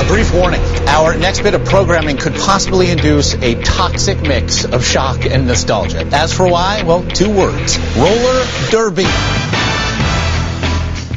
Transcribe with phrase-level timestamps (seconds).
[0.00, 0.62] A brief warning.
[0.88, 6.08] Our next bit of programming could possibly induce a toxic mix of shock and nostalgia.
[6.10, 7.78] As for why, well, two words.
[7.98, 9.04] Roller derby.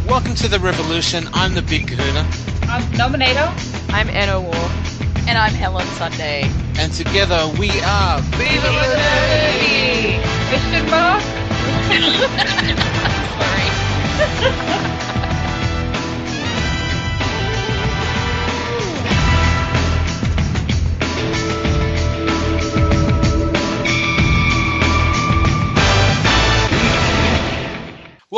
[0.05, 1.29] Welcome to the revolution.
[1.33, 2.27] I'm the Big Kahuna.
[2.69, 3.47] I'm Nominator.
[3.93, 4.53] I'm Anna War.
[5.29, 6.51] And I'm Helen Sunday.
[6.77, 10.19] And together we are Viva la Derby!
[10.49, 11.23] Question mark?
[14.83, 14.89] Sorry.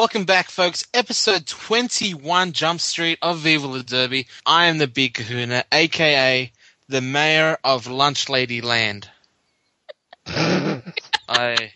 [0.05, 0.85] Welcome back, folks.
[0.93, 4.27] Episode 21 Jump Street of Viva la Derby.
[4.45, 6.51] I am the Big Kahuna, aka
[6.87, 9.09] the Mayor of Lunch Lady Land.
[10.27, 11.71] I.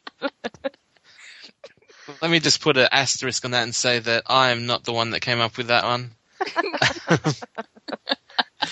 [2.22, 4.94] Let me just put an asterisk on that and say that I am not the
[4.94, 6.12] one that came up with that one.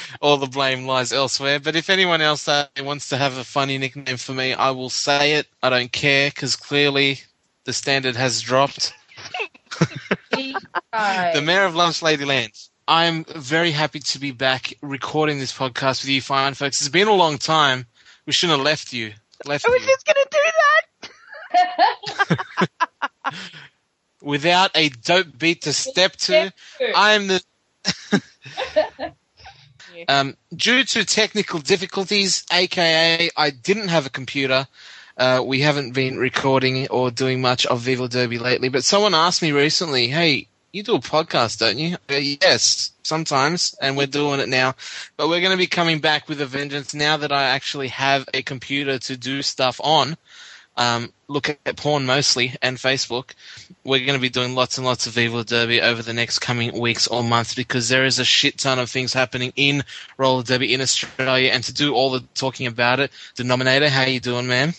[0.22, 1.60] All the blame lies elsewhere.
[1.60, 4.92] But if anyone else uh, wants to have a funny nickname for me, I will
[4.92, 5.48] say it.
[5.64, 7.22] I don't care because clearly
[7.64, 8.94] the standard has dropped.
[10.32, 12.52] The mayor of Lunch Lady Land.
[12.88, 16.80] I'm very happy to be back recording this podcast with you, fine folks.
[16.80, 17.86] It's been a long time.
[18.26, 19.14] We shouldn't have left you.
[19.46, 19.88] Left I was you.
[19.88, 20.38] just gonna do
[22.58, 22.70] that.
[24.22, 26.54] Without a dope beat to step to,
[26.96, 27.44] I am the.
[30.08, 34.68] um, due to technical difficulties, aka I didn't have a computer,
[35.18, 38.70] uh, we haven't been recording or doing much of Viva Derby lately.
[38.70, 43.98] But someone asked me recently, "Hey, you do a podcast, don't you?" Yes, sometimes, and
[43.98, 44.76] we're doing it now.
[45.18, 48.26] But we're going to be coming back with a vengeance now that I actually have
[48.34, 50.18] a computer to do stuff on.
[50.78, 53.32] Um, look at porn mostly and Facebook.
[53.84, 56.80] We're going to be doing lots and lots of Viva Derby over the next coming
[56.80, 59.84] weeks or months because there is a shit ton of things happening in
[60.18, 61.50] Roller Derby in Australia.
[61.52, 64.76] And to do all the talking about it, Denominator, how you doing, man?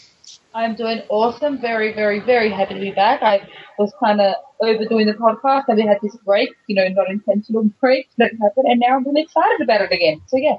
[0.59, 1.61] I'm doing awesome.
[1.61, 3.23] Very, very, very happy to be back.
[3.23, 3.47] I
[3.79, 7.63] was kind of overdoing the podcast and we had this break, you know, not intentional
[7.81, 10.21] break, didn't happen, and now I'm really excited about it again.
[10.27, 10.57] So yeah.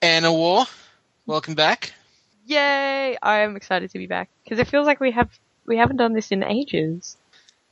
[0.00, 0.64] Anna War,
[1.26, 1.92] welcome back.
[2.46, 3.18] Yay!
[3.22, 5.28] I am excited to be back because it feels like we have
[5.66, 7.18] we haven't done this in ages.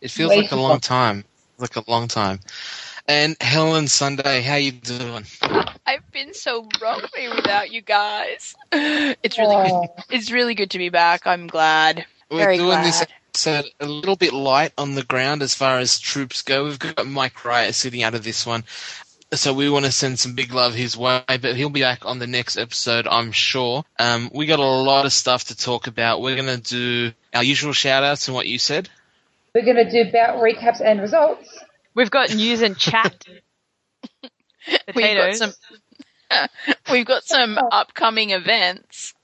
[0.02, 0.80] It feels Way like a long long.
[0.80, 1.24] time.
[1.56, 2.40] Like a long time.
[3.08, 5.24] And Helen Sunday, how you doing?
[5.86, 8.54] I've been so grumpy without you guys.
[8.72, 9.88] It's really good.
[10.10, 11.26] It's really good to be back.
[11.26, 12.04] I'm glad.
[12.30, 13.08] We're Very doing this glad.
[13.30, 16.64] episode a little bit light on the ground as far as troops go.
[16.64, 18.64] We've got Mike Wright sitting out of this one.
[19.32, 22.18] So we want to send some big love his way, but he'll be back on
[22.18, 23.84] the next episode, I'm sure.
[23.98, 26.20] Um, we got a lot of stuff to talk about.
[26.22, 28.88] We're going to do our usual shout outs and what you said.
[29.54, 31.48] We're going to do bout recaps and results.
[31.96, 33.24] We've got news and chat.
[34.94, 35.52] We've got some.
[36.92, 39.14] We've got some upcoming events.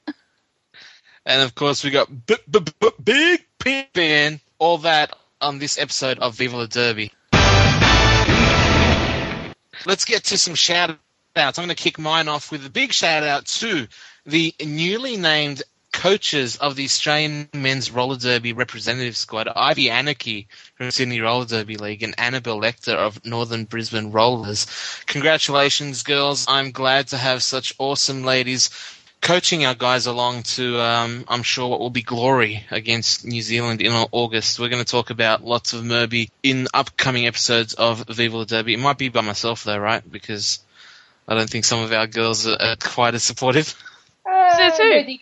[1.27, 5.78] And of course, we got b- b- b- Big Pink Band, all that on this
[5.78, 7.12] episode of Viva la Derby.
[9.84, 10.97] Let's get to some shout
[11.37, 11.59] outs.
[11.59, 13.87] I'm going to kick mine off with a big shout out to
[14.25, 20.91] the newly named coaches of the Australian Men's Roller Derby representative squad, Ivy Anarchy from
[20.91, 24.66] Sydney Roller Derby League and Annabelle Lecter of Northern Brisbane Rollers.
[25.06, 26.47] Congratulations, girls.
[26.48, 28.70] I'm glad to have such awesome ladies
[29.20, 33.80] coaching our guys along to, um, I'm sure, what will be glory against New Zealand
[33.80, 34.59] in August.
[34.59, 38.74] We're going to talk about lots of Murby in upcoming episodes of Viva la Derby.
[38.74, 40.03] It might be by myself, though, right?
[40.10, 40.59] Because
[41.28, 43.74] I don't think some of our girls are, are quite as supportive.
[44.28, 45.19] Uh, So too.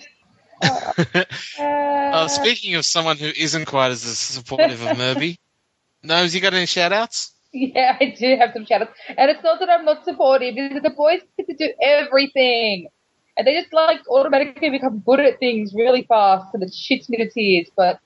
[0.62, 1.26] No, the-
[1.59, 1.65] uh,
[2.12, 5.38] Uh, speaking of someone who isn't quite as supportive of Murby,
[6.03, 7.32] Nose, you got any shout outs?
[7.53, 8.93] Yeah, I do have some shout outs.
[9.16, 12.88] And it's not that I'm not supportive, it's that the boys get to do everything.
[13.37, 17.16] And they just like automatically become good at things really fast and it shits me
[17.19, 18.00] to tears, but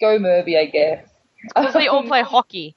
[0.00, 1.06] go Murby, I guess.
[1.54, 2.74] Because they all play hockey.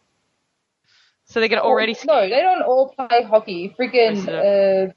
[1.26, 3.74] So they get already No, they don't all play hockey.
[3.80, 4.92] Freaking, uh,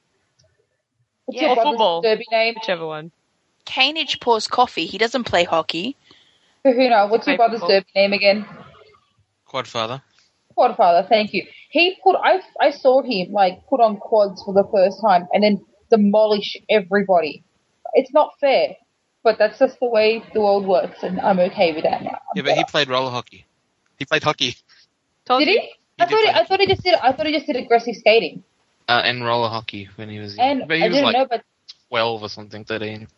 [1.25, 1.55] what's Yeah.
[1.55, 2.03] your football.
[2.03, 2.55] derby name?
[2.55, 3.11] whichever one.
[3.67, 4.87] Canage pours coffee.
[4.87, 5.97] He doesn't play hockey.
[6.65, 8.47] Kahuna, what's your brother's derby name again?
[9.47, 10.03] Quadfather.
[10.57, 11.47] Quadfather, thank you.
[11.71, 15.43] He put, I, I saw him like put on quads for the first time and
[15.43, 17.45] then demolish everybody.
[17.93, 18.77] It's not fair,
[19.23, 22.19] but that's just the way the world works, and I'm okay with that now.
[22.35, 23.45] Yeah, but he played roller hockey.
[23.99, 24.57] He played hockey
[25.27, 25.61] Told did you.
[25.61, 25.73] he?
[25.99, 26.95] I did thought he, I thought he just did.
[26.95, 28.45] I thought he just did aggressive skating,
[28.89, 30.69] uh, and roller hockey when he was and young.
[30.69, 31.43] But he I was didn't like know, but
[31.89, 33.09] 12 or something, 13.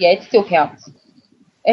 [0.00, 0.90] Yeah, it still counts.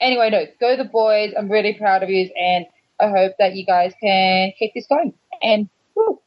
[0.00, 1.32] anyway, no, go the boys.
[1.38, 2.66] I'm really proud of you, and
[3.00, 5.14] I hope that you guys can keep this going.
[5.42, 6.20] And woo,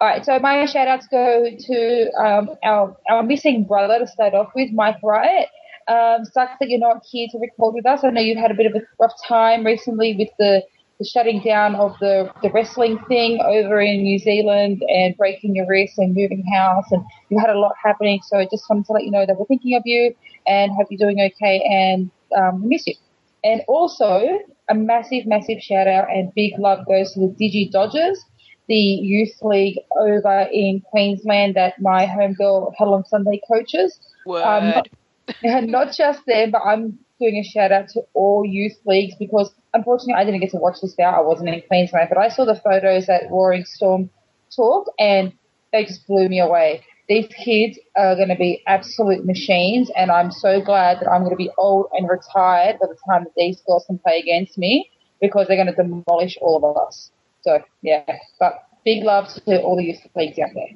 [0.00, 4.34] All right, so my shout outs go to um, our, our missing brother to start
[4.34, 5.46] off with, Mike Wright.
[5.88, 8.04] Um, sucks that you're not here to record with us.
[8.04, 10.62] I know you've had a bit of a rough time recently with the,
[10.98, 15.66] the shutting down of the, the wrestling thing over in New Zealand and breaking your
[15.68, 18.20] wrist and moving house, and you had a lot happening.
[18.26, 20.14] So I just wanted to let you know that we're thinking of you
[20.46, 22.94] and hope you're doing okay and um, we miss you.
[23.44, 28.24] And also, a massive, massive shout out and big love goes to the Digi Dodgers,
[28.66, 34.00] the youth league over in Queensland that my homegirl Helen Sunday coaches.
[34.24, 34.42] Word.
[34.42, 34.88] Um, not,
[35.68, 40.14] not just them, but I'm doing a shout out to all youth leagues because unfortunately
[40.14, 41.14] I didn't get to watch this bout.
[41.14, 44.10] I wasn't in Queensland, but I saw the photos at Roaring Storm
[44.54, 45.32] talk and
[45.72, 46.84] they just blew me away.
[47.08, 51.30] These kids are going to be absolute machines, and I'm so glad that I'm going
[51.30, 54.90] to be old and retired by the time that these girls can play against me
[55.20, 57.12] because they're going to demolish all of us.
[57.42, 58.04] So yeah,
[58.40, 60.70] but big love to all the youth leagues out there.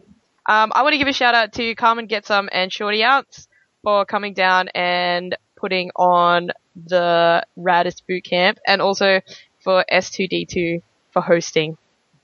[0.46, 3.48] Um, I want to give a shout out to Carmen Getsum and Shorty Ounce
[3.82, 6.50] for coming down and putting on
[6.86, 9.20] the raddest boot camp and also
[9.62, 11.76] for S2D2 for hosting.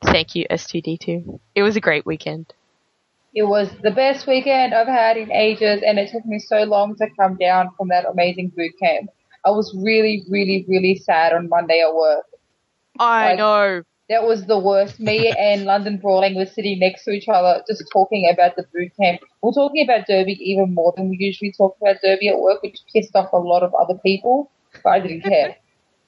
[0.03, 1.39] Thank you, S2D2.
[1.55, 2.53] It was a great weekend.
[3.35, 6.97] It was the best weekend I've had in ages, and it took me so long
[6.97, 9.11] to come down from that amazing boot camp.
[9.45, 12.25] I was really, really, really sad on Monday at work.
[12.99, 13.83] I Like- know.
[14.09, 15.01] That was the worst.
[15.01, 18.93] Me and London Brawling were sitting next to each other, just talking about the boot
[19.01, 19.21] camp.
[19.43, 22.79] We're talking about Derby even more than we usually talk about Derby at work, which
[22.93, 24.51] pissed off a lot of other people.
[24.85, 25.57] But I didn't care.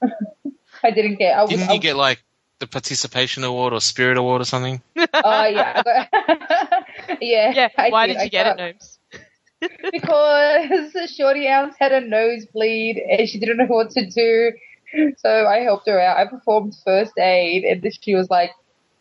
[0.83, 1.35] I didn't care.
[1.35, 2.23] I was, Didn't I, you get like
[2.59, 4.81] the participation award or spirit award or something?
[5.13, 6.07] Oh yeah, got,
[7.21, 7.51] yeah.
[7.53, 8.99] Yeah, I why did I you get it, got- Gnomes?
[9.91, 14.51] because Shorty Ounce had a nosebleed and she didn't know what to do.
[15.17, 16.17] So I helped her out.
[16.17, 18.51] I performed first aid and she was like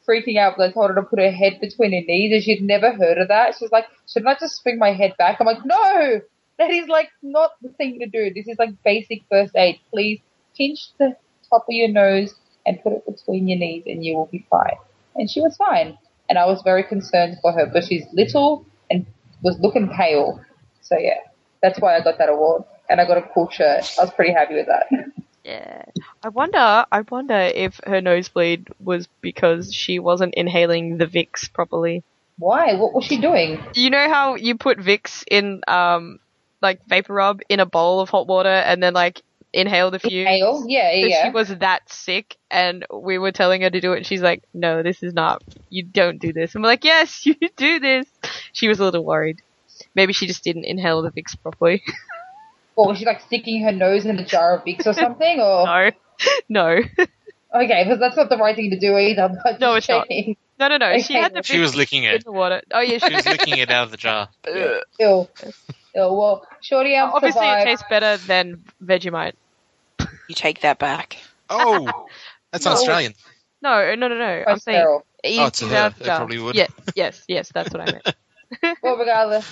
[0.08, 2.62] freaking out because I told her to put her head between her knees and she'd
[2.62, 3.56] never heard of that.
[3.56, 5.38] She was like, shouldn't I just swing my head back?
[5.40, 6.20] I'm like, no,
[6.58, 8.32] that is like not the thing to do.
[8.32, 9.78] This is like basic first aid.
[9.90, 10.20] Please
[10.56, 11.16] pinch the
[11.48, 12.34] top of your nose
[12.66, 14.76] and put it between your knees and you will be fine.
[15.14, 15.98] And she was fine.
[16.28, 19.06] And I was very concerned for her but she's little and
[19.42, 20.42] was looking pale.
[20.82, 21.20] So yeah,
[21.62, 22.64] that's why I got that award.
[22.90, 23.94] And I got a cool shirt.
[23.98, 24.86] I was pretty happy with that.
[25.48, 25.84] Yeah.
[26.22, 32.02] I wonder, I wonder if her nosebleed was because she wasn't inhaling the Vicks properly.
[32.38, 32.74] Why?
[32.74, 33.58] What was she doing?
[33.74, 36.18] You know how you put Vicks in, um,
[36.60, 39.22] like vapor rub in a bowl of hot water and then like
[39.54, 40.28] inhale the fumes?
[40.28, 40.64] Hale?
[40.68, 41.24] Yeah, yeah, yeah.
[41.24, 44.42] She was that sick and we were telling her to do it and she's like,
[44.52, 46.54] no, this is not, you don't do this.
[46.54, 48.06] And we're like, yes, you do this.
[48.52, 49.40] She was a little worried.
[49.94, 51.82] Maybe she just didn't inhale the Vicks properly.
[52.78, 55.40] What was she like sticking her nose in a jar of Vicks or something?
[55.40, 55.90] Or no.
[56.48, 56.64] No.
[57.54, 59.28] okay, because that's not the right thing to do either.
[59.42, 60.06] But No, just it's not.
[60.08, 60.36] checking.
[60.60, 60.98] No, no, no.
[60.98, 62.24] She had the She was licking in it.
[62.24, 62.62] the water.
[62.72, 64.28] Oh yeah, She was licking it out of the jar.
[64.46, 64.54] Ugh.
[65.00, 65.28] Ew.
[65.44, 65.48] Ew.
[65.96, 67.66] Well, Shorty Ounce Obviously, it survived.
[67.66, 69.32] tastes better than Vegemite.
[70.28, 71.16] You take that back.
[71.50, 72.06] Oh,
[72.52, 72.72] that's No.
[72.72, 73.14] Australian.
[73.60, 74.44] No, no, no, no.
[74.46, 75.06] Oh, I'm saying sterile.
[75.24, 76.16] eat Oh, to it her, out of they jar.
[76.18, 76.54] probably would.
[76.54, 78.76] Yeah, yes, yes, that's what I meant.
[78.82, 79.46] Well, regardless,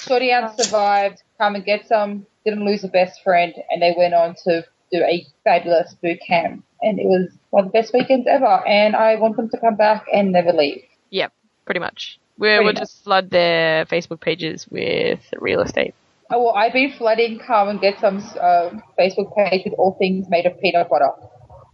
[0.00, 1.22] Shorty Ounce survived.
[1.38, 2.26] Come and get some.
[2.46, 6.64] Didn't lose a best friend, and they went on to do a fabulous boot camp.
[6.80, 8.66] And it was one of the best weekends ever.
[8.66, 10.84] And I want them to come back and never leave.
[11.10, 11.32] yep,
[11.64, 12.18] pretty much.
[12.38, 15.94] We will just flood their Facebook pages with real estate.
[16.30, 20.28] Oh, well, I've been flooding Come and Get Some's uh, Facebook page with all things
[20.28, 21.10] made of peanut butter.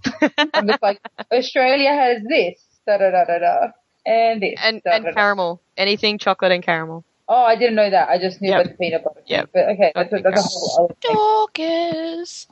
[0.54, 1.00] I'm just like,
[1.32, 3.66] Australia has this, da da da da da,
[4.04, 5.14] and this, and da, and da, da.
[5.14, 7.04] caramel, anything chocolate and caramel.
[7.28, 8.08] Oh, I didn't know that.
[8.08, 8.60] I just knew Yep.
[8.60, 9.22] about the peanut butter.
[9.26, 9.50] Yep.
[9.54, 11.14] But okay, that's, a, that's a whole other thing.
[11.14, 12.46] Dorcas.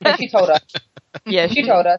[0.00, 0.62] But she told us.
[1.26, 1.98] Yeah, She told us.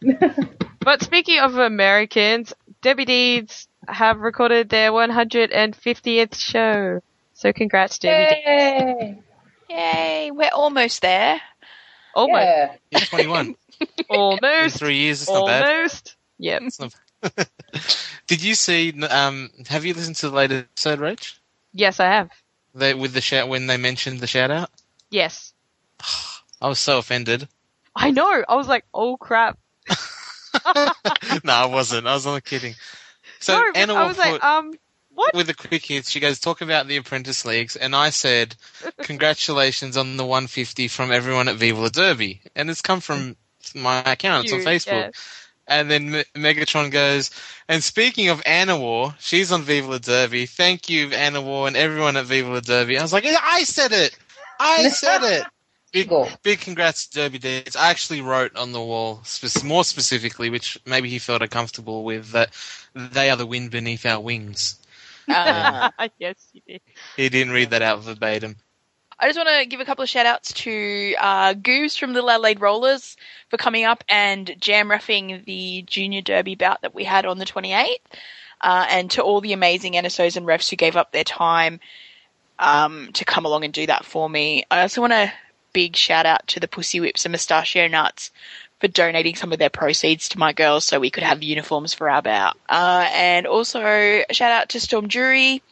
[0.80, 7.00] But speaking of Americans, Derby Deeds have recorded their 150th show.
[7.34, 8.40] So congrats, Derby Deeds.
[8.46, 9.22] Yay!
[9.68, 11.40] Yay, we're almost there.
[12.14, 12.74] Almost, Yeah.
[12.90, 13.54] Yeah, 21.
[13.80, 15.68] In almost, three years, it's not bad.
[15.68, 16.16] almost.
[16.38, 16.62] Yep.
[16.62, 16.94] It's not-
[18.26, 18.92] Did you see?
[19.02, 21.34] Um, have you listened to the latest episode, Rach?
[21.72, 22.30] Yes, I have.
[22.74, 24.70] They, with the shout when they mentioned the shout out.
[25.10, 25.52] Yes.
[26.60, 27.48] I was so offended.
[27.94, 28.44] I know.
[28.48, 29.58] I was like, oh crap.
[31.44, 32.06] no, I wasn't.
[32.06, 32.74] I was only kidding.
[33.40, 34.74] So no, Anna I was put like, um,
[35.14, 35.34] what?
[35.34, 36.10] with the quick hits.
[36.10, 38.54] She goes talk about the apprentice leagues, and I said,
[38.98, 43.36] "Congratulations on the 150 from everyone at Viva La Derby," and it's come from
[43.74, 44.44] my account.
[44.44, 44.86] It's on Facebook.
[44.86, 45.10] yeah.
[45.68, 47.30] And then Me- Megatron goes,
[47.68, 50.46] and speaking of Anna War, she's on Viva La Derby.
[50.46, 52.98] Thank you, Anna War, and everyone at Viva La Derby.
[52.98, 54.16] I was like, I said it.
[54.58, 55.44] I said it.
[55.90, 56.28] Big, Go.
[56.42, 57.74] big congrats to Derby Deeds.
[57.74, 62.32] I actually wrote on the wall, spec- more specifically, which maybe he felt uncomfortable with,
[62.32, 62.50] that
[62.94, 64.78] they are the wind beneath our wings.
[65.30, 66.82] Uh, yes, you did.
[67.16, 68.56] He didn't read that out verbatim.
[69.20, 72.22] I just want to give a couple of shout outs to uh, Goose from the
[72.22, 73.16] Little Adelaide Rollers
[73.50, 77.44] for coming up and jam roughing the junior derby bout that we had on the
[77.44, 77.96] 28th.
[78.60, 81.80] Uh, and to all the amazing NSOs and refs who gave up their time
[82.58, 84.64] um, to come along and do that for me.
[84.70, 85.32] I also want a
[85.72, 88.30] big shout out to the Pussy Whips and Mustachio Nuts
[88.80, 92.08] for donating some of their proceeds to my girls so we could have uniforms for
[92.08, 92.56] our bout.
[92.68, 93.80] Uh, and also
[94.30, 95.62] shout out to Storm Jury.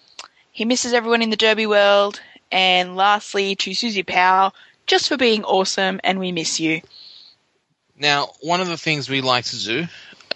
[0.50, 2.20] He misses everyone in the Derby world.
[2.50, 4.54] And lastly, to Susie Powell,
[4.86, 6.80] just for being awesome, and we miss you.
[7.98, 9.86] Now, one of the things we like to do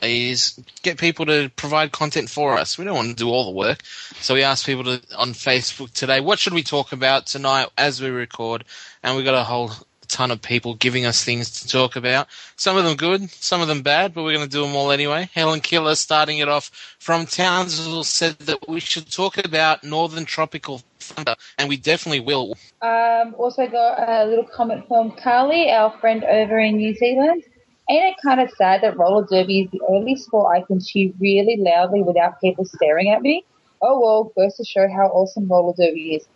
[0.03, 2.79] is get people to provide content for us.
[2.79, 3.83] We don't want to do all the work.
[4.21, 8.01] So we asked people to on Facebook today, what should we talk about tonight as
[8.01, 8.65] we record?
[9.03, 9.73] And we got a whole
[10.11, 12.29] ton of people giving us things to talk about.
[12.57, 14.91] Some of them good, some of them bad, but we're going to do them all
[14.91, 15.31] anyway.
[15.35, 20.83] Helen Killer starting it off from Townsville said that we should talk about Northern Tropical
[20.99, 22.57] Thunder, and we definitely will.
[22.83, 27.45] Um, also got a little comment from Carly, our friend over in New Zealand.
[27.89, 31.13] Ain't it kind of sad that roller derby is the only sport I can cheer
[31.19, 33.45] really loudly without people staring at me?
[33.83, 36.27] Oh well, goes to show how awesome roller derby is.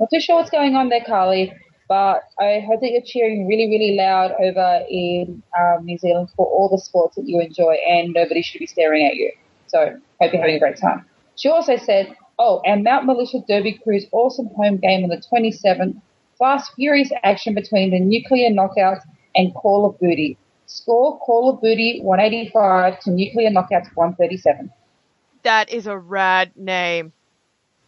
[0.00, 1.52] Not too sure what's going on there, Carly,
[1.88, 6.46] but I hope that you're cheering really, really loud over in um, New Zealand for
[6.46, 9.32] all the sports that you enjoy and nobody should be staring at you.
[9.68, 11.04] So, hope you're having a great time.
[11.36, 16.00] She also said, Oh, and Mount Militia Derby Crew's awesome home game on the 27th.
[16.38, 19.02] Fast, furious action between the Nuclear Knockouts
[19.34, 20.36] and Call of Booty.
[20.66, 24.70] Score Call of Booty 185 to Nuclear Knockouts 137.
[25.44, 27.12] That is a rad name.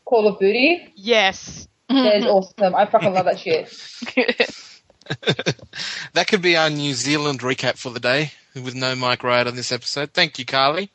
[0.07, 0.93] Call of Booty?
[0.97, 1.69] Yes.
[1.88, 2.75] That is awesome.
[2.75, 3.68] I fucking love that shit.
[6.12, 9.57] that could be our New Zealand recap for the day with no Mike Wright on
[9.57, 10.12] this episode.
[10.12, 10.90] Thank you, Carly.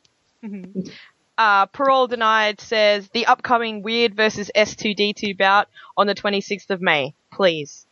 [1.36, 7.14] Uh, Parole Denied says the upcoming Weird versus S2D2 bout on the 26th of May,
[7.32, 7.86] please.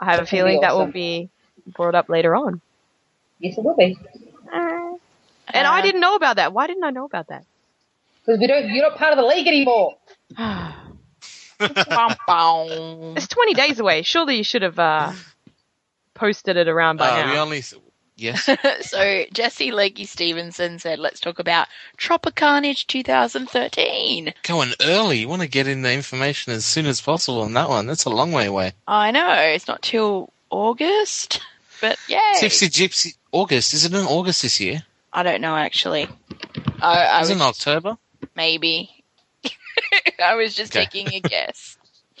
[0.00, 1.28] I have a That would be feeling that will be
[1.66, 2.60] brought up later on.
[3.40, 3.98] Yes, it will be.
[4.52, 6.52] And I Uh, didn't know about that.
[6.52, 7.44] Why didn't I know about that?
[8.24, 9.96] Because we don't, you're not part of the league anymore.
[11.58, 13.14] Bum, bum.
[13.16, 14.02] It's 20 days away.
[14.02, 15.12] Surely you should have uh,
[16.14, 17.42] posted it around by Uh, we now.
[17.42, 17.62] only
[18.16, 18.44] yes.
[18.82, 25.18] so Jesse Lakey Stevenson said, "Let's talk about Tropicarnage 2013." Going early.
[25.18, 27.86] You want to get in the information as soon as possible on that one.
[27.86, 28.72] That's a long way away.
[28.86, 31.40] I know it's not till August,
[31.80, 32.18] but yay!
[32.38, 33.74] Tipsy Gypsy August.
[33.74, 34.82] Is it in August this year?
[35.12, 36.08] I don't know actually.
[36.80, 37.98] I, I Is was it in October?
[38.36, 38.97] maybe.
[40.22, 40.84] I was just Okay.
[40.86, 41.76] taking a guess.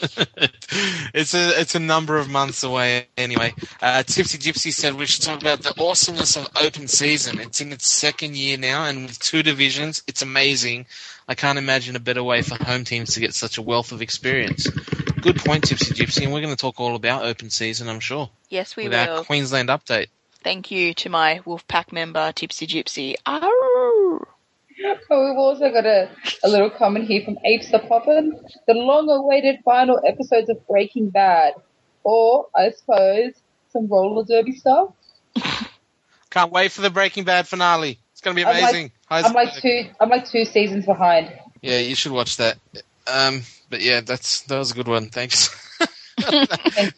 [1.12, 3.52] it's a it's a number of months away anyway.
[3.82, 7.40] Uh, Tipsy Gypsy said we should talk about the awesomeness of open season.
[7.40, 10.86] It's in its second year now, and with two divisions, it's amazing.
[11.26, 14.00] I can't imagine a better way for home teams to get such a wealth of
[14.00, 14.68] experience.
[15.20, 18.30] Good point, Tipsy Gypsy, and we're going to talk all about open season, I'm sure,
[18.50, 19.18] Yes, we with will.
[19.18, 20.06] our Queensland update.
[20.44, 23.14] Thank you to my Wolfpack member Tipsy Gypsy.
[23.26, 24.28] Arr.
[24.84, 24.96] Oh,
[25.28, 26.10] we've also got a,
[26.44, 28.38] a little comment here from Apes the Poppin.
[28.66, 31.54] The long-awaited final episodes of Breaking Bad.
[32.04, 33.34] Or, I suppose,
[33.72, 34.92] some roller derby stuff.
[36.30, 37.98] Can't wait for the Breaking Bad finale.
[38.12, 38.92] It's going to be I'm like- amazing.
[39.10, 41.32] I'm like two, I'm like two seasons behind.
[41.62, 42.58] Yeah, you should watch that.
[43.06, 45.08] Um, but yeah, that's that was a good one.
[45.08, 45.48] Thanks.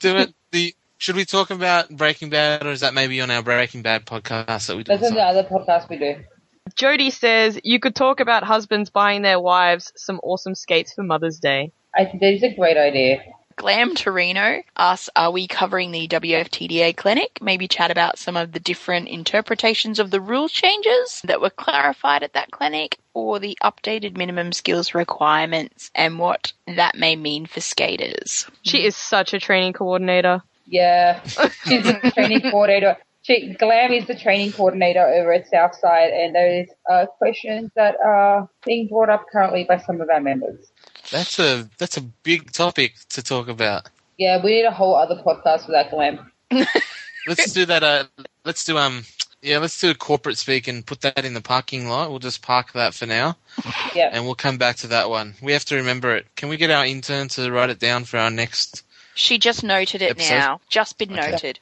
[0.01, 0.35] Do it.
[0.51, 4.07] The should we talk about Breaking Bad, or is that maybe on our Breaking Bad
[4.07, 4.93] podcast that we do?
[4.93, 6.17] That's in the other podcast we do.
[6.75, 11.39] Jody says you could talk about husbands buying their wives some awesome skates for Mother's
[11.39, 11.73] Day.
[11.95, 13.23] I think that is a great idea.
[13.61, 17.41] Glam Torino asks, are we covering the WFTDA clinic?
[17.43, 22.23] Maybe chat about some of the different interpretations of the rule changes that were clarified
[22.23, 27.61] at that clinic or the updated minimum skills requirements and what that may mean for
[27.61, 28.47] skaters.
[28.63, 30.43] She is such a training coordinator.
[30.65, 31.21] Yeah,
[31.65, 32.97] she's a training coordinator.
[33.31, 38.49] She, Glam is the training coordinator over at Southside, and those are questions that are
[38.65, 40.73] being brought up currently by some of our members.
[41.13, 43.89] That's a that's a big topic to talk about.
[44.19, 46.33] Yeah, we need a whole other podcast for that, Glam.
[47.29, 47.83] Let's do that.
[47.85, 48.05] Uh,
[48.45, 49.05] let's do um.
[49.43, 52.11] Yeah, let's do a corporate speak and put that in the parking lot.
[52.11, 53.37] We'll just park that for now,
[53.95, 54.11] Yeah.
[54.13, 55.35] and we'll come back to that one.
[55.41, 56.27] We have to remember it.
[56.37, 58.83] Can we get our intern to write it down for our next?
[59.15, 60.35] She just noted it Episode?
[60.35, 60.61] now.
[60.69, 61.31] Just been Okay.
[61.31, 61.59] noted.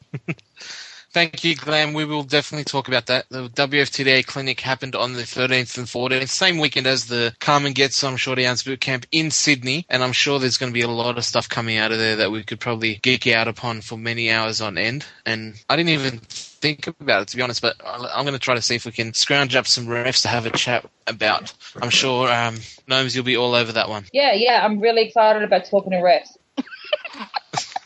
[1.10, 1.94] Thank you, Glenn.
[1.94, 3.26] We will definitely talk about that.
[3.30, 7.94] The WFTDA clinic happened on the 13th and 14th, same weekend as the Carmen Get
[7.94, 9.86] Some Shorty Ounce Boot Camp in Sydney.
[9.88, 12.16] And I'm sure there's going to be a lot of stuff coming out of there
[12.16, 15.06] that we could probably geek out upon for many hours on end.
[15.24, 18.54] And I didn't even think about it, to be honest, but I'm going to try
[18.54, 21.54] to see if we can scrounge up some refs to have a chat about.
[21.80, 24.04] I'm sure, um, Gnomes, you'll be all over that one.
[24.12, 26.36] Yeah, yeah, I'm really excited about talking to refs.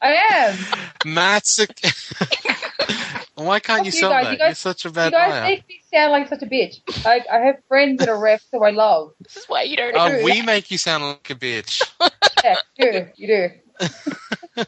[0.00, 0.56] I am.
[1.04, 1.58] Matt's.
[3.34, 4.32] Why can't Fuck you you sell guys, that?
[4.32, 5.42] you guys- You're such a You guys liar.
[5.42, 6.80] make me sound like such a bitch.
[7.06, 9.12] I, I have friends that are refs who I love.
[9.20, 10.24] This is why you don't Oh, agree.
[10.24, 11.82] we make you sound like a bitch.
[12.44, 13.06] Yeah, you do.
[13.16, 13.48] You do.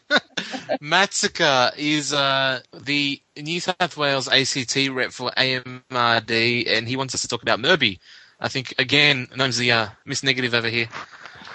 [0.83, 7.23] Matsuka is uh, the New South Wales ACT rep for AMRD, and he wants us
[7.23, 8.01] to talk about Murby.
[8.41, 10.89] I think again, name's the uh, Miss Negative over here.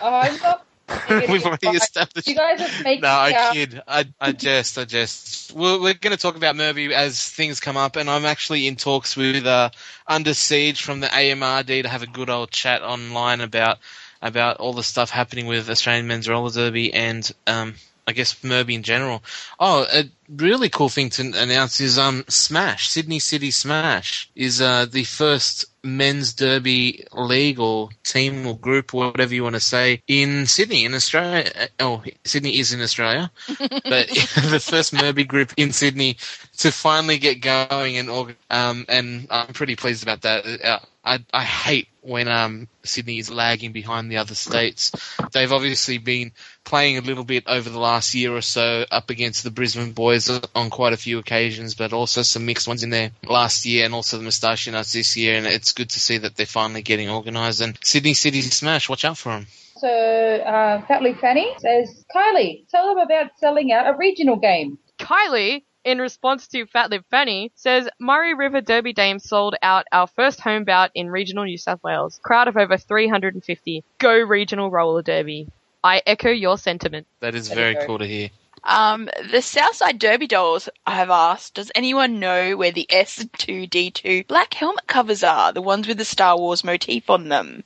[0.01, 0.64] Oh, I'm not.
[1.29, 2.27] We've already established.
[2.27, 3.53] You guys just make No, I sound.
[3.53, 3.81] kid.
[3.87, 4.77] I, I jest.
[4.77, 5.53] I jest.
[5.53, 8.75] We're, we're going to talk about Murby as things come up, and I'm actually in
[8.75, 9.69] talks with uh,
[10.07, 13.77] Under Siege from the AMRD to have a good old chat online about
[14.21, 17.75] about all the stuff happening with Australian Men's Roller Derby and um,
[18.07, 19.23] I guess Murby in general.
[19.59, 24.85] Oh, a really cool thing to announce is um, Smash Sydney City Smash is uh,
[24.85, 30.01] the first men's derby league or team or group or whatever you want to say
[30.07, 31.51] in Sydney in Australia.
[31.59, 34.07] Uh, Oh, Sydney is in Australia, but
[34.49, 36.17] the first Murby group in Sydney
[36.57, 38.09] to finally get going and
[38.49, 40.81] um and I'm pretty pleased about that.
[41.05, 44.91] I I hate when um Sydney is lagging behind the other states.
[45.31, 46.31] They've obviously been
[46.63, 50.29] playing a little bit over the last year or so up against the Brisbane boys
[50.55, 53.93] on quite a few occasions, but also some mixed ones in there last year and
[53.93, 55.37] also the Moustache Nuts this year.
[55.37, 57.61] And it's good to see that they're finally getting organised.
[57.61, 59.47] And Sydney City Smash, watch out for them.
[59.77, 64.77] So, uh, Fat Fanny says, Kylie, tell them about selling out a regional game.
[64.97, 70.07] Kylie, in response to Fat Lip Fanny, says Murray River Derby Dames sold out our
[70.07, 72.19] first home bout in regional New South Wales.
[72.23, 73.83] Crowd of over 350.
[73.99, 75.47] Go regional roller derby.
[75.83, 77.05] I echo your sentiment.
[77.19, 78.31] That is very cool to hear.
[78.63, 84.55] Um, the Southside Derby dolls I have asked, does anyone know where the S2D2 black
[84.55, 85.53] helmet covers are?
[85.53, 87.63] The ones with the Star Wars motif on them.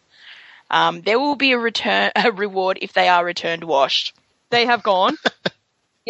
[0.69, 4.13] Um, there will be a return, a reward if they are returned washed.
[4.49, 5.15] They have gone.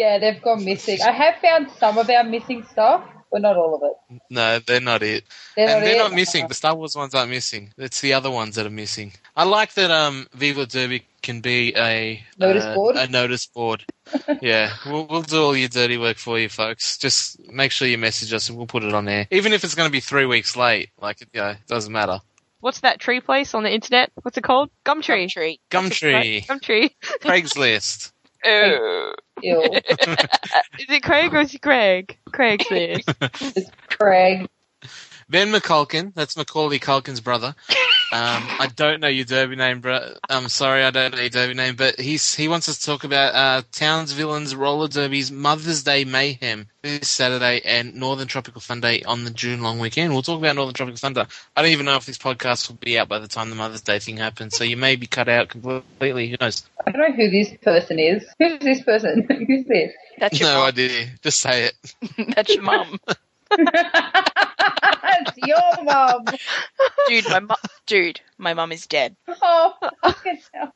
[0.00, 0.98] Yeah, they've gone missing.
[1.02, 4.22] I have found some of our missing stuff, but not all of it.
[4.30, 5.24] No, they're not it.
[5.54, 5.98] They're and not they're it?
[5.98, 6.48] not missing.
[6.48, 7.74] The Star Wars ones aren't missing.
[7.76, 9.12] It's the other ones that are missing.
[9.36, 12.96] I like that um Viva Derby can be a Notice uh, board?
[12.96, 13.84] A notice board.
[14.40, 16.96] yeah, we'll we'll do all your dirty work for you, folks.
[16.96, 19.26] Just make sure you message us and we'll put it on there.
[19.30, 22.20] Even if it's going to be three weeks late, like you know, it doesn't matter.
[22.60, 24.12] What's that tree place on the internet?
[24.22, 24.70] What's it called?
[24.86, 25.26] Gumtree.
[25.26, 25.58] Gumtree.
[25.70, 26.90] Gumtree, Gumtree.
[27.20, 28.12] Craigslist.
[28.46, 29.12] Oh.
[29.42, 29.62] Ew.
[30.78, 32.18] Is it Craig or is it Craig?
[32.32, 33.04] Craig's this.
[33.40, 34.48] It's Craig.
[35.28, 37.54] Ben McCulkin, that's Macaulay Culkin's brother.
[38.12, 40.14] Um, I don't know your derby name, bro.
[40.28, 43.04] I'm sorry, I don't know your derby name, but he's he wants us to talk
[43.04, 49.02] about uh, Townsville's roller derbies, Mother's Day Mayhem this Saturday, and Northern Tropical Fun Day
[49.02, 50.12] on the June long weekend.
[50.12, 51.24] We'll talk about Northern Tropical Fun Day.
[51.56, 53.82] I don't even know if this podcast will be out by the time the Mother's
[53.82, 56.28] Day thing happens, so you may be cut out completely.
[56.30, 56.64] Who knows?
[56.84, 58.26] I don't know who this person is.
[58.40, 59.24] Who's this person?
[59.46, 59.92] Who's this?
[60.18, 60.66] That's your No mum.
[60.66, 61.06] idea.
[61.22, 61.94] Just say it.
[62.34, 62.98] That's your mum.
[65.42, 66.24] it's your mum.
[67.08, 69.16] Dude, my mum, dude, my mum is dead.
[69.28, 70.72] Oh, fucking hell.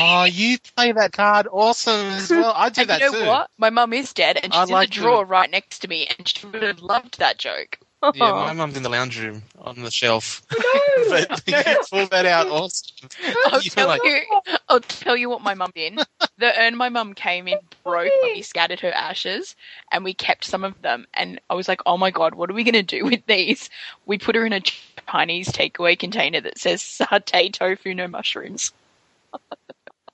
[0.00, 2.52] Oh, you play that card awesome as well.
[2.56, 3.26] I do And that you know too.
[3.26, 3.50] what?
[3.58, 5.88] My mum is dead, and she's I'd in like the to- drawer right next to
[5.88, 7.78] me, and she would have loved that joke.
[8.02, 8.54] Yeah, my oh.
[8.54, 10.42] mum's in the lounge room on the shelf.
[10.52, 10.58] No.
[11.08, 13.08] but you pull that out awesome.
[13.46, 14.20] I'll tell like, you.
[14.68, 16.00] I'll tell you what my mum did.
[16.38, 19.54] The urn my mum came in broke when we scattered her ashes,
[19.92, 21.06] and we kept some of them.
[21.14, 23.70] And I was like, "Oh my god, what are we gonna do with these?"
[24.04, 24.62] We put her in a
[25.08, 28.72] Chinese takeaway container that says satay tofu no mushrooms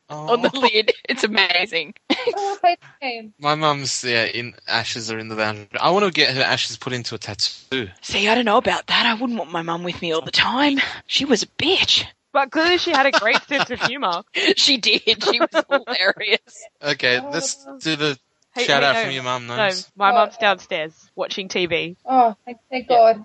[0.09, 0.61] on the oh.
[0.61, 0.93] lid.
[1.09, 1.95] It's amazing.
[2.11, 3.35] I want to play the game.
[3.39, 5.69] My mum's yeah in ashes are in the lounge.
[5.81, 7.89] I want to get her ashes put into a tattoo.
[8.03, 9.07] See, I don't know about that.
[9.07, 10.79] I wouldn't want my mum with me all the time.
[11.07, 12.05] She was a bitch.
[12.33, 14.23] But clearly she had a great sense of humor.
[14.57, 15.01] She did.
[15.25, 16.67] She was hilarious.
[16.83, 18.19] Okay, oh, let's do the
[18.55, 19.03] Hey, shout hey, out no.
[19.05, 19.47] from your mum.
[19.47, 20.15] No, my What?
[20.15, 21.97] mum's downstairs watching TV.
[22.05, 23.25] Oh, thank, thank God.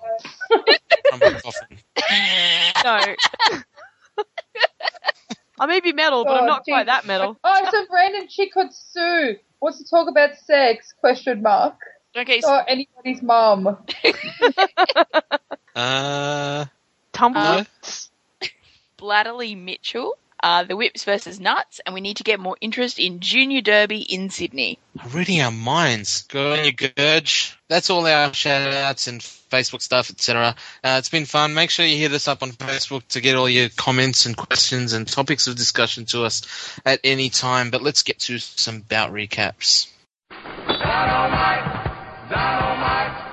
[1.12, 1.80] I'm coughing.
[2.84, 3.16] No.
[5.60, 7.38] I may be metal, but I'm God, not quite that metal.
[7.44, 10.94] Oh, some random chick called Sue wants to talk about sex?
[11.00, 11.76] Question mark.
[12.16, 13.78] Okay, so Or anybody's mum.
[15.76, 16.66] Uh,
[17.14, 17.42] Tumble.
[17.42, 17.66] No.
[18.98, 23.22] Blatterly Mitchell, uh, the Whips versus Nuts, and we need to get more interest in
[23.22, 24.78] Junior Derby in Sydney.
[25.14, 26.24] reading our minds.
[26.24, 27.58] Go on your Gurge.
[27.70, 30.56] That's all our shout outs and Facebook stuff, etc.
[30.84, 31.54] Uh, it's been fun.
[31.54, 34.92] Make sure you hit us up on Facebook to get all your comments and questions
[34.92, 37.72] and topics of discussion to us at any time.
[37.72, 39.88] But let's get to some bout recaps.
[40.30, 43.30] Dynamite, dynamite.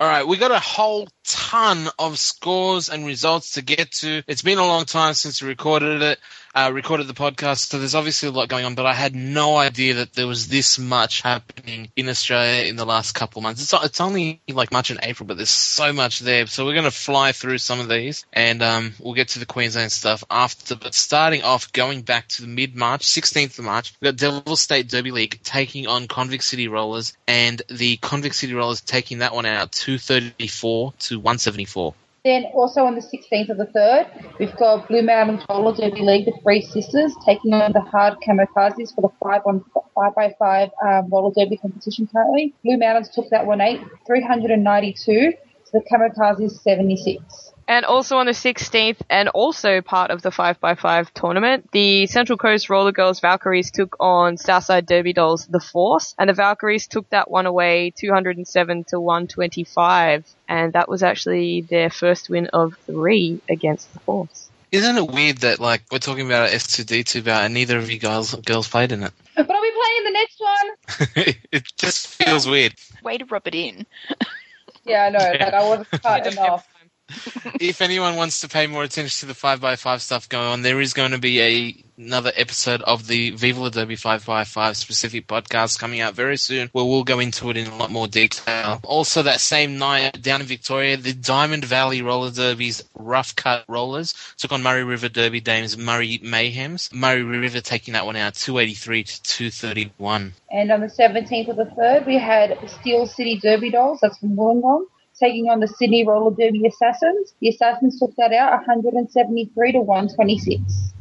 [0.00, 4.22] All right, we got a whole ton of scores and results to get to.
[4.26, 6.18] It's been a long time since we recorded it,
[6.54, 8.74] uh, recorded the podcast, so there's obviously a lot going on.
[8.74, 12.84] But I had no idea that there was this much happening in Australia in the
[12.84, 13.62] last couple of months.
[13.62, 16.46] It's it's only like March and April, but there's so much there.
[16.46, 19.46] So we're going to fly through some of these, and um, we'll get to the
[19.46, 20.76] Queensland stuff after.
[20.76, 24.88] But starting off, going back to mid March, 16th of March, we've got Devil State
[24.88, 29.46] Derby League taking on Convict City Rollers, and the Convict City Rollers taking that one
[29.46, 31.94] out 234 to 174.
[32.24, 36.24] Then also on the 16th of the 3rd, we've got Blue Mountain Roller Derby League,
[36.24, 39.62] the Three Sisters, taking on the Hard Kamikazes for the 5 on
[39.94, 42.54] 5 by 5 um, derby competition currently.
[42.64, 45.36] Blue Mountains took that one 8, 392 to
[45.74, 47.43] the Kamikazes 76.
[47.66, 52.68] And also on the 16th, and also part of the 5x5 tournament, the Central Coast
[52.68, 57.30] Roller Girls Valkyries took on Southside Derby Dolls The Force, and the Valkyries took that
[57.30, 63.92] one away 207 to 125, and that was actually their first win of three against
[63.94, 64.50] The Force.
[64.70, 67.98] Isn't it weird that like we're talking about an S2D2 bout and neither of you
[68.00, 69.12] girls girls played in it?
[69.36, 71.34] But I'll be playing the next one.
[71.52, 72.74] it just feels weird.
[73.02, 73.86] Way to rub it in.
[74.84, 75.18] Yeah, I know.
[75.40, 76.66] Like I wasn't cut enough.
[77.60, 80.94] if anyone wants to pay more attention to the 5x5 stuff going on, there is
[80.94, 86.00] going to be a, another episode of the Viva La Derby 5x5 specific podcast coming
[86.00, 88.80] out very soon where we'll go into it in a lot more detail.
[88.84, 94.14] Also, that same night down in Victoria, the Diamond Valley Roller Derby's Rough Cut Rollers
[94.38, 96.92] took on Murray River Derby Dames Murray Mayhems.
[96.92, 100.32] Murray River taking that one out 283 to 231.
[100.50, 104.36] And on the 17th of the 3rd, we had Steel City Derby Dolls, that's from
[104.36, 104.86] Wollongong,
[105.18, 107.34] taking on the Sydney Roller Derby Assassins.
[107.40, 110.92] The Assassins took that out 173 to 126.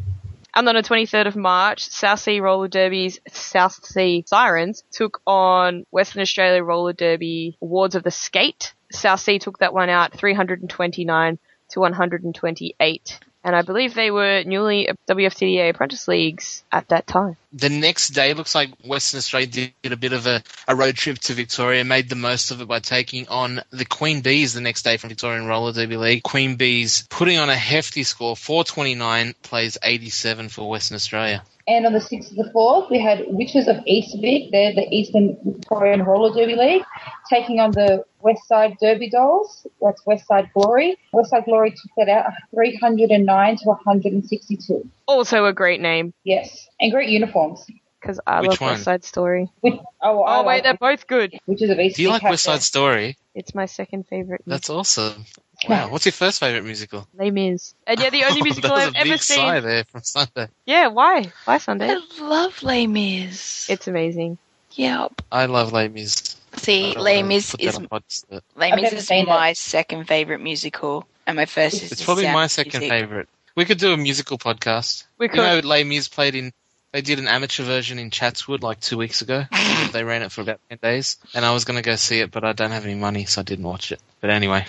[0.56, 5.86] And on the 23rd of March, South Sea Roller Derby's South Sea Sirens took on
[5.90, 8.74] Western Australia Roller Derby Awards of the Skate.
[8.92, 13.20] South Sea took that one out 329 to 128.
[13.44, 17.36] And I believe they were newly WFTDA apprentice leagues at that time.
[17.52, 21.20] The next day looks like Western Australia did a bit of a, a road trip
[21.20, 24.84] to Victoria, made the most of it by taking on the Queen Bees the next
[24.84, 26.24] day from Victorian Roller Derby League.
[26.24, 31.44] Queen Bees putting on a hefty score, 429 plays 87 for Western Australia.
[31.66, 34.86] And on the 6th of the 4th, we had Witches of East Vic, they're the
[34.92, 36.84] Eastern Victorian Roller Derby League,
[37.30, 40.98] taking on the West Side Derby Dolls, that's West Side Glory.
[41.14, 44.90] West Side Glory took that out 309 to 162.
[45.08, 47.66] Also a great name, Yes, and great uniforms.
[48.02, 48.72] because I Which love one?
[48.72, 49.50] West Side Story.
[49.62, 51.34] Which, oh, I Oh wait, like they're both good.
[51.48, 53.18] Witches of East Do you like have West Side Story?
[53.36, 54.42] It's my second favorite.
[54.46, 55.26] That's awesome.
[55.70, 55.90] Wow.
[55.90, 57.08] What's your first favorite musical?
[57.18, 57.74] Les Mis.
[57.88, 59.64] And yeah, the only Oh, musical that I've ever big sigh seen.
[59.70, 60.48] there from Sunday.
[60.66, 61.32] Yeah, why?
[61.46, 61.90] Why Sunday?
[61.92, 63.70] I love Les Mis.
[63.70, 64.38] It's amazing.
[64.74, 65.22] Yep.
[65.32, 66.36] I love Les Mis.
[66.58, 68.42] See, I Les Mis put that is on podcast.
[68.56, 69.30] Les Mis is seen it.
[69.30, 72.90] my second favorite musical, and my first is It's The probably Sound my second Music.
[72.90, 73.30] favorite.
[73.56, 75.06] We could do a musical podcast.
[75.20, 75.38] We You could.
[75.38, 76.52] know, Les Mis played in.
[76.94, 79.46] They did an amateur version in Chatswood like two weeks ago.
[79.92, 82.30] they ran it for about ten days, and I was going to go see it,
[82.32, 84.00] but I don't have any money, so I didn't watch it.
[84.22, 84.66] But anyway,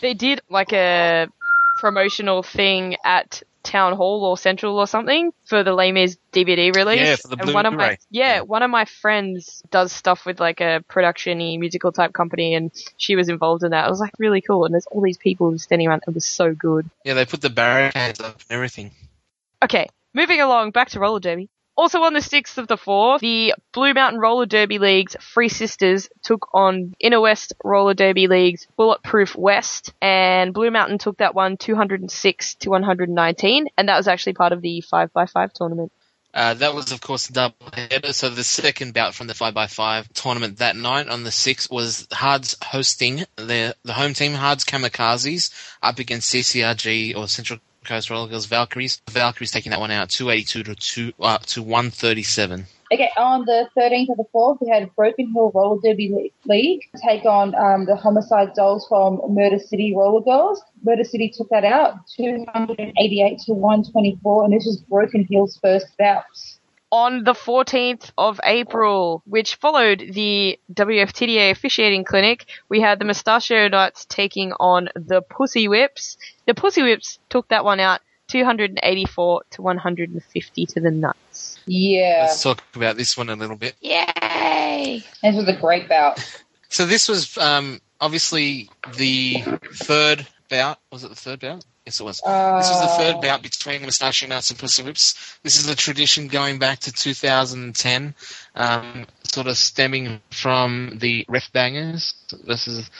[0.00, 1.28] They did like a
[1.78, 7.00] promotional thing at Town Hall or Central or something for the Les Mis DVD release.
[7.00, 8.40] Yeah, for the and one of my yeah, Yeah.
[8.40, 13.14] one of my friends does stuff with like a production-y musical type company, and she
[13.14, 13.86] was involved in that.
[13.86, 16.02] It was like really cool, and there's all these people standing around.
[16.08, 16.88] It was so good.
[17.04, 18.90] yeah, they put the barricades up and everything.
[19.62, 21.50] Okay, moving along, back to roller derby.
[21.78, 26.08] Also on the 6th of the 4th, the Blue Mountain Roller Derby League's Three Sisters
[26.24, 31.56] took on Inner West Roller Derby League's Bulletproof West, and Blue Mountain took that one
[31.56, 35.92] 206 to 119, and that was actually part of the 5x5 tournament.
[36.34, 38.12] Uh, that was, of course, a double header.
[38.12, 42.56] So the second bout from the 5x5 tournament that night on the 6th was Hards
[42.60, 48.44] hosting the, the home team, Hards Kamikazes, up against CCRG or Central Coast Roller Girls
[48.44, 49.00] Valkyries.
[49.10, 52.66] Valkyries taking that one out 282 to, two, uh, to 137.
[52.92, 57.24] Okay, on the 13th of the 4th, we had Broken Hill Roller Derby League take
[57.24, 60.62] on um, the Homicide Dolls from Murder City Roller Girls.
[60.82, 66.24] Murder City took that out 288 to 124, and this was Broken Hill's first bout.
[66.90, 73.68] On the 14th of April, which followed the WFTDA officiating clinic, we had the Mustachio
[73.68, 76.16] Knights taking on the Pussy Whips.
[76.46, 81.58] The Pussy Whips took that one out 284 to 150 to the nuts.
[81.66, 83.74] Yeah, Let's talk about this one a little bit.
[83.80, 85.02] Yay!
[85.22, 86.18] this was a great bout.
[86.68, 89.42] So this was um, obviously the
[89.74, 90.78] third bout.
[90.92, 91.64] Was it the third bout?
[91.88, 92.20] Yes, it was.
[92.22, 95.38] Uh, This was the third bout between Mustachio Nuts and Pussy Whips.
[95.42, 98.14] This is a tradition going back to 2010,
[98.54, 102.12] um, sort of stemming from the ref bangers.
[102.46, 102.90] This is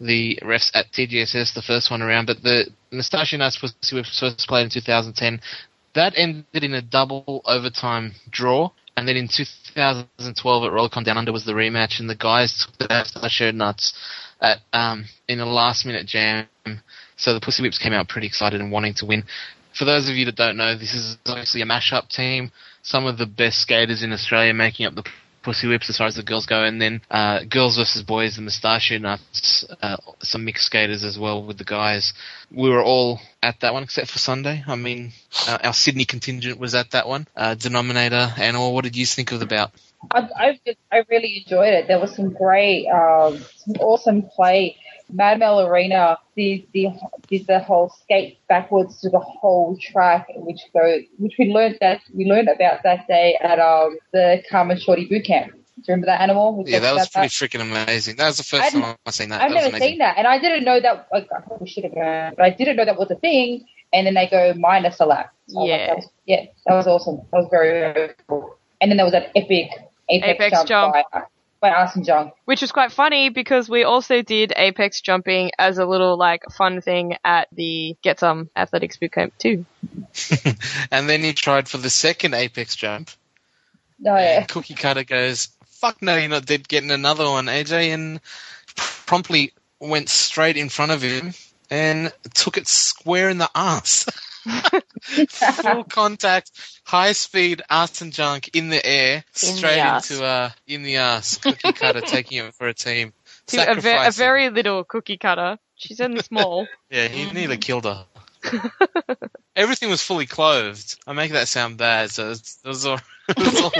[0.00, 4.46] the refs at TGSS, the first one around, but the Mustachio Nuts Pussy Whips first
[4.46, 5.40] played in 2010.
[5.94, 8.70] That ended in a double overtime draw.
[8.96, 12.78] And then in 2012 at Rollicon Down Under was the rematch, and the guys took
[12.78, 13.92] the Mustachio Nuts
[14.40, 16.46] at um, in a last minute jam.
[17.16, 19.24] So the Pussy Whips came out pretty excited and wanting to win.
[19.74, 22.50] For those of you that don't know, this is obviously a mash-up team.
[22.82, 25.04] Some of the best skaters in Australia making up the
[25.46, 28.42] Pussy Whips as far as the girls go, and then uh, girls versus boys, the
[28.42, 32.14] Mustachio Nuts, uh, some mixed skaters as well with the guys.
[32.50, 34.64] We were all at that one except for Sunday.
[34.66, 35.12] I mean,
[35.46, 37.28] uh, our Sydney contingent was at that one.
[37.36, 38.74] Uh, denominator and all.
[38.74, 39.70] What did you think of the bout?
[40.10, 41.86] I, I, I really enjoyed it.
[41.86, 44.76] There was some great, um, some awesome play.
[45.12, 46.88] Mad Mel Arena did the
[47.28, 52.00] did the whole skate backwards to the whole track, which go which we learned that
[52.14, 55.52] we learned about that day at um the Carmen Shorty boot camp.
[55.52, 56.56] Do you remember that animal?
[56.56, 58.16] We Yeah, that was about pretty freaking amazing.
[58.16, 59.42] That was the first I'd- time I've seen that.
[59.42, 59.88] I've that was never amazing.
[59.92, 61.06] seen that, and I didn't know that.
[61.12, 63.66] Like, I probably should have known, but I didn't know that was a thing.
[63.92, 65.32] And then they go minus a lap.
[65.48, 65.86] So I was like, Yeah.
[65.86, 67.16] that was- yeah, that was awesome.
[67.30, 68.56] That was very, very cool.
[68.80, 69.70] And then there was that epic
[70.08, 70.92] apex, Apex jump, jump.
[71.12, 71.22] by
[71.66, 72.32] by Arson Jung.
[72.44, 76.80] Which was quite funny because we also did apex jumping as a little like fun
[76.80, 79.66] thing at the Get Some Athletics Bootcamp too.
[80.90, 83.10] and then he tried for the second apex jump.
[84.06, 84.40] Oh yeah.
[84.40, 88.20] And Cookie Cutter goes, "Fuck no, you're not dead getting another one, AJ," and
[89.06, 91.32] promptly went straight in front of him
[91.70, 94.06] and took it square in the ass.
[95.28, 96.50] Full contact,
[96.84, 100.10] high speed ass and junk in the air, In the straight ass.
[100.10, 101.38] into uh in the ass.
[101.38, 103.12] Cookie Cutter taking it for a team.
[103.48, 105.58] To a, a very little cookie cutter.
[105.76, 106.66] She's only small.
[106.90, 108.06] Yeah, he nearly killed her.
[109.56, 110.98] Everything was fully clothed.
[111.06, 113.00] I make that sound bad, so it was all.
[113.28, 113.72] It was all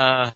[0.00, 0.30] uh,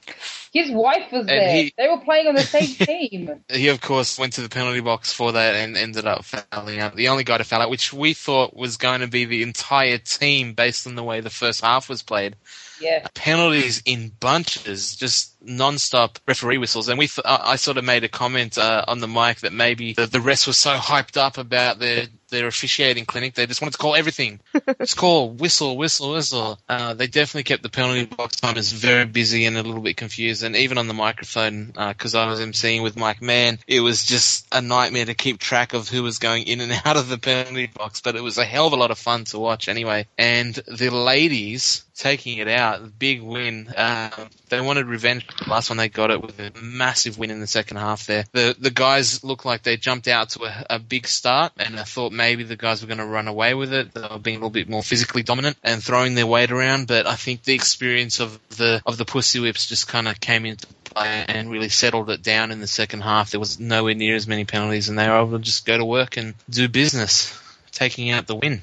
[0.52, 1.54] His wife was there.
[1.56, 3.40] he- they were playing on the same team.
[3.50, 6.94] he, of course, went to the penalty box for that and ended up fouling out.
[6.94, 9.96] The only guy to foul out, which we thought was going to be the entire
[9.96, 12.36] team based on the way the first half was played.
[12.78, 13.06] Yeah.
[13.14, 16.88] Penalties in bunches, just non-stop referee whistles.
[16.88, 19.92] And we, th- I sort of made a comment uh, on the mic that maybe
[19.92, 23.72] the, the rest was so hyped up about their their officiating clinic, they just wanted
[23.72, 24.40] to call everything.
[24.80, 26.58] just call, whistle, whistle, whistle.
[26.68, 30.42] Uh, they definitely kept the penalty box timers very busy and a little bit confused.
[30.42, 34.46] And even on the microphone, because I was emceeing with Mike Mann, it was just
[34.50, 37.66] a nightmare to keep track of who was going in and out of the penalty
[37.66, 38.00] box.
[38.00, 40.08] But it was a hell of a lot of fun to watch anyway.
[40.18, 43.72] And the ladies taking it out, big win.
[43.76, 44.10] Um,
[44.48, 45.26] they wanted revenge.
[45.46, 48.06] Last one they got it with a massive win in the second half.
[48.06, 51.78] There, the the guys looked like they jumped out to a, a big start, and
[51.78, 53.92] I thought maybe the guys were going to run away with it.
[53.94, 56.86] They were being a little bit more physically dominant and throwing their weight around.
[56.86, 60.46] But I think the experience of the of the pussy whips just kind of came
[60.46, 63.30] into play and really settled it down in the second half.
[63.30, 65.84] There was nowhere near as many penalties, and they were able to just go to
[65.84, 67.38] work and do business,
[67.72, 68.62] taking out the win.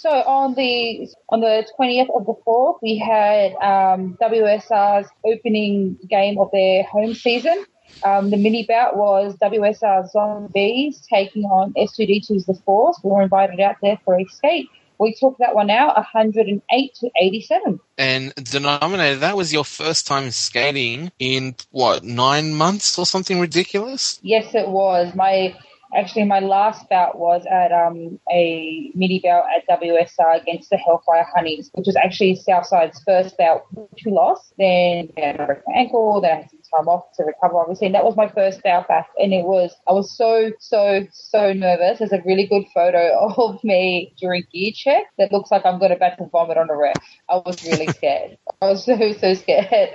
[0.00, 6.38] So on the on the twentieth of the fourth, we had um, WSR's opening game
[6.38, 7.66] of their home season.
[8.02, 12.98] Um, the mini bout was WSR Zombies taking on S2D2's The Force.
[13.04, 14.70] We were invited out there for a skate.
[14.98, 17.80] We took that one out, 108 to 87.
[17.98, 24.18] And denominator, that was your first time skating in what nine months or something ridiculous.
[24.22, 25.14] Yes, it was.
[25.14, 25.54] My
[25.94, 31.26] actually my last bout was at um, a mini bout at WSR against the Hellfire
[31.34, 34.52] Honeys, which was actually Southside's first bout, which we lost.
[34.58, 36.20] Then I broke my ankle.
[36.20, 37.86] Then I had some time off to recover, obviously.
[37.86, 41.52] And that was my first bout back, and it was I was so so so
[41.52, 41.98] nervous.
[41.98, 45.90] There's a really good photo of me during gear check that looks like I'm going
[45.90, 46.96] to about to vomit on a ref.
[47.28, 48.38] I was really scared.
[48.62, 49.90] I was so so scared.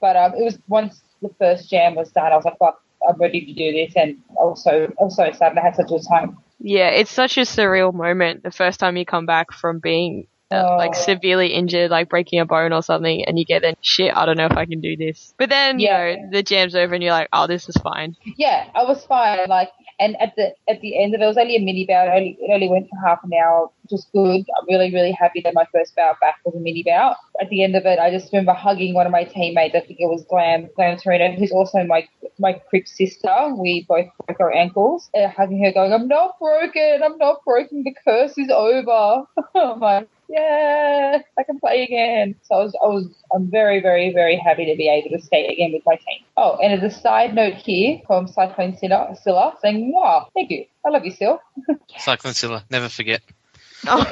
[0.00, 3.16] But um, it was once the first jam was done, I was like, fuck, I'm
[3.18, 3.94] ready to do this.
[3.96, 5.58] And also, I was so excited.
[5.58, 6.38] I had such a good time.
[6.60, 10.62] Yeah, it's such a surreal moment the first time you come back from being uh,
[10.70, 10.76] Oh.
[10.76, 14.14] like severely injured, like breaking a bone or something, and you get then shit.
[14.16, 15.34] I don't know if I can do this.
[15.38, 16.06] But then Yeah.
[16.10, 18.14] you know the jam's over, and you're like, oh, this is fine.
[18.36, 19.48] Yeah, I was fine.
[19.48, 22.08] Like, And at the at the end of it, it was only a mini bout.
[22.08, 24.44] It only, it only went for half an hour, which was good.
[24.56, 27.16] I'm really really happy that my first bout back was a mini bout.
[27.40, 29.74] At the end of it, I just remember hugging one of my teammates.
[29.74, 33.54] I think it was Glam Glam Torino, who's also my my crip sister.
[33.56, 35.10] We both broke our ankles.
[35.14, 37.02] Uh, hugging her, going, "I'm not broken.
[37.04, 37.84] I'm not broken.
[37.84, 42.34] The curse is over." I'm like, yeah, I can play again.
[42.42, 45.50] So I was, I was, I'm very, very, very happy to be able to skate
[45.50, 46.24] again with my team.
[46.36, 50.66] Oh, and as a side note here from Cyclone Silla, Silla saying, wow, thank you.
[50.84, 51.40] I love you, Sil.
[51.98, 53.22] Cyclone Silla, never forget.
[53.86, 54.04] Oh.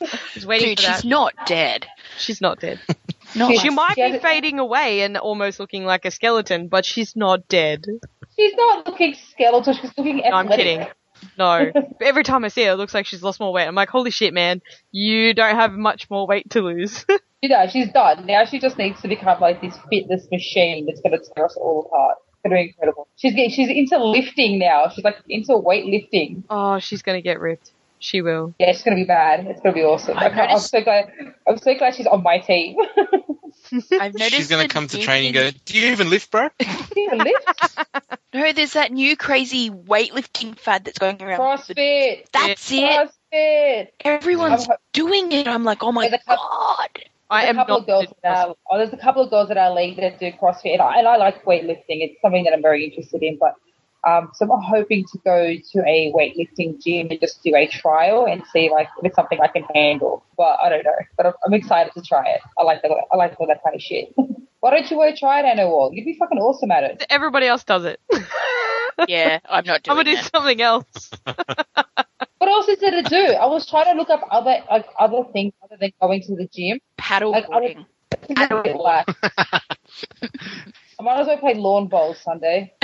[0.32, 0.96] She's waiting Dude, for that.
[1.00, 1.86] she's not dead.
[2.18, 2.80] She's not dead.
[3.34, 6.86] No, She- She might She be fading away and almost looking like a skeleton, but
[6.86, 7.84] she's not dead.
[8.36, 9.74] She's not looking skeletal.
[9.74, 10.86] She's looking No, I'm kidding.
[11.36, 11.70] No.
[12.00, 13.66] Every time I see her, it looks like she's lost more weight.
[13.66, 14.62] I'm like, holy shit, man.
[14.92, 17.04] You don't have much more weight to lose.
[17.40, 17.70] She does.
[17.70, 18.26] She's done.
[18.26, 21.56] Now she just needs to become like this fitness machine that's going to tear us
[21.56, 22.16] all apart.
[22.26, 23.06] It's going to be incredible.
[23.14, 24.88] She's getting, she's into lifting now.
[24.88, 26.42] She's like into weightlifting.
[26.50, 27.70] oh, she's gonna get ripped.
[28.00, 28.54] She will.
[28.58, 29.46] Yeah, she's going to be bad.
[29.46, 30.16] It's going to be awesome.
[30.16, 31.12] I'm, I'm, so glad.
[31.48, 32.76] I'm so glad she's on my team.
[33.92, 34.34] I've noticed.
[34.34, 36.48] She's going to come to training and go, Do you even lift, bro?
[36.60, 37.78] She even lift.
[38.34, 41.40] No, there's that new crazy weightlifting fad that's going around.
[41.40, 42.26] CrossFit.
[42.30, 43.10] That's it.
[43.32, 43.88] CrossFit.
[44.04, 45.48] Everyone's I'm- doing it.
[45.48, 46.88] I'm like, oh my There's a cou- god.
[47.30, 47.80] I There's am a couple not.
[47.80, 50.30] of girls in our, oh, there's a couple of girls in our league that do
[50.32, 51.84] CrossFit, and I, and I like weightlifting.
[52.02, 53.38] It's something that I'm very interested in.
[53.38, 53.54] But
[54.06, 58.26] um, so I'm hoping to go to a weightlifting gym and just do a trial
[58.26, 60.24] and see like if it's something I can handle.
[60.36, 60.92] But I don't know.
[61.16, 62.40] But I'm, I'm excited to try it.
[62.58, 62.90] I like that.
[63.12, 64.14] I like all that kind of shit.
[64.60, 65.90] Why don't you go try it, Anna Wall?
[65.92, 67.06] You'd be fucking awesome at it.
[67.10, 68.00] Everybody else does it.
[69.06, 69.96] Yeah, I'm not doing.
[69.98, 71.10] I'm gonna do something else.
[71.24, 73.14] What else is there to do?
[73.34, 76.48] I was trying to look up other like other things other than going to the
[76.52, 76.80] gym.
[76.96, 77.86] Paddle Like, I boarding.
[78.28, 79.06] It's a bit whack.
[80.98, 82.74] I might as well play lawn bowls Sunday.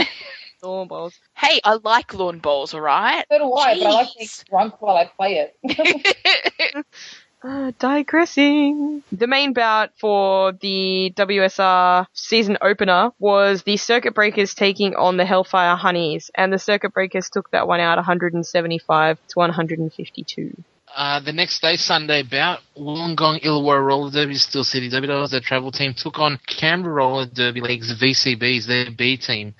[0.64, 1.14] Lawn bowls.
[1.36, 3.24] Hey, I like lawn bowls, alright?
[3.30, 4.44] So do I, but I like being Jeez.
[4.48, 6.86] drunk while I play it.
[7.44, 9.02] Uh, digressing.
[9.12, 15.26] The main bout for the WSR season opener was the Circuit Breakers taking on the
[15.26, 20.64] Hellfire Honeys, and the Circuit Breakers took that one out 175 to 152.
[20.96, 25.40] Uh, the next day, Sunday bout, Wollongong Illawarra Roller Derby, Steel City Derby Dolls, their
[25.40, 29.54] travel team, took on Canberra Roller Derby League's VCBs, their B team.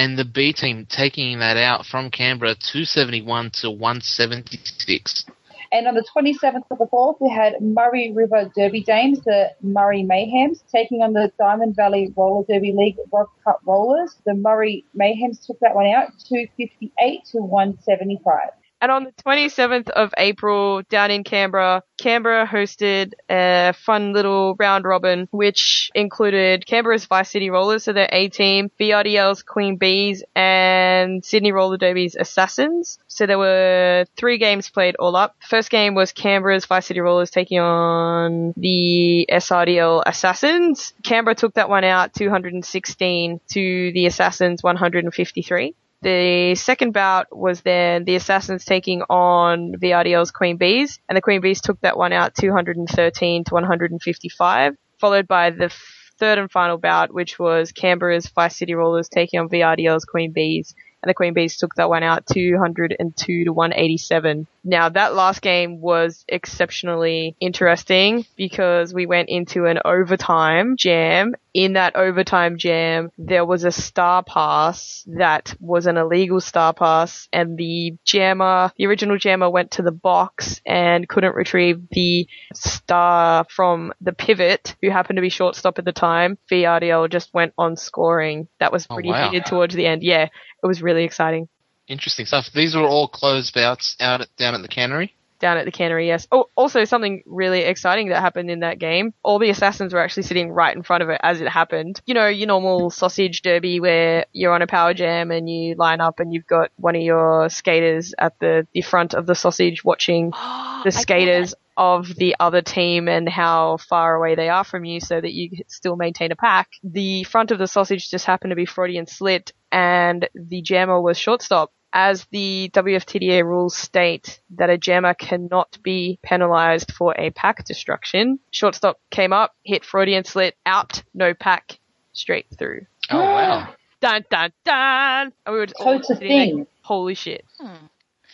[0.00, 5.26] And the B team taking that out from Canberra 271 to 176.
[5.72, 10.02] And on the 27th of the 4th, we had Murray River Derby Dames, the Murray
[10.02, 14.16] Mayhems, taking on the Diamond Valley Roller Derby League Rough Cut Rollers.
[14.24, 18.38] The Murray Mayhems took that one out, 258 to 175.
[18.80, 24.86] And on the 27th of April, down in Canberra, Canberra hosted a fun little round
[24.86, 31.22] robin, which included Canberra's Vice City Rollers, so their A team, VRDL's Queen Bees, and
[31.22, 32.98] Sydney Roller Derby's Assassins.
[33.06, 35.36] So there were three games played all up.
[35.46, 40.94] First game was Canberra's Vice City Rollers taking on the SRDL Assassins.
[41.02, 45.74] Canberra took that one out 216 to the Assassins 153.
[46.02, 51.42] The second bout was then the Assassins taking on VRDL's Queen Bees, and the Queen
[51.42, 55.70] Bees took that one out 213 to 155, followed by the
[56.18, 60.74] third and final bout, which was Canberra's Vice City Rollers taking on VRDL's Queen Bees,
[61.02, 64.46] and the Queen Bees took that one out 202 to 187.
[64.64, 71.34] Now that last game was exceptionally interesting because we went into an overtime jam.
[71.52, 77.28] In that overtime jam, there was a star pass that was an illegal star pass
[77.32, 83.44] and the jammer, the original jammer went to the box and couldn't retrieve the star
[83.50, 86.38] from the pivot who happened to be shortstop at the time.
[86.50, 88.46] VRDL just went on scoring.
[88.60, 89.30] That was Oh, pretty wow.
[89.30, 90.02] heated towards the end.
[90.04, 91.48] Yeah, it was really exciting.
[91.88, 92.46] Interesting stuff.
[92.54, 95.14] These were all closed bouts out at, down at the cannery.
[95.40, 96.28] Down at the cannery, yes.
[96.30, 99.14] Oh, also something really exciting that happened in that game.
[99.22, 102.00] All the assassins were actually sitting right in front of it as it happened.
[102.06, 106.00] You know, your normal sausage derby where you're on a power jam and you line
[106.00, 109.84] up and you've got one of your skaters at the, the front of the sausage
[109.84, 110.30] watching
[110.84, 115.18] the skaters of the other team and how far away they are from you so
[115.18, 116.68] that you still maintain a pack.
[116.84, 121.18] The front of the sausage just happened to be Freudian slit and the jammer was
[121.18, 121.72] shortstop.
[121.92, 128.38] As the WFTDA rules state that a jammer cannot be penalized for a pack destruction,
[128.52, 131.78] shortstop came up, hit Freudian slit, out, no pack,
[132.12, 132.86] straight through.
[133.10, 133.74] Oh, wow.
[134.00, 135.32] Dun dun dun!
[135.44, 136.66] And we were So all it's a sitting there, thing.
[136.80, 137.44] Holy shit.
[137.58, 137.86] Hmm.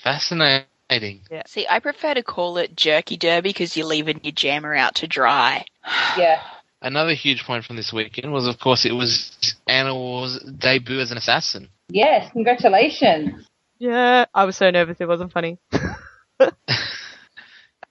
[0.05, 1.22] Fascinating.
[1.28, 1.43] Yeah.
[1.47, 5.07] See, I prefer to call it jerky derby because you're leaving your jammer out to
[5.09, 5.64] dry.
[6.16, 6.41] Yeah.
[6.81, 11.11] Another huge point from this weekend was, of course, it was Anna Wars' debut as
[11.11, 11.70] an assassin.
[11.89, 13.47] Yes, congratulations.
[13.78, 15.59] Yeah, I was so nervous it wasn't funny.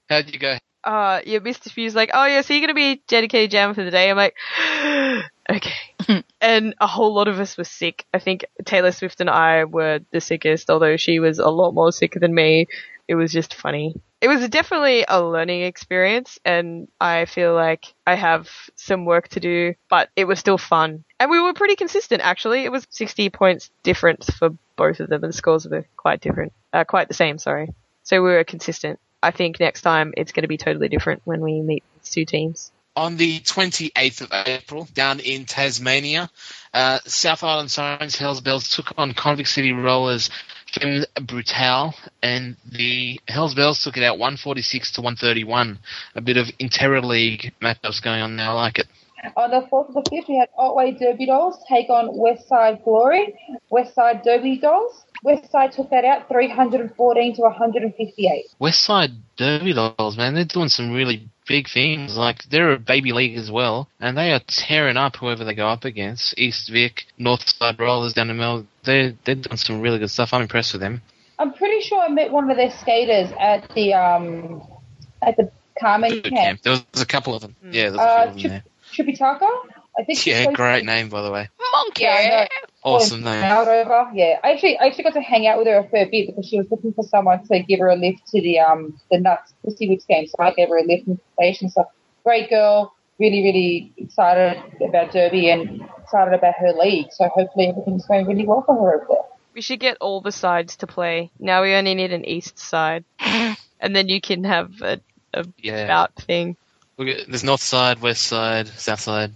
[0.10, 0.58] How'd you go?
[0.86, 1.72] uh, yeah, Mr.
[1.72, 4.10] Few's like, oh yeah, so you're gonna be dedicated jam for the day.
[4.10, 4.36] I'm like,
[5.50, 6.24] okay.
[6.42, 8.06] and a whole lot of us were sick.
[8.14, 11.92] I think Taylor Swift and I were the sickest, although she was a lot more
[11.92, 12.68] sick than me.
[13.08, 13.96] It was just funny.
[14.22, 19.40] It was definitely a learning experience and I feel like I have some work to
[19.40, 21.04] do, but it was still fun.
[21.20, 22.64] And we were pretty consistent actually.
[22.66, 26.54] It was 60 points difference for both of them and the scores were quite different.
[26.74, 27.70] Uh, quite the same, sorry.
[28.04, 29.00] So we were consistent.
[29.22, 32.26] I think next time it's going to be totally different when we meet these two
[32.26, 32.72] teams.
[32.96, 36.30] On the 28th of April, down in Tasmania,
[36.74, 40.30] uh, South Island Sirens Hells Bells took on Convict City Rollers
[40.80, 45.80] Femme Brutale, and the Hells Bells took it out 146 to 131.
[46.16, 48.52] A bit of inter-league matchups going on now.
[48.52, 48.88] I like it.
[49.36, 52.84] On the 4th of the 5th, we had Otway Derby Dolls take on West Side
[52.84, 53.34] Glory.
[53.70, 55.04] West Side Derby Dolls.
[55.24, 58.46] West Side took that out 314 to 158.
[58.60, 62.18] West Side Derby Dolls, man, they're doing some really big things.
[62.18, 65.68] Like they're a baby league as well, and they are tearing up whoever they go
[65.68, 66.38] up against.
[66.38, 68.66] East Vic, North Side Rollers down in Mel.
[68.84, 70.34] They're they're doing some really good stuff.
[70.34, 71.02] I'm impressed with them.
[71.38, 74.64] I'm pretty sure I met one of their skaters at the um
[75.22, 76.36] at the Carmen Boot camp.
[76.36, 76.62] camp.
[76.64, 77.56] There was a couple of them.
[77.64, 78.64] Yeah, there was a Uh, few of them there.
[78.94, 79.50] Tripitaka.
[79.98, 81.50] I think Yeah, plays- great name by the way.
[81.72, 82.04] Monkey.
[82.04, 82.66] Yeah, I.
[82.84, 83.44] Awesome name.
[83.52, 84.12] Over.
[84.14, 86.48] Yeah, I actually, I actually got to hang out with her a fair bit because
[86.48, 89.54] she was looking for someone to give her a lift to the um the Nuts
[89.64, 91.88] Christy Wicks game, so I gave her a lift and station stuff.
[92.24, 97.08] Great girl, really, really excited about Derby and excited about her league.
[97.12, 99.18] So hopefully everything's going really well for her over there.
[99.56, 101.32] We should get all the sides to play.
[101.40, 103.04] Now we only need an east side.
[103.20, 105.00] and then you can have a,
[105.34, 105.88] a Yeah.
[105.88, 106.56] bout thing.
[106.98, 109.34] There's North Side, West Side, South Side.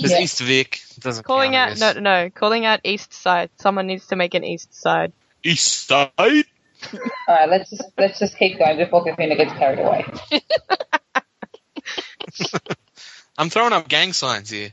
[0.00, 0.20] There's Yeah.
[0.20, 0.80] East Vic.
[1.00, 3.50] Doesn't Calling count, out, no, no, no, calling out east side.
[3.58, 5.12] Someone needs to make an east side.
[5.42, 6.10] East Side.
[6.92, 10.04] All right, let's just let's just keep going before Katrina gets carried away.
[13.38, 14.70] I'm throwing up gang signs here.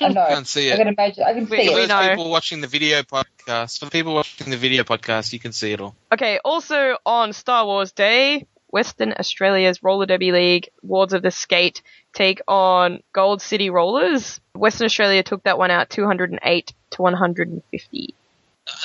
[0.00, 0.20] I know.
[0.22, 0.78] I Can't see I it.
[0.78, 1.24] can imagine.
[1.24, 1.88] I can We- see For it.
[1.88, 5.72] those people watching the video podcast, for people watching the video podcast, you can see
[5.72, 5.94] it all.
[6.12, 11.82] Okay, also on Star Wars Day, Western Australia's Roller Derby League, Wards of the Skate
[12.12, 14.40] take on Gold City Rollers.
[14.54, 18.14] Western Australia took that one out 208 to 150.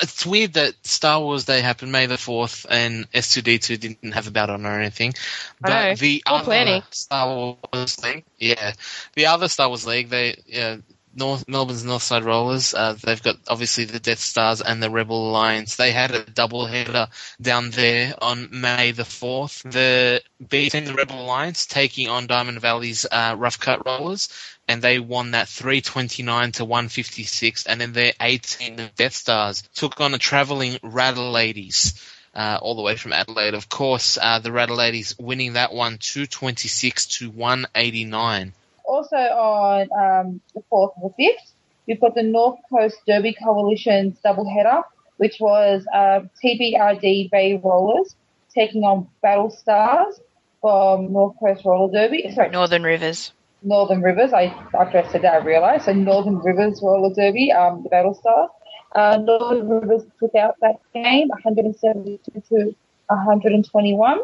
[0.02, 4.32] It's weird that Star Wars Day happened May the 4th and S2D2 didn't have a
[4.32, 5.14] battle on or anything.
[5.62, 5.94] I But know.
[5.94, 6.82] the Cool other planning.
[6.90, 8.72] Star Wars League, yeah,
[9.14, 10.78] the other Star Wars League, they, yeah,
[11.16, 15.76] North, Melbourne's Northside Rollers, uh, they've got obviously the Death Stars and the Rebel Alliance.
[15.76, 17.08] They had a double header
[17.40, 19.70] down there on May the 4th.
[19.70, 24.28] The beating the Rebel Alliance taking on Diamond Valley's, uh, Rough Cut Rollers
[24.68, 30.00] and they won that 329 to 156 and then their 18 the Death Stars took
[30.00, 32.02] on a traveling Rattle Ladies.
[32.34, 35.96] Uh, all the way from Adelaide, of course, uh, the Rattle Ladies winning that one
[35.96, 38.52] 226 to 189.
[38.86, 41.52] Also on um, the 4th and the 5th,
[41.86, 44.82] we've got the North Coast Derby Coalition's double header,
[45.16, 48.14] which was um, TBRD Bay Rollers
[48.54, 50.20] taking on Battle Stars
[50.60, 52.30] from North Coast Roller Derby.
[52.34, 53.32] Sorry, Northern Rivers.
[53.62, 54.32] Northern Rivers.
[54.32, 54.44] I
[54.78, 55.84] after I said that, I realised.
[55.84, 58.50] So Northern Rivers Roller Derby, um, the Battle Stars.
[58.94, 62.74] Uh, Northern Rivers took out that game, 172 to
[63.08, 64.18] 121.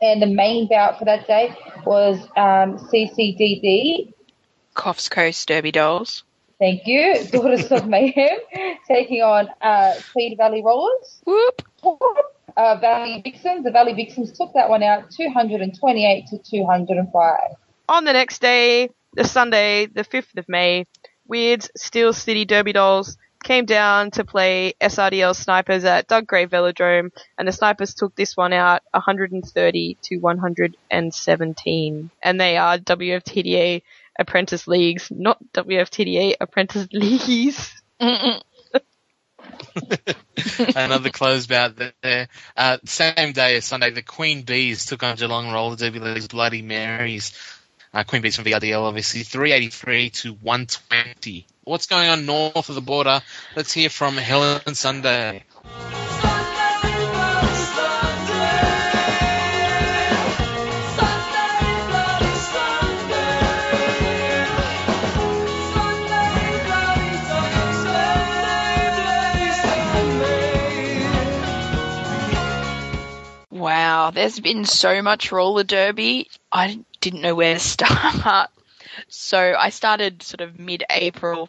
[0.00, 1.54] And the main bout for that day
[1.84, 4.12] was um, CCDD.
[4.74, 6.24] Coffs Coast Derby Dolls.
[6.58, 8.38] Thank you, Daughters of Mayhem,
[8.88, 11.20] taking on uh, Tweed Valley Rollers.
[11.24, 11.62] Whoop.
[12.56, 13.64] Uh, Valley Vixens.
[13.64, 17.38] The Valley Vixens took that one out, 228 to 205.
[17.88, 20.86] On the next day, the Sunday, the 5th of May,
[21.26, 27.12] Weird's Steel City Derby Dolls came down to play SRDL Snipers at Dunc Gray Velodrome,
[27.38, 32.10] and the Snipers took this one out 130 to 117.
[32.22, 33.82] And they are WFTDA
[34.18, 37.72] Apprentice Leagues, not WFTDA Apprentice Leagues.
[40.74, 42.28] Another close bout there.
[42.56, 46.62] Uh, same day as Sunday, the Queen Bees took on Geelong Roller Derby League's Bloody
[46.62, 47.32] Marys.
[47.92, 51.46] Uh, Queen Bees from VRDL, obviously, 383 to 120.
[51.64, 53.22] What's going on north of the border?
[53.56, 55.44] Let's hear from Helen Sunday.
[73.50, 76.28] Wow, there's been so much roller derby.
[76.52, 78.50] I didn't know where to start.
[79.08, 81.48] So I started sort of mid-April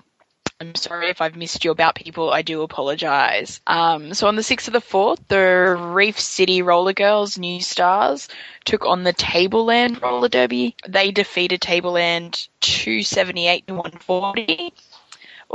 [0.59, 2.31] I'm sorry if I've missed you about people.
[2.31, 3.59] I do apologize.
[3.67, 8.29] Um, so on the 6th of the 4th, the Reef City Roller Girls New Stars
[8.63, 10.77] took on the Tableland Roller Derby.
[10.87, 14.73] They defeated Tableland 278 to 140.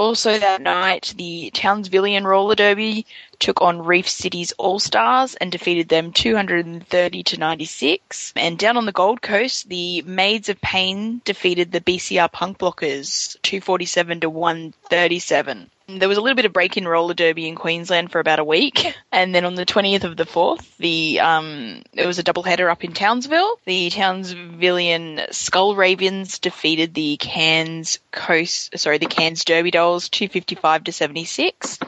[0.00, 3.04] Also that night, the Townsvillian Roller Derby
[3.38, 8.32] took on Reef City's All Stars and defeated them 230 to 96.
[8.34, 13.36] And down on the Gold Coast, the Maids of Pain defeated the BCR Punk Blockers
[13.42, 15.70] 247 to 137.
[15.98, 18.44] There was a little bit of break in roller derby in Queensland for about a
[18.44, 22.42] week, and then on the 20th of the 4th, the um, it was a double
[22.42, 23.58] header up in Townsville.
[23.64, 30.92] The Townsvillian Skull Ravens defeated the Cairns Coast, sorry, the Cairns Derby Dolls 255 to
[30.92, 31.78] 76.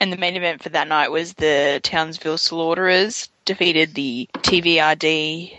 [0.00, 5.58] And the main event for that night was the Townsville Slaughterers defeated the TVRD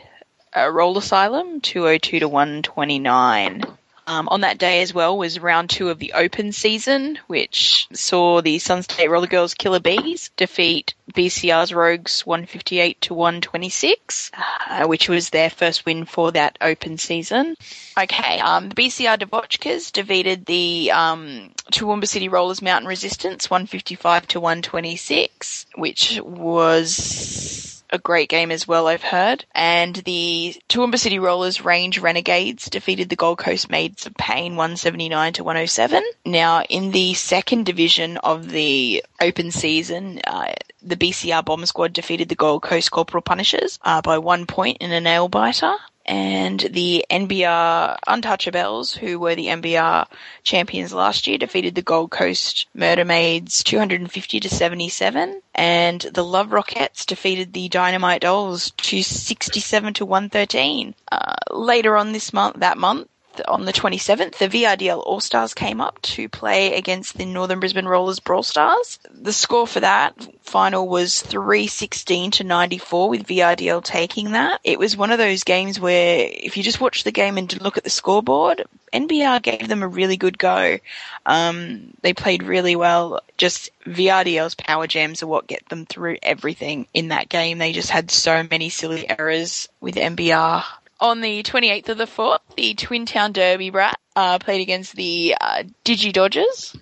[0.56, 3.64] uh, Roll Asylum 202 to 129.
[4.10, 8.42] Um, on that day as well was round two of the open season, which saw
[8.42, 14.32] the Sun State Roller Girls Killer Bees defeat BCR's Rogues 158 to 126,
[14.68, 17.56] uh, which was their first win for that open season.
[18.00, 24.40] Okay, um, the BCR Debauchkas defeated the um, Toowoomba City Rollers Mountain Resistance 155 to
[24.40, 29.46] 126, which was a great game as well, I've heard.
[29.54, 35.34] And the Toowoomba City Rollers Range Renegades defeated the Gold Coast Maids of Pain 179
[35.34, 36.04] to 107.
[36.26, 42.30] Now, in the second division of the open season, uh, the BCR Bomb Squad defeated
[42.30, 45.76] the Gold Coast Corporal Punishers uh, by one point in a nail biter
[46.10, 50.08] and the NBR Untouchables, who were the NBR
[50.42, 56.52] champions last year, defeated the Gold Coast Murder Maids 250 to 77, and the Love
[56.52, 60.96] Rockets defeated the Dynamite Dolls 267 to 113.
[61.12, 63.08] Uh, later on this month, that month,
[63.48, 67.86] on the 27th, the VRDL All Stars came up to play against the Northern Brisbane
[67.86, 69.00] Rollers Brawl Stars.
[69.12, 74.60] The score for that final was 316 to 94 with VRDL taking that.
[74.64, 77.78] It was one of those games where if you just watch the game and look
[77.78, 80.78] at the scoreboard, NBR gave them a really good go.
[81.26, 83.22] Um, they played really well.
[83.38, 87.58] Just VRDL's power jams are what get them through everything in that game.
[87.58, 90.64] They just had so many silly errors with NBR
[91.00, 95.36] on the 28th of the 4th, the Twin Town Derby Brat uh, played against the
[95.40, 96.76] uh, Digi Dodgers.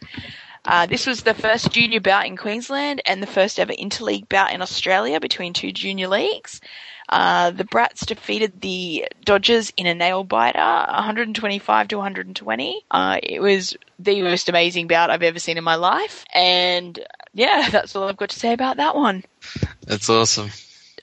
[0.65, 4.51] Uh, this was the first junior bout in Queensland and the first ever interleague bout
[4.51, 6.59] in Australia between two junior leagues.
[7.07, 12.85] Uh, the Brats defeated the Dodgers in a nail biter, 125 to 120.
[12.91, 16.99] Uh, it was the most amazing bout I've ever seen in my life, and
[17.33, 19.23] yeah, that's all I've got to say about that one.
[19.83, 20.49] That's awesome.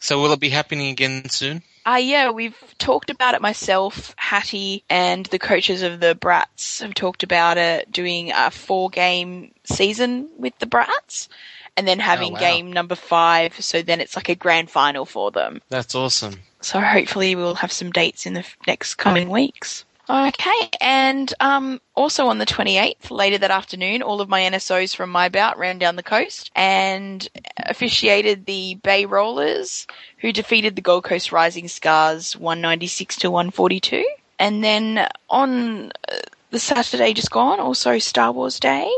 [0.00, 1.62] So will it be happening again soon?
[1.86, 6.94] Uh, yeah, we've talked about it myself, Hattie, and the coaches of the Brats have
[6.94, 11.28] talked about it, doing a four game season with the Brats,
[11.76, 12.40] and then having wow.
[12.40, 15.60] game number five, so then it's like a grand final for them.
[15.68, 16.40] That's awesome.
[16.60, 19.84] So hopefully we'll have some dates in the next coming weeks.
[20.08, 25.08] Okay, and um, also on the 28th, later that afternoon, all of my NSOs from
[25.08, 27.26] my bout ran down the coast and
[27.56, 29.86] officiated the Bay Rollers,
[30.18, 34.04] who defeated the Gold Coast Rising Scars 196 to 142.
[34.38, 36.16] And then on uh,
[36.50, 38.92] the Saturday just gone, also Star Wars Day,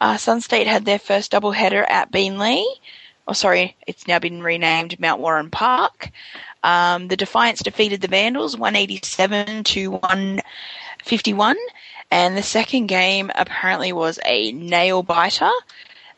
[0.00, 2.64] uh, Sun State had their first doubleheader at Beenleigh.
[3.28, 6.10] Oh, sorry, it's now been renamed Mount Warren Park.
[6.64, 11.56] Um, the Defiance defeated the Vandals 187 to 151.
[12.10, 15.50] And the second game apparently was a nail biter.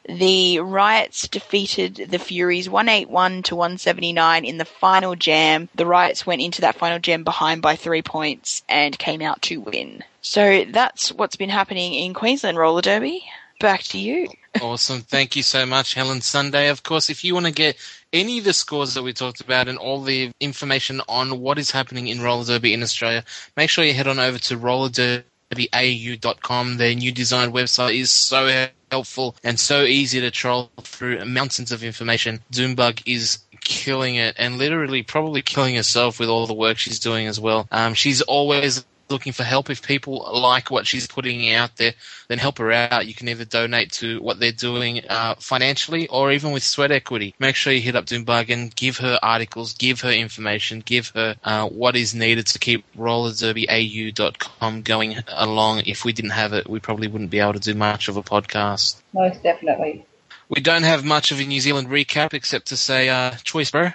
[0.08, 5.68] The Riots defeated the Furies 181 to 179 in the final jam.
[5.74, 9.60] The Riots went into that final jam behind by three points and came out to
[9.60, 10.04] win.
[10.22, 13.24] So that's what's been happening in Queensland Roller Derby.
[13.58, 14.28] Back to you.
[14.60, 15.02] Awesome.
[15.02, 16.68] Thank you so much, Helen Sunday.
[16.68, 17.76] Of course, if you want to get
[18.12, 21.70] any of the scores that we talked about and all the information on what is
[21.70, 23.24] happening in roller derby in Australia,
[23.56, 26.76] make sure you head on over to rollerderbyau.com.
[26.76, 31.84] Their new design website is so helpful and so easy to troll through mountains of
[31.84, 32.40] information.
[32.52, 37.28] Doombug is killing it and literally probably killing herself with all the work she's doing
[37.28, 37.68] as well.
[37.70, 39.70] Um, she's always looking for help.
[39.70, 41.94] If people like what she's putting out there,
[42.28, 43.06] then help her out.
[43.06, 47.34] You can either donate to what they're doing uh, financially or even with sweat equity.
[47.38, 51.36] Make sure you hit up Doombug and give her articles, give her information, give her
[51.44, 55.80] uh, what is needed to keep rollerderbyau.com going along.
[55.86, 58.22] If we didn't have it, we probably wouldn't be able to do much of a
[58.22, 59.00] podcast.
[59.12, 60.06] Most definitely.
[60.48, 63.90] We don't have much of a New Zealand recap except to say, uh, choice, bro.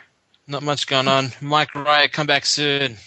[0.47, 1.31] Not much going on.
[1.41, 2.97] Mike Riot, come back soon.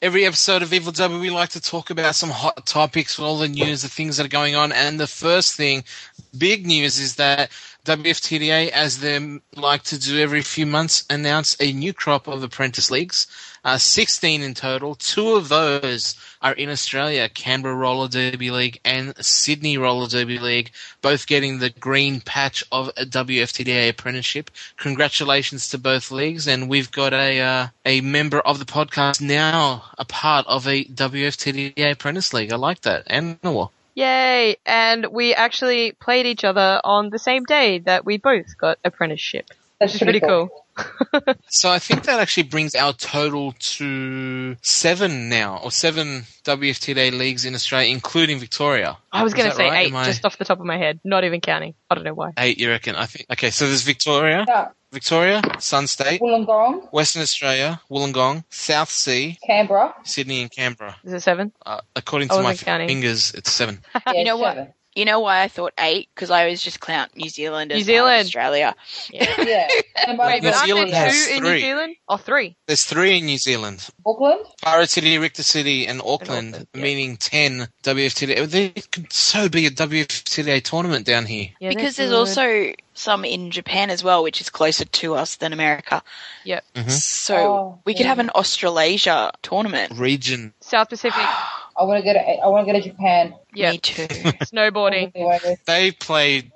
[0.00, 3.48] Every episode of Evil W, we like to talk about some hot topics, all the
[3.48, 4.72] news, the things that are going on.
[4.72, 5.84] And the first thing,
[6.36, 7.50] big news, is that
[7.84, 12.90] WFTDA, as they like to do every few months, announce a new crop of apprentice
[12.90, 13.26] leagues.
[13.64, 14.94] Uh, 16 in total.
[14.94, 20.72] Two of those are in Australia, Canberra Roller Derby League and Sydney Roller Derby League,
[21.02, 24.50] both getting the green patch of a WFTDA apprenticeship.
[24.76, 29.84] Congratulations to both leagues, and we've got a uh, a member of the podcast now
[29.98, 32.52] a part of a WFTDA apprentice league.
[32.52, 33.04] I like that.
[33.06, 33.70] And Noah.
[33.94, 34.56] Yay!
[34.64, 39.50] And we actually played each other on the same day that we both got apprenticeship.
[39.78, 40.64] That's Which is pretty cool.
[41.52, 47.44] So I think that actually brings our total to seven now, or seven WFTDA leagues
[47.44, 48.96] in Australia, including Victoria.
[49.12, 49.86] I was going to say right?
[49.88, 51.74] eight I- just off the top of my head, not even counting.
[51.90, 52.32] I don't know why.
[52.38, 52.94] Eight, you reckon?
[52.94, 53.26] I think.
[53.32, 54.68] Okay, so there's Victoria, Yeah.
[54.92, 59.94] Victoria, Sun State, Wollongong, Western Australia, Wollongong, South Sea, Canberra.
[60.04, 60.96] Sydney, and Canberra.
[61.04, 61.52] Is it seven?
[61.64, 62.88] Uh, according to my counting.
[62.88, 63.80] fingers, it's seven.
[64.06, 64.72] Yeah, You know what?
[64.94, 65.00] Seven.
[65.00, 66.08] You know why I thought eight?
[66.14, 68.26] Because I always just count New Zealand as New part of Zealand.
[68.26, 68.74] Australia.
[69.10, 69.34] Yeah.
[69.50, 70.16] Yeah.
[70.16, 71.52] Wait, New but aren't Zealand there has two in three.
[71.52, 71.96] New Zealand?
[72.08, 72.56] or three?
[72.66, 74.46] There's three in New Zealand: Auckland.
[74.62, 76.82] Pirate City, Richter City, and Auckland, Auckland, yeah.
[76.82, 78.46] meaning ten WFTDA.
[78.48, 81.48] There could so be a WFTDA tournament down here.
[81.60, 82.16] Yeah, because there's could.
[82.16, 86.02] also some in Japan as well, which is closer to us than America.
[86.44, 86.64] Yep.
[86.76, 86.90] Mhm.
[86.90, 89.92] So Oh, we could have an Australasia tournament.
[89.98, 90.52] Region.
[90.60, 91.22] South Pacific
[91.80, 92.20] I want to go to.
[92.20, 93.34] I want to go to Japan.
[93.54, 94.06] Yeah, Me too.
[94.06, 95.12] snowboarding.
[95.66, 96.52] They played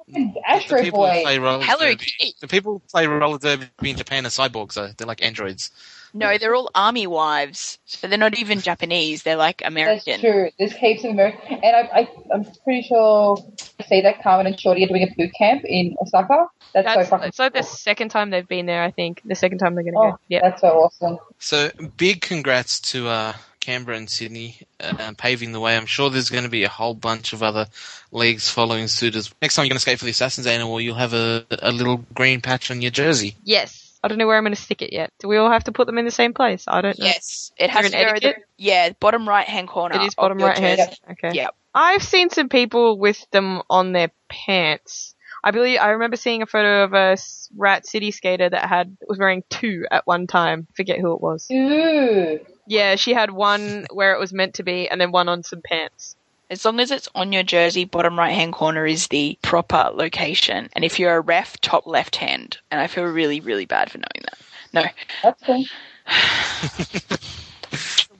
[0.46, 1.22] Astro the people Boy.
[1.22, 1.96] play roller Hello derby.
[2.04, 2.34] Kitty.
[2.40, 4.88] The people who play roller derby in Japan are cyborgs, though.
[4.96, 5.70] They're like androids.
[6.16, 7.78] No, they're all army wives.
[7.86, 9.24] So they're not even Japanese.
[9.24, 10.04] They're like American.
[10.06, 10.50] That's true.
[10.60, 13.36] There's heaps of American, and I, I, I'm pretty sure
[13.80, 16.46] I see that Carmen and Shorty are doing a boot camp in Osaka.
[16.72, 17.28] That's, That's, so fucking.
[17.28, 19.22] it's like the second time they've been there, I think.
[19.24, 20.18] The second time they're going to Oh, go.
[20.28, 20.40] Yeah.
[20.42, 21.18] that's so awesome.
[21.40, 23.32] So big congrats to uh,
[23.64, 25.76] Canberra and Sydney uh, paving the way.
[25.76, 27.66] I'm sure there's going to be a whole bunch of other
[28.12, 30.94] leagues following suit as next time you're going to skate for the Assassins Animal, you'll
[30.96, 33.34] have a, a little green patch on your jersey.
[33.44, 33.80] Yes.
[34.02, 35.10] I don't know where I'm going to stick it yet.
[35.18, 36.64] Do we all have to put them in the same place?
[36.68, 37.06] I don't know.
[37.06, 38.44] Yes, it has Is to there go an to the, etiquette?
[38.58, 39.96] yeah bottom right hand corner.
[39.96, 40.78] It is bottom right hand.
[40.78, 40.98] jersey.
[41.12, 41.30] Okay.
[41.32, 41.48] Yeah.
[41.74, 45.13] I've seen some people with them on their pants.
[45.44, 47.18] I believe I remember seeing a photo of a
[47.54, 50.66] Rat City skater that had was wearing two at one time.
[50.74, 51.46] Forget who it was.
[51.52, 52.40] Ooh.
[52.66, 55.60] Yeah, she had one where it was meant to be, and then one on some
[55.60, 56.16] pants.
[56.48, 60.70] As long as it's on your jersey, bottom right hand corner is the proper location.
[60.74, 62.56] And if you're a ref, top left hand.
[62.70, 64.38] And I feel really, really bad for knowing that.
[64.72, 64.84] No.
[65.22, 67.18] That's cool.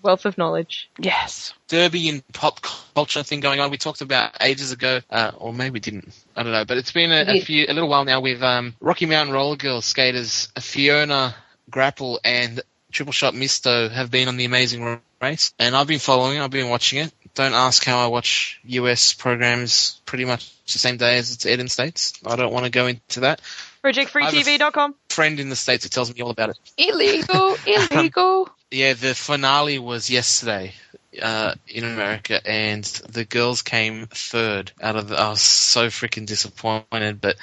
[0.05, 0.91] Wealth of knowledge.
[0.99, 1.55] Yes.
[1.69, 2.61] Derby and pop
[2.95, 3.71] culture thing going on.
[3.71, 6.15] We talked about ages ago, uh, or maybe we didn't.
[6.37, 8.75] I don't know, but it's been a, a few, a little while now with um,
[8.81, 11.35] Rocky Mountain Roller Girls skaters Fiona
[11.71, 12.61] Grapple and
[12.93, 16.39] Triple Shot Misto have been on the Amazing Race, and I've been following.
[16.39, 17.13] I've been watching it.
[17.35, 21.61] Don't ask how I watch US programs pretty much the same day as it's aired
[21.61, 22.13] in states.
[22.25, 23.41] I don't want to go into that.
[23.83, 24.95] ProjectFreeTV.com.
[25.09, 26.59] Friend in the states who tells me all about it.
[26.79, 28.49] Illegal, illegal.
[28.75, 30.75] Yeah, the finale was yesterday
[31.23, 35.17] uh, in America, and the girls came third out of the.
[35.17, 37.37] I was so freaking disappointed, but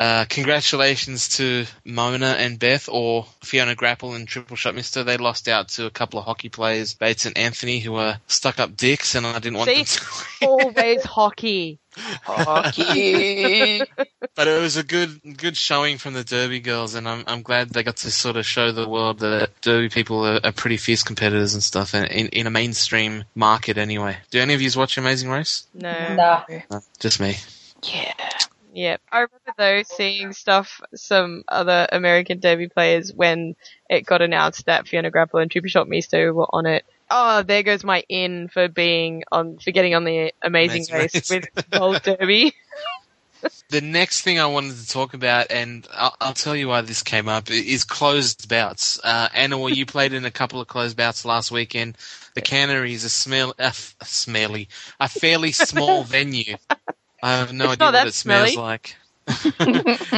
[0.00, 5.04] uh, congratulations to Mona and Beth, or Fiona Grapple and Triple Shot Misto.
[5.04, 8.58] They lost out to a couple of hockey players, Bates and Anthony, who were stuck
[8.58, 9.76] up dicks, and I didn't want See?
[9.76, 10.00] them to.
[10.46, 11.78] Always hockey.
[12.24, 13.82] Hockey.
[14.36, 17.68] But it was a good good showing from the Derby girls, and I'm I'm glad
[17.68, 21.02] they got to sort of show the world that Derby people are, are pretty fierce
[21.02, 24.16] competitors and stuff, and in, in a mainstream market anyway.
[24.30, 25.66] Do any of you watch Amazing Race?
[25.74, 26.14] No.
[26.14, 26.44] Nah.
[26.70, 27.36] No, just me.
[27.82, 28.14] yeah.
[28.72, 33.56] Yeah, I remember though seeing stuff some other American Derby players when
[33.88, 36.84] it got announced that Fiona Grapple and Triple Shot Misto were on it.
[37.10, 41.14] Oh, there goes my in for being on for getting on the Amazing, Amazing Race
[41.14, 41.30] Race.
[41.30, 42.54] with World Derby.
[43.70, 47.02] The next thing I wanted to talk about, and I'll, I'll tell you why this
[47.02, 49.00] came up, is closed bouts.
[49.02, 51.96] Uh, Anna, well, you played in a couple of closed bouts last weekend.
[52.34, 54.68] The Cannery is a smell, a, f- a smelly,
[55.00, 56.56] a fairly small venue.
[57.22, 58.56] I have no It's idea what it smells smelly.
[58.56, 58.96] like.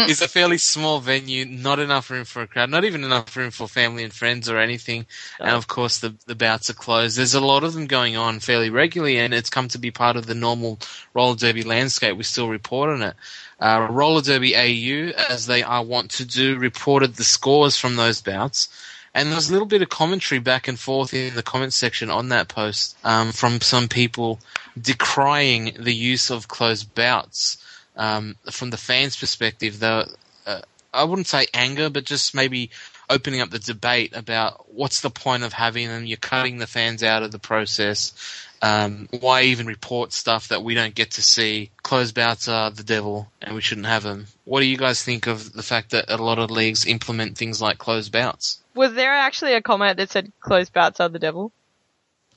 [0.07, 3.51] it's a fairly small venue, not enough room for a crowd, not even enough room
[3.51, 5.07] for family and friends or anything.
[5.43, 7.19] And of course, the the bouts are closed.
[7.19, 10.17] There's a lot of them going on fairly regularly, and it's come to be part
[10.17, 10.79] of the normal
[11.15, 12.17] roller derby landscape.
[12.17, 13.15] We still report on it.
[13.61, 18.23] Uh, roller derby AU, as they are wont to do, reported the scores from those
[18.23, 18.69] bouts.
[19.15, 22.11] And there was a little bit of commentary back and forth in the comment section
[22.11, 24.41] on that post um, from some people
[24.81, 27.59] decrying the use of closed bouts.
[27.95, 30.07] Um, from the fans' perspective, though,
[30.47, 30.63] uh,
[30.95, 32.71] I wouldn't say anger, but just maybe
[33.11, 36.07] opening up the debate about what's the point of having them?
[36.07, 38.15] You're cutting the fans out of the process.
[38.63, 41.71] Um, why even report stuff that we don't get to see?
[41.83, 44.29] Closed bouts are the devil, and we shouldn't have them.
[44.45, 47.61] What do you guys think of the fact that a lot of leagues implement things
[47.61, 48.62] like closed bouts?
[48.75, 51.53] Was there actually a comment that said closed bouts are the devil?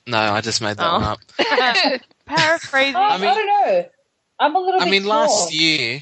[0.06, 0.92] No, I just made that Oh.
[0.94, 1.20] one up.
[2.26, 2.94] Paraphrasing.
[2.96, 3.84] Oh, I, mean- don't know.
[4.38, 6.00] I'm a little I bit mean, last year,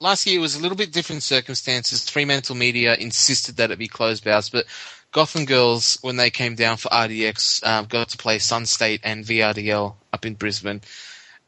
[0.00, 2.08] last year was a little bit different circumstances.
[2.08, 4.64] Fremantle Media insisted that it be closed bouts, but
[5.12, 9.24] Gotham Girls, when they came down for RDX, um, got to play Sun State and
[9.24, 10.80] VRDL up in Brisbane,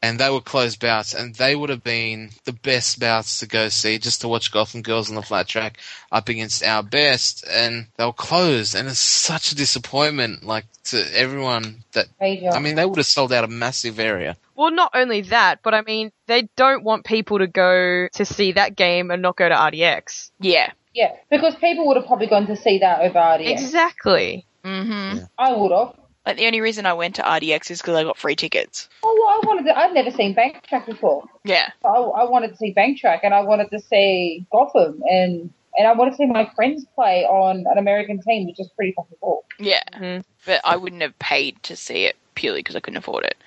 [0.01, 3.69] and they were closed bouts, and they would have been the best bouts to go
[3.69, 5.77] see just to watch Gotham Girls on the flat track
[6.11, 11.03] up against our best, and they were closed, and it's such a disappointment, like to
[11.15, 12.07] everyone that.
[12.19, 12.49] Major.
[12.49, 14.37] I mean, they would have sold out a massive area.
[14.55, 18.53] Well, not only that, but I mean, they don't want people to go to see
[18.53, 20.31] that game and not go to RDX.
[20.39, 20.71] Yeah.
[20.93, 23.51] yeah, because people would have probably gone to see that over RDX.
[23.51, 24.45] Exactly.
[24.63, 25.25] Mm-hmm.
[25.37, 25.95] I would have.
[26.25, 28.87] Like the only reason I went to RDX is because I got free tickets.
[29.03, 31.23] Oh, well, I wanted to, I'd never seen Banktrack before.
[31.43, 31.69] Yeah.
[31.83, 35.93] I, I wanted to see Banktrack and I wanted to see Gotham and and I
[35.93, 39.45] wanted to see my friends play on an American team, which is pretty fucking cool.
[39.57, 39.79] Yeah.
[39.93, 40.23] Mhm.
[40.45, 43.37] But I wouldn't have paid to see it purely because I couldn't afford it.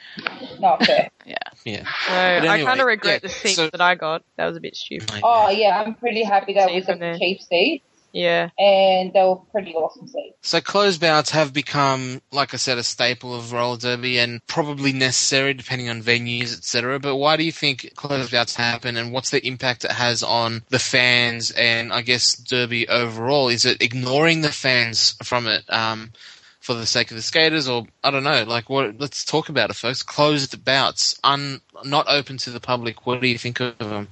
[0.59, 1.11] Not fair.
[1.27, 1.37] Yeah.
[1.65, 1.85] Yeah.
[1.85, 4.23] So But I kind of regret yeah, the seats so- that I got.
[4.37, 5.21] That was a bit stupid.
[5.23, 7.17] oh yeah, I'm pretty happy that See was a there.
[7.19, 7.83] cheap seat
[8.15, 8.51] Yeah.
[8.61, 10.37] and they were pretty awesome seats.
[10.43, 14.93] So closed bouts have become, like I said, a staple of roller derby and probably
[14.93, 17.01] necessary depending on venues, etc.
[17.01, 20.63] But why do you think closed bouts happen, and what's the impact it has on
[20.69, 23.49] the fans and I guess derby overall?
[23.49, 26.13] Is it ignoring the fans from it um,
[26.61, 28.45] for the sake of the skaters, or I don't know?
[28.45, 29.01] Like, what?
[29.01, 30.05] Let's talk about it, folks.
[30.05, 33.07] Closed bouts, un, not open to the public.
[33.07, 34.09] What do you think of them?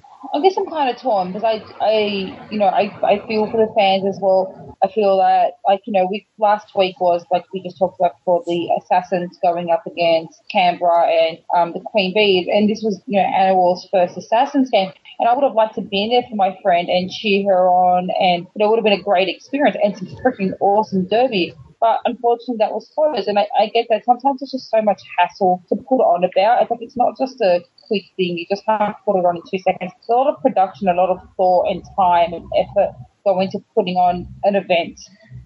[0.73, 4.19] Kind of torn because I, I, you know, I, I feel for the fans as
[4.23, 4.75] well.
[4.83, 8.17] I feel that, like, you know, we last week was like we just talked about
[8.25, 13.03] for the Assassins going up against Canberra and um, the Queen Bees, and this was,
[13.07, 16.27] you know, Anna Wall's first Assassins game, and I would have liked to be there
[16.29, 19.77] for my friend and cheer her on, and it would have been a great experience
[19.85, 21.53] and some freaking awesome derby.
[21.83, 25.03] But unfortunately, that was closed, and I, I get that sometimes it's just so much
[25.19, 26.63] hassle to put on about.
[26.63, 27.61] It's like it's not just a
[27.93, 29.93] quick thing; you just can't put it on in two seconds.
[29.99, 33.63] It's a lot of production, a lot of thought and time and effort go into
[33.75, 35.01] putting on an event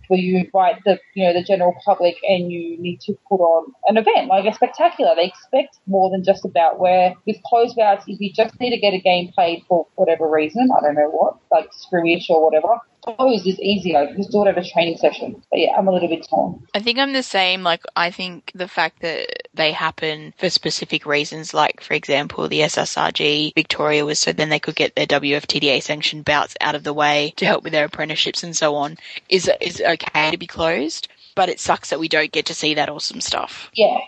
[0.09, 3.73] where you invite the you know the general public and you need to put on
[3.87, 5.15] an event like a spectacular.
[5.17, 8.79] They expect more than just about where with closed bouts if you just need to
[8.79, 12.79] get a game played for whatever reason, I don't know what, like scrimmage or whatever.
[13.03, 15.43] Closed is easy, like just do it at a training session.
[15.51, 16.65] But yeah, I'm a little bit torn.
[16.75, 17.63] I think I'm the same.
[17.63, 22.61] Like, I think the fact that they happen for specific reasons, like, for example, the
[22.61, 26.93] SSRG Victoria was so then they could get their WFTDA sanctioned bouts out of the
[26.93, 28.97] way to help with their apprenticeships and so on,
[29.29, 31.09] is, is okay to be closed.
[31.35, 33.71] But it sucks that we don't get to see that awesome stuff.
[33.75, 33.99] Yeah.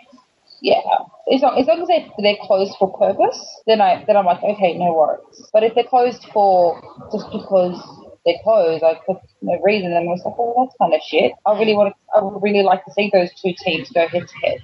[0.60, 0.80] Yeah,
[1.32, 3.38] as long, as long as they they're closed for purpose,
[3.68, 5.48] then I then I'm like okay, no worries.
[5.52, 6.82] But if they're closed for
[7.12, 7.80] just because
[8.28, 11.32] they're closed, like for no reason, then it's like, oh, that's kind of shit.
[11.46, 14.28] I really want to, I would really like to see those two teams go head
[14.28, 14.58] to head.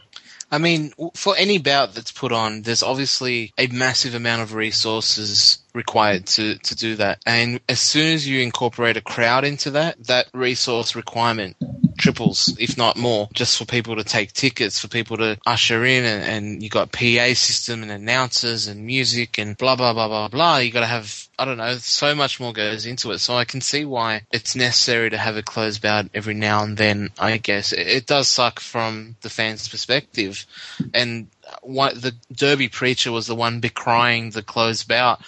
[0.55, 5.59] I mean, for any bout that's put on, there's obviously a massive amount of resources
[5.75, 7.19] required to, to do that.
[7.27, 11.57] And as soon as you incorporate a crowd into that, that resource requirement
[12.05, 16.05] triples, if not more, just for people to take tickets, for people to usher in,
[16.05, 20.29] and, and you got PA system and announcers and music and blah blah blah blah
[20.29, 20.59] blah.
[20.59, 23.19] You got to have I don't know, so much more goes into it.
[23.19, 26.77] So I can see why it's necessary to have a closed bout every now and
[26.77, 27.09] then.
[27.19, 30.47] I guess it, it does suck from the fans' perspective,
[30.93, 31.27] and
[31.63, 35.21] what the Derby preacher was the one decrying the closed bout.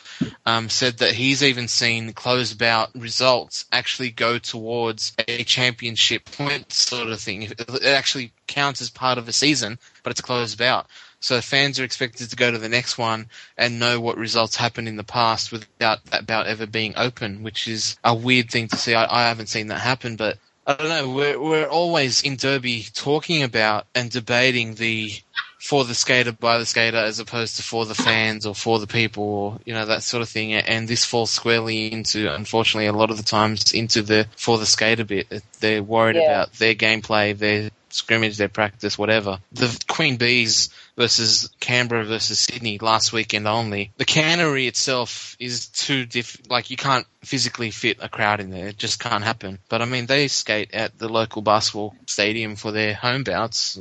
[0.44, 6.72] Um, said that he's even seen closed bout results actually go towards a championship point
[6.72, 7.42] sort of thing.
[7.42, 10.86] It actually counts as part of a season, but it's a closed bout.
[11.20, 14.88] So fans are expected to go to the next one and know what results happened
[14.88, 18.76] in the past without that bout ever being open, which is a weird thing to
[18.76, 18.94] see.
[18.94, 21.10] I, I haven't seen that happen, but I don't know.
[21.10, 25.12] We're we're always in Derby talking about and debating the
[25.58, 28.86] for the skater by the skater as opposed to for the fans or for the
[28.86, 30.52] people or you know that sort of thing.
[30.54, 34.66] And this falls squarely into, unfortunately, a lot of the times into the for the
[34.66, 35.42] skater bit.
[35.60, 36.22] They're worried Yeah.
[36.42, 39.38] about their gameplay, their scrimmage, their practice, whatever.
[39.52, 43.92] The Queen Bees versus Canberra versus Sydney last weekend only.
[43.98, 48.68] The cannery itself is too diff, like you can't physically fit a crowd in there.
[48.68, 49.58] It just can't happen.
[49.68, 53.78] But I mean, they skate at the local basketball stadium for their home bouts.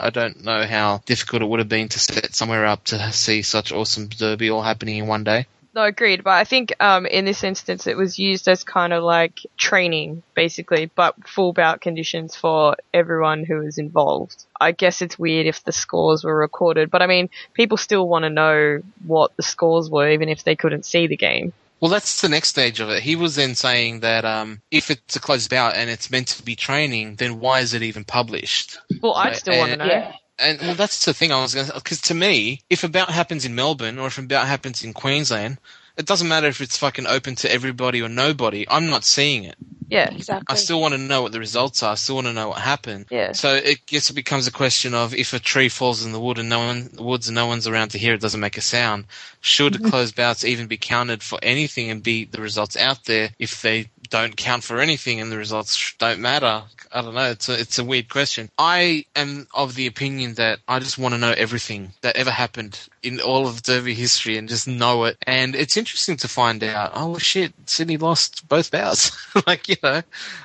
[0.00, 3.42] I don't know how difficult it would have been to set somewhere up to see
[3.42, 5.46] such awesome derby all happening in one day.
[5.74, 6.24] No, agreed.
[6.24, 10.22] But I think um, in this instance, it was used as kind of like training,
[10.34, 14.44] basically, but full bout conditions for everyone who was involved.
[14.60, 18.24] I guess it's weird if the scores were recorded, but I mean, people still want
[18.24, 21.52] to know what the scores were, even if they couldn't see the game.
[21.80, 23.02] Well, that's the next stage of it.
[23.02, 26.42] He was then saying that um, if it's a closed bout and it's meant to
[26.42, 28.78] be training, then why is it even published?
[29.00, 29.84] Well, I'd Right, still want to know.
[29.84, 30.12] Yeah.
[30.38, 33.10] And well, that's the thing I was going to, because to me, if a bout
[33.10, 35.58] happens in Melbourne or if a bout happens in Queensland,
[35.96, 38.64] it doesn't matter if it's fucking open to everybody or nobody.
[38.68, 39.56] I'm not seeing it.
[39.88, 40.52] Yeah, Exactly.
[40.52, 41.92] I still want to know what the results are.
[41.92, 43.06] I still want to know what happened.
[43.10, 43.32] yeah.
[43.32, 46.38] So it guess it becomes a question of if a tree falls in the wood
[46.38, 49.06] and no one woods and no one's around to hear it doesn't make a sound.
[49.40, 49.88] Should mm-hmm.
[49.88, 53.88] closed bouts even be counted for anything and be the results out there if they
[54.10, 56.62] don't count for anything and the results don't matter?
[56.92, 57.30] I don't know.
[57.30, 58.50] It's a, it's a weird question.
[58.58, 62.80] I am of the opinion that I just want to know everything that ever happened
[63.02, 65.16] in all of Derby history and just know it.
[65.26, 69.10] And it's interesting to find out, oh shit, Sydney lost both bouts.
[69.46, 70.02] like, you know,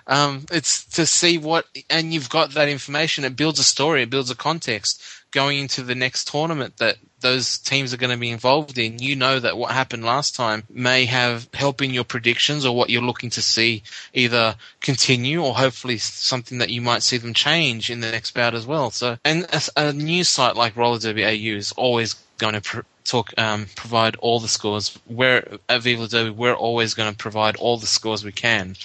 [0.07, 3.23] um, it's to see what, and you've got that information.
[3.23, 4.03] It builds a story.
[4.03, 5.01] It builds a context
[5.31, 8.99] going into the next tournament that those teams are going to be involved in.
[8.99, 12.91] You know that what happened last time may have help in your predictions or what
[12.91, 13.81] you're looking to see
[14.13, 18.53] either continue or hopefully something that you might see them change in the next bout
[18.53, 18.91] as well.
[18.91, 22.81] So, and a, a news site like Roller Derby AU is always going to pr-
[23.05, 24.97] talk, um, provide all the scores.
[25.07, 28.75] We're at Viva Derby, we're always going to provide all the scores we can.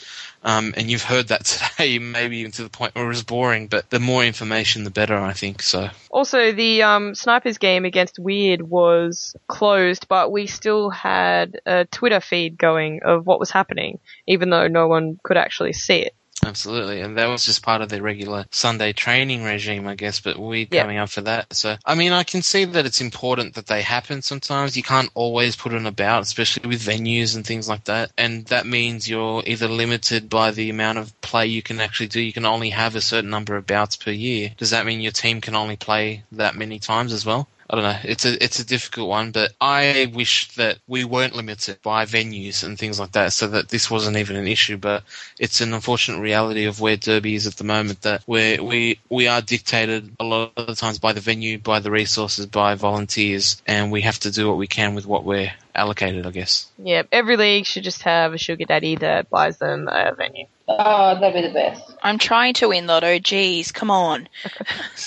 [0.42, 1.44] Um, and you've heard that
[1.78, 4.90] today, maybe even to the point where it was boring, but the more information, the
[4.90, 5.62] better, I think.
[5.62, 11.84] So, Also, the um, snipers game against Weird was closed, but we still had a
[11.86, 16.14] Twitter feed going of what was happening, even though no one could actually see it.
[16.44, 17.00] Absolutely.
[17.00, 20.68] And that was just part of their regular Sunday training regime, I guess, but we
[20.70, 20.82] Yeah.
[20.82, 21.54] coming up for that.
[21.54, 24.76] So, I mean, I can see that it's important that they happen sometimes.
[24.76, 28.10] You can't always put it about, especially with venues and things like that.
[28.16, 32.20] And that means you're either limited by the amount of play you can actually do.
[32.20, 34.52] You can only have a certain number of bouts per year.
[34.56, 37.48] Does that mean your team can only play that many times as well?
[37.70, 37.98] I don't know.
[38.02, 42.64] It's a it's a difficult one, but I wish that we weren't limited by venues
[42.64, 44.78] and things like that, so that this wasn't even an issue.
[44.78, 45.04] But
[45.38, 49.28] it's an unfortunate reality of where Derby is at the moment that we we we
[49.28, 53.60] are dictated a lot of the times by the venue, by the resources, by volunteers,
[53.66, 56.26] and we have to do what we can with what we're allocated.
[56.26, 56.66] I guess.
[56.78, 60.46] Yeah, every league should just have a sugar daddy that buys them a venue.
[60.68, 61.82] Oh, that'd be the best.
[62.02, 63.18] I'm trying to win Lotto.
[63.18, 64.28] Jeez, come on.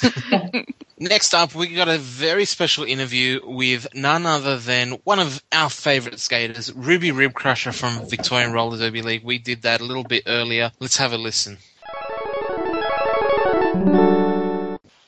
[0.97, 5.69] Next up, we got a very special interview with none other than one of our
[5.69, 9.23] favourite skaters, Ruby Ribcrusher from Victorian Roller Derby League.
[9.23, 10.71] We did that a little bit earlier.
[10.79, 11.57] Let's have a listen.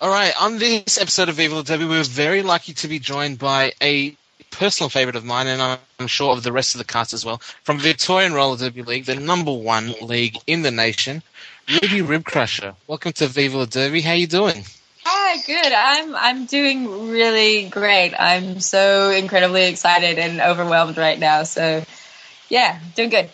[0.02, 3.74] All right, on this episode of Evil Derby, we're very lucky to be joined by
[3.82, 4.18] a
[4.54, 7.38] personal favourite of mine, and I'm sure of the rest of the cast as well,
[7.64, 11.24] from Victorian Roller Derby League, the number one league in the nation,
[11.68, 12.76] Ruby Ribcrusher.
[12.88, 14.02] Welcome to Viva La Derby.
[14.02, 14.64] How are you doing?
[15.06, 15.74] Hi, good.
[15.74, 18.14] I'm I'm doing really great.
[18.18, 21.44] I'm so incredibly excited and overwhelmed right now.
[21.44, 21.84] So,
[22.50, 23.30] yeah, doing good.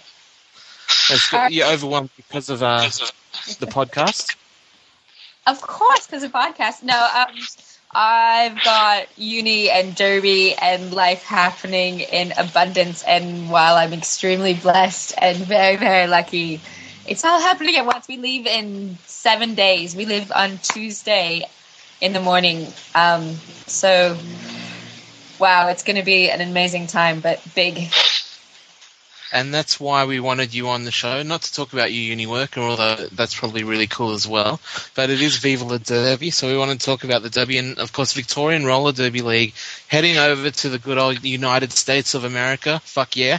[1.10, 1.52] It's good.
[1.52, 2.90] You're overwhelmed because of uh,
[3.60, 4.36] the podcast.
[5.46, 6.84] Of course, because of podcast.
[6.84, 7.36] No, um,
[7.92, 13.04] I've got uni and derby and life happening in abundance.
[13.04, 16.62] And while I'm extremely blessed and very very lucky,
[17.08, 18.08] it's all happening at once.
[18.08, 19.96] We leave in seven days.
[19.96, 21.46] We leave on Tuesday
[22.00, 22.68] in the morning.
[22.94, 23.34] Um,
[23.66, 24.18] so,
[25.40, 27.90] wow, it's going to be an amazing time, but big.
[29.32, 32.26] And that's why we wanted you on the show, not to talk about your uni
[32.26, 34.60] work, although that's probably really cool as well.
[34.96, 37.78] But it is Viva La Derby, so we want to talk about the Derby and,
[37.78, 39.54] of course, Victorian Roller Derby League
[39.88, 42.80] heading over to the good old United States of America.
[42.84, 43.38] Fuck yeah.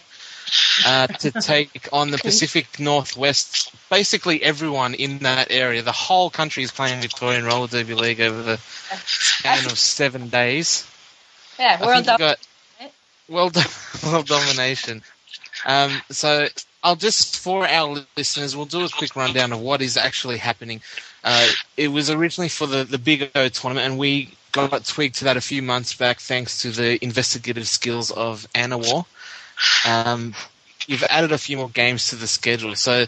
[0.86, 3.72] Uh, to take on the Pacific Northwest.
[3.88, 8.42] Basically, everyone in that area, the whole country is playing Victorian Roller Derby League over
[8.42, 8.56] the
[9.06, 10.86] span of seven days.
[11.58, 12.38] Yeah, world think you got
[13.28, 13.66] well done,
[14.06, 15.02] world domination.
[15.66, 16.46] Um, so
[16.82, 20.80] I'll just for our listeners, we'll do a quick rundown of what is actually happening.
[21.22, 25.24] Uh, it was originally for the the Big O tournament, and we got tweaked to
[25.24, 29.04] that a few months back thanks to the investigative skills of Anna War.
[29.86, 30.34] Um,
[30.86, 33.06] you've added a few more games to the schedule, so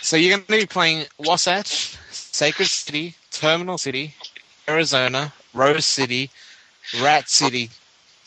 [0.00, 4.14] so you're going to be playing Wasatch, Sacred City, Terminal City,
[4.68, 6.30] Arizona, Rose City,
[7.00, 7.70] Rat City,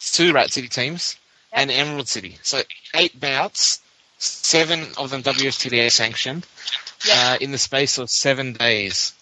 [0.02, 1.16] two Rat City teams,
[1.52, 2.38] and Emerald City.
[2.44, 2.62] So
[2.94, 3.82] eight bouts,
[4.18, 6.46] seven of them WFTDA sanctioned,
[7.12, 9.14] uh, in the space of seven days.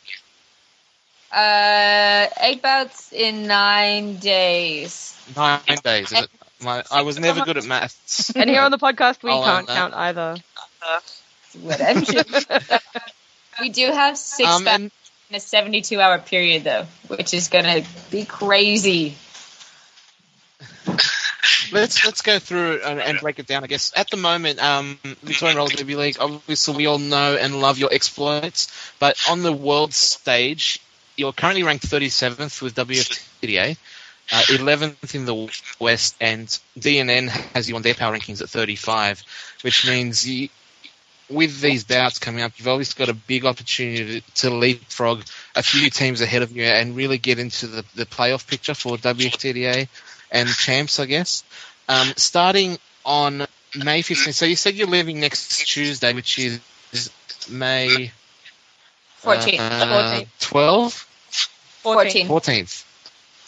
[1.32, 5.20] Uh, eight bouts in nine days.
[5.36, 6.30] Nine days, is it?
[6.62, 8.32] My, I was never good at maths.
[8.36, 10.38] And here on the podcast, we I'll can't count either.
[11.62, 12.00] Whatever.
[13.62, 14.92] we do have six Um, back and
[15.30, 19.16] in a 72 hour period, though, which is going to be crazy.
[21.72, 23.64] Let's let's go through and, and break it down.
[23.64, 26.18] I guess at the moment, um, Victorian Roller Derby League.
[26.20, 30.80] Obviously, we all know and love your exploits, but on the world stage,
[31.18, 33.78] you're currently ranked 37th with WFTDA,
[34.32, 36.48] uh, 11th in the West, and
[36.78, 39.24] DNN has you on their power rankings at 35,
[39.62, 40.50] which means you,
[41.30, 45.24] with these bouts coming up, you've always got a big opportunity to, to leapfrog
[45.56, 48.98] a few teams ahead of you and really get into the, the playoff picture for
[48.98, 49.88] WFTDA
[50.36, 51.44] and champs, I guess.
[51.88, 54.34] Um, starting on May 15th.
[54.34, 56.60] So you said you're leaving next Tuesday, which is
[57.50, 58.12] May
[59.18, 59.60] 14.
[59.60, 60.94] uh, 12?
[61.82, 62.28] 14.
[62.28, 62.86] 14th.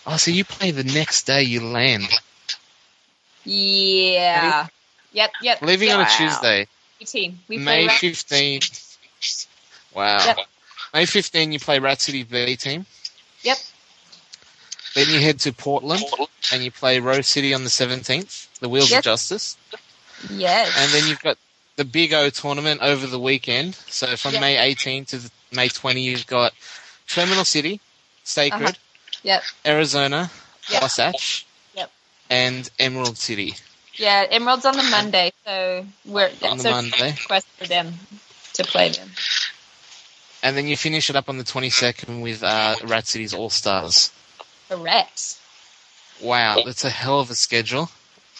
[0.05, 2.07] Oh, so you play the next day you land.
[3.43, 4.67] Yeah.
[5.11, 5.61] Yep, yep.
[5.61, 6.67] Leaving on a Tuesday.
[7.01, 7.39] 18.
[7.47, 8.97] We May 15th.
[9.93, 10.23] Wow.
[10.25, 10.37] Yep.
[10.93, 12.85] May 15, you play Rat City B team.
[13.41, 13.57] Yep.
[14.97, 16.03] Then you head to Portland
[16.51, 18.97] and you play Rose City on the 17th, the Wheels Yes.
[18.97, 19.55] of Justice.
[20.27, 20.73] Yes.
[20.75, 21.37] And then you've got
[21.75, 23.75] the Big O tournament over the weekend.
[23.87, 24.41] So from Yep.
[24.41, 26.51] May 18 to the- May 20, you've got
[27.07, 27.79] Terminal City,
[28.23, 28.73] Sacred, Uh-huh.
[29.21, 29.43] Yep.
[29.67, 30.31] Arizona,
[30.69, 30.81] Yep.
[30.81, 31.45] Wasatch,
[31.75, 31.91] Yep.
[32.31, 33.55] and Emerald City
[33.97, 37.11] Yeah, Emerald's on the Monday, so we're on the that's a Monday.
[37.19, 37.99] request for them
[38.53, 39.11] to play them.
[40.41, 44.09] And then you finish it up on the 22nd with uh, Rat City's All Stars.
[44.69, 45.39] Correct.
[46.21, 47.89] Wow, that's a hell of a schedule.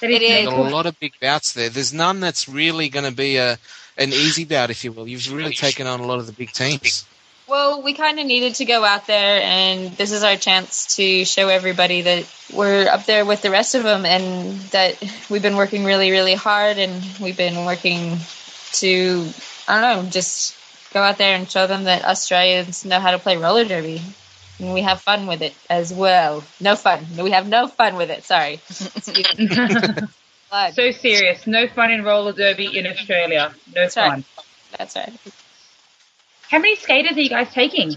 [0.01, 0.47] That It is.
[0.47, 1.69] Got a lot of big bouts there.
[1.69, 3.57] There's none that's really going to be a
[3.97, 5.07] an easy bout, if you will.
[5.07, 7.05] You've really taken on a lot of the big teams.
[7.47, 11.23] Well, we kind of needed to go out there, and this is our chance to
[11.23, 15.55] show everybody that we're up there with the rest of them, and that we've been
[15.55, 18.17] working really, really hard, and we've been working
[18.73, 19.29] to,
[19.67, 20.57] I don't know, just
[20.93, 24.01] go out there and show them that Australians know how to play roller derby.
[24.59, 26.43] And we have fun with it as well.
[26.59, 27.05] No fun.
[27.17, 28.23] We have no fun with it.
[28.23, 28.53] Sorry.
[28.69, 29.47] Excuse me.
[30.49, 30.73] Fun.
[30.73, 31.45] so serious.
[31.45, 33.53] No fun in roller derby in Australia.
[33.67, 34.11] No That's right.
[34.11, 34.45] fun.
[34.77, 35.13] That's right.
[36.49, 37.95] How many skaters are you guys taking?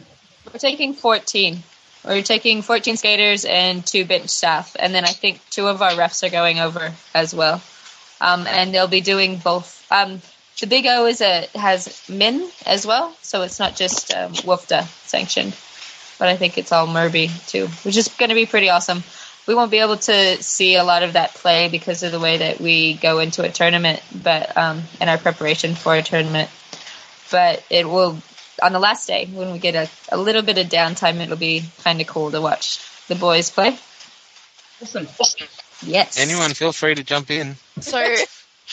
[0.52, 1.62] We're taking 14.
[2.04, 4.74] We're taking 14 skaters and two bench staff.
[4.78, 7.62] And then I think two of our refs are going over as well.
[8.20, 9.86] Um, and they'll be doing both.
[9.90, 10.20] Um,
[10.60, 14.84] the Big O is a, has Min as well, so it's not just um, WFTDA
[15.06, 15.56] sanctioned.
[16.20, 19.02] But I think it's all Murby too, which is going to be pretty awesome.
[19.48, 22.36] We won't be able to see a lot of that play because of the way
[22.36, 26.50] that we go into a tournament, but um, in our preparation for a tournament.
[27.32, 28.18] But it will
[28.62, 31.64] on the last day when we get a, a little bit of downtime, it'll be
[31.82, 33.76] kind of cool to watch the boys play.
[34.82, 35.08] Awesome.
[35.82, 36.18] Yes.
[36.18, 37.56] Anyone, feel free to jump in.
[37.80, 38.04] So,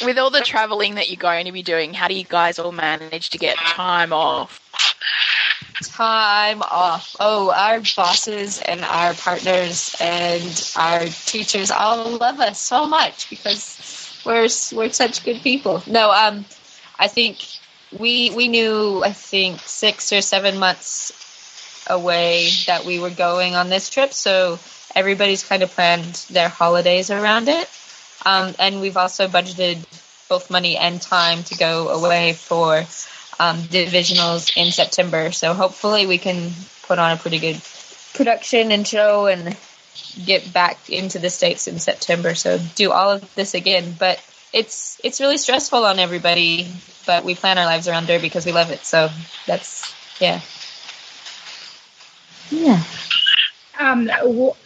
[0.03, 2.71] with all the traveling that you're going to be doing, how do you guys all
[2.71, 4.61] manage to get time off?
[5.83, 7.15] Time off.
[7.19, 14.21] Oh, our bosses and our partners and our teachers all love us so much because
[14.25, 15.83] we're we're such good people.
[15.87, 16.45] No, um,
[16.99, 17.37] I think
[17.97, 21.13] we we knew I think six or seven months
[21.89, 24.59] away that we were going on this trip, so
[24.95, 27.69] everybody's kind of planned their holidays around it.
[28.25, 29.77] Um, and we've also budgeted
[30.27, 32.83] both money and time to go away for
[33.39, 35.31] um, divisionals in September.
[35.31, 36.51] So hopefully we can
[36.83, 37.61] put on a pretty good
[38.13, 39.55] production and show and
[40.25, 42.35] get back into the states in September.
[42.35, 44.21] So do all of this again, but
[44.53, 46.67] it's it's really stressful on everybody.
[47.05, 48.83] But we plan our lives around Derby because we love it.
[48.85, 49.09] So
[49.45, 50.41] that's yeah.
[52.49, 52.81] Yeah.
[53.79, 54.09] Um,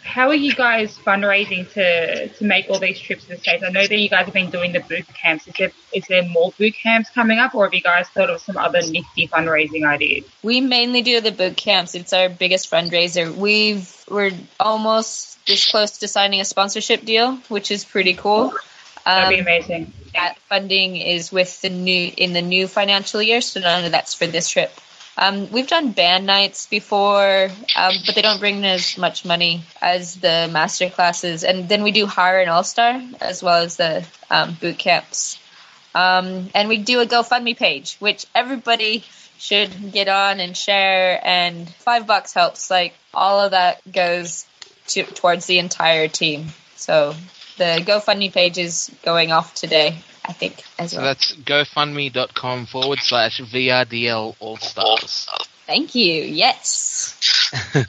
[0.02, 3.62] how are you guys fundraising to to make all these trips to the states?
[3.66, 5.46] I know that you guys have been doing the boot camps.
[5.46, 8.40] Is there is there more boot camps coming up, or have you guys thought of
[8.40, 10.24] some other nifty fundraising ideas?
[10.42, 11.94] We mainly do the boot camps.
[11.94, 13.34] It's our biggest fundraiser.
[13.34, 18.52] We've we're almost this close to signing a sponsorship deal, which is pretty cool.
[19.04, 19.92] That'd be Um, amazing.
[20.14, 24.14] that funding is with the new in the new financial year, so none of that's
[24.14, 24.72] for this trip.
[25.16, 30.16] Um, we've done band nights before, um, but they don't bring as much money as
[30.16, 31.44] the master classes.
[31.44, 35.38] And then we do hire an all star as well as the um, boot camps.
[35.94, 39.04] Um, and we do a GoFundMe page, which everybody
[39.38, 41.20] should get on and share.
[41.22, 42.70] And five bucks helps.
[42.70, 44.46] Like all of that goes
[44.88, 46.48] to, towards the entire team.
[46.76, 47.14] So
[47.58, 51.06] the GoFundMe page is going off today, I think, as So well.
[51.06, 55.26] that's gofundme.com forward slash VRDL All Stars.
[55.66, 56.22] Thank you.
[56.24, 57.18] Yes.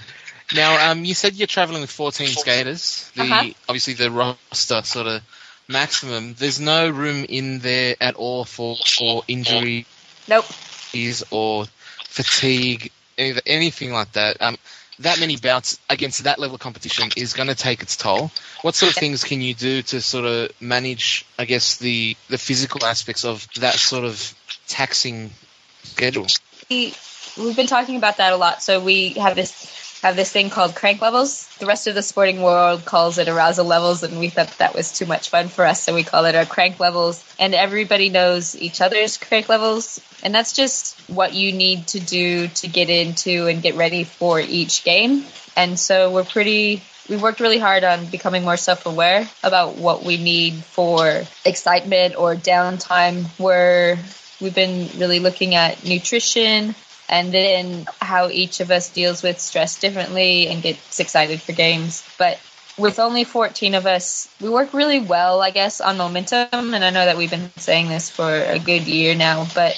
[0.55, 3.09] Now, um, you said you're traveling with 14 skaters.
[3.15, 3.49] The Uh-huh.
[3.67, 5.21] obviously the roster sort of
[5.67, 6.35] maximum.
[6.35, 9.85] There's no room in there at all for for injuries
[10.27, 10.45] Nope.
[11.31, 11.65] or
[12.05, 14.41] fatigue, anything like that.
[14.41, 14.57] Um,
[14.99, 18.31] that many bouts against that level of competition is going to take its toll.
[18.61, 22.37] What sort of things can you do to sort of manage, I guess, the the
[22.37, 24.33] physical aspects of that sort of
[24.67, 25.31] taxing
[25.83, 26.27] schedule?
[26.69, 26.93] we,
[27.37, 28.61] we've been talking about that a lot.
[28.61, 29.51] So we have this
[30.03, 31.47] have this thing called crank levels.
[31.59, 34.91] The rest of the sporting world calls it arousal levels, and we thought that was
[34.91, 37.23] too much fun for us, so we call it our crank levels.
[37.39, 42.49] And everybody knows each other's crank levels, and that's just what you need to do
[42.49, 45.23] to get into and get ready for each game.
[45.55, 46.83] And so we're pretty.
[47.09, 52.35] We worked really hard on becoming more self-aware about what we need for excitement or
[52.35, 53.23] downtime.
[53.39, 53.97] Where
[54.41, 56.75] we've been really looking at nutrition
[57.13, 62.03] and then how each of us deals with stress differently and gets excited for games.
[62.17, 62.39] But
[62.75, 66.73] with only 14 of us, we work really well, I guess, on momentum.
[66.73, 69.75] And I know that we've been saying this for a good year now, but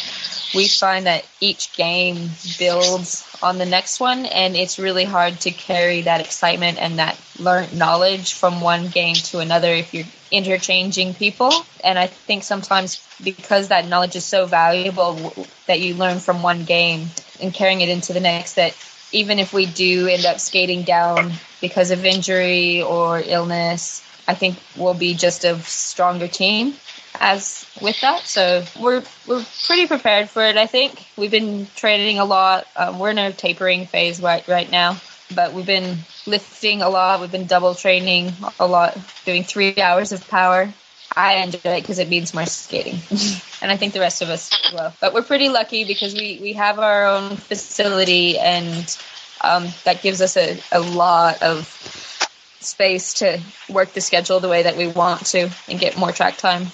[0.56, 5.52] we find that each game builds on the next one, and it's really hard to
[5.52, 11.14] carry that excitement and that learned knowledge from one game to another if you're interchanging
[11.14, 11.52] people.
[11.84, 15.34] And I think sometimes because that knowledge is so valuable
[15.68, 17.10] that you learn from one game
[17.42, 18.76] and carrying it into the next, that
[19.12, 21.32] even if we do end up skating down
[21.62, 26.76] because of injury or illness, I think we'll be just a stronger team
[27.20, 28.22] as with that.
[28.22, 30.58] So we're we're pretty prepared for it.
[30.58, 32.68] I think we've been training a lot.
[32.76, 34.98] Um, we're in a tapering phase right right now,
[35.34, 37.22] but we've been lifting a lot.
[37.22, 40.72] We've been double training a lot, doing three hours of power.
[41.16, 43.00] I enjoy it because it means more skating,
[43.62, 44.94] and I think the rest of us as well.
[45.00, 48.98] But we're pretty lucky because we we have our own facility, and
[49.42, 51.68] um, that gives us a, a lot of
[52.60, 53.40] space to
[53.70, 56.68] work the schedule the way that we want to and get more track time.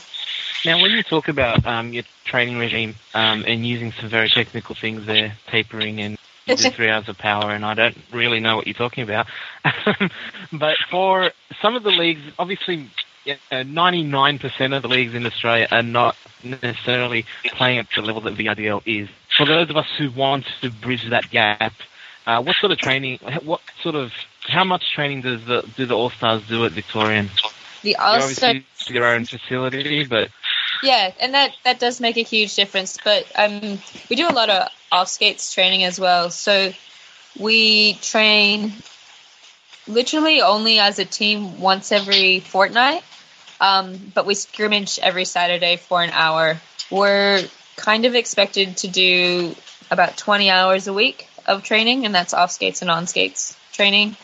[0.64, 4.76] Now, when you talk about um, your training regime um, and using some very technical
[4.76, 8.56] things there, tapering and you do three hours of power, and I don't really know
[8.56, 9.28] what you're talking about.
[10.54, 11.32] but for
[11.62, 12.90] some of the leagues, obviously,
[13.26, 18.22] yeah, uh, 99% of the leagues in Australia are not necessarily playing at the level
[18.22, 19.10] that VRDL is.
[19.38, 21.74] For those of us who want to bridge that gap,
[22.26, 24.12] uh, what sort of training, what sort of,
[24.48, 27.30] how much training does the do the All Stars do at Victorian?
[27.82, 30.30] The You All obviously your own facility, but
[30.84, 32.98] Yeah, and that that does make a huge difference.
[33.04, 36.30] But um, we do a lot of off skates training as well.
[36.30, 36.74] So
[37.40, 38.74] we train
[39.88, 43.04] literally only as a team once every fortnight.
[43.60, 46.60] Um, but we scrimmage every Saturday for an hour.
[46.90, 47.44] We're
[47.76, 49.56] kind of expected to do
[49.92, 54.16] about 20 hours a week of training, and that's off skates and on skates training,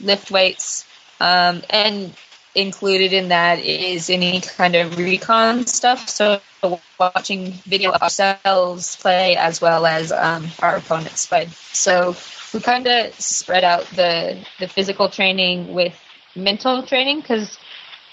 [0.00, 0.84] lift weights,
[1.20, 2.14] um, and
[2.54, 6.08] included in that is any kind of recon stuff.
[6.08, 6.40] So
[6.98, 11.48] watching video of ourselves play as well as um, our opponents play.
[11.72, 12.16] So
[12.52, 15.94] we kind of spread out the the physical training with
[16.34, 17.58] mental training because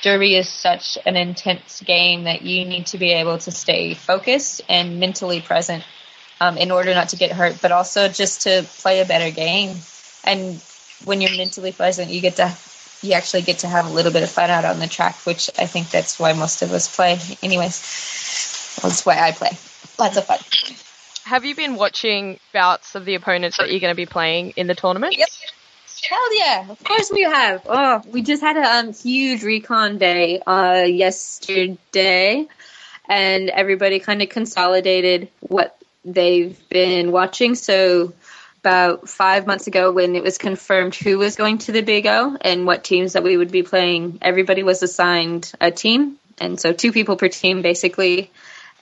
[0.02, 4.62] Derby is such an intense game that you need to be able to stay focused
[4.68, 5.84] and mentally present
[6.42, 9.76] um, in order not to get hurt, but also just to play a better game.
[10.24, 10.62] And
[11.06, 12.56] when you're mentally present, you get to
[13.02, 15.50] you actually get to have a little bit of fun out on the track, which
[15.60, 17.20] I think that's why most of us play.
[17.44, 17.80] Anyways,
[18.82, 19.52] that's why I play.
[20.00, 20.40] Lots of fun.
[21.26, 24.68] Have you been watching bouts of the opponents that you're going to be playing in
[24.68, 25.18] the tournament?
[25.18, 25.28] Yep.
[26.08, 27.64] Hell yeah, of course we have.
[27.66, 32.48] Oh, we just had a um, huge recon day uh, yesterday,
[33.10, 37.56] and everybody kind of consolidated what they've been watching.
[37.56, 38.14] So,
[38.60, 42.38] about five months ago, when it was confirmed who was going to the Big O
[42.40, 46.72] and what teams that we would be playing, everybody was assigned a team, and so
[46.72, 48.30] two people per team basically.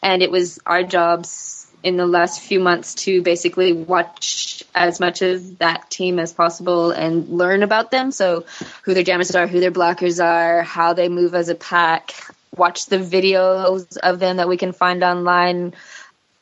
[0.01, 5.21] And it was our jobs in the last few months to basically watch as much
[5.21, 8.11] of that team as possible and learn about them.
[8.11, 8.45] So,
[8.83, 12.13] who their jammers are, who their blockers are, how they move as a pack,
[12.55, 15.73] watch the videos of them that we can find online.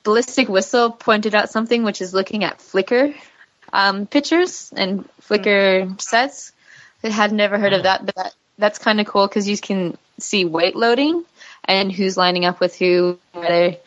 [0.04, 3.16] Ballistic Whistle pointed out something which is looking at Flickr
[3.74, 6.52] um, pictures and Flickr sets.
[7.04, 9.98] I had never heard of that, but that, that's kind of cool because you can
[10.20, 11.24] see weight loading
[11.66, 13.18] and who's lining up with who.
[13.34, 13.78] Whether,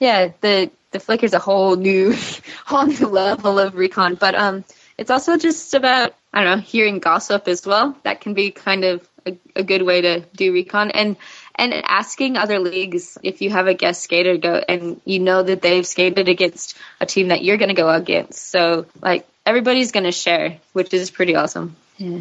[0.00, 2.14] yeah, the the Flickr's a whole new,
[2.66, 4.16] whole new level of recon.
[4.16, 4.64] But um,
[4.98, 7.96] it's also just about I don't know hearing gossip as well.
[8.02, 11.16] That can be kind of a, a good way to do recon and
[11.54, 15.60] and asking other leagues if you have a guest skater go and you know that
[15.60, 18.50] they've skated against a team that you're going to go against.
[18.50, 21.76] So like everybody's going to share, which is pretty awesome.
[21.98, 22.20] Yeah.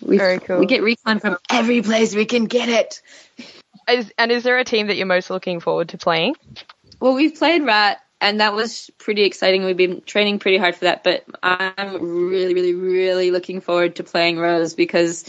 [0.00, 0.60] We, Very cool.
[0.60, 3.02] We get recon from every place we can get it.
[3.88, 6.36] Is, and is there a team that you're most looking forward to playing?
[7.00, 9.64] Well, we've played Rat, and that was pretty exciting.
[9.64, 14.04] We've been training pretty hard for that, but I'm really, really, really looking forward to
[14.04, 15.24] playing Rose because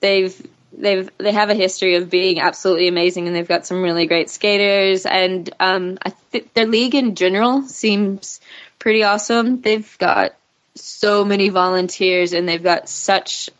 [0.00, 0.34] they've
[0.72, 4.30] they've they have a history of being absolutely amazing, and they've got some really great
[4.30, 8.40] skaters, and um, I think their league in general seems
[8.78, 9.60] pretty awesome.
[9.60, 10.34] They've got
[10.74, 13.50] so many volunteers, and they've got such.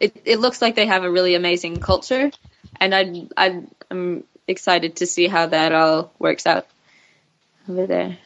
[0.00, 2.32] It, it looks like they have a really amazing culture,
[2.80, 6.66] and I I I'm excited to see how that all works out
[7.68, 8.18] over there.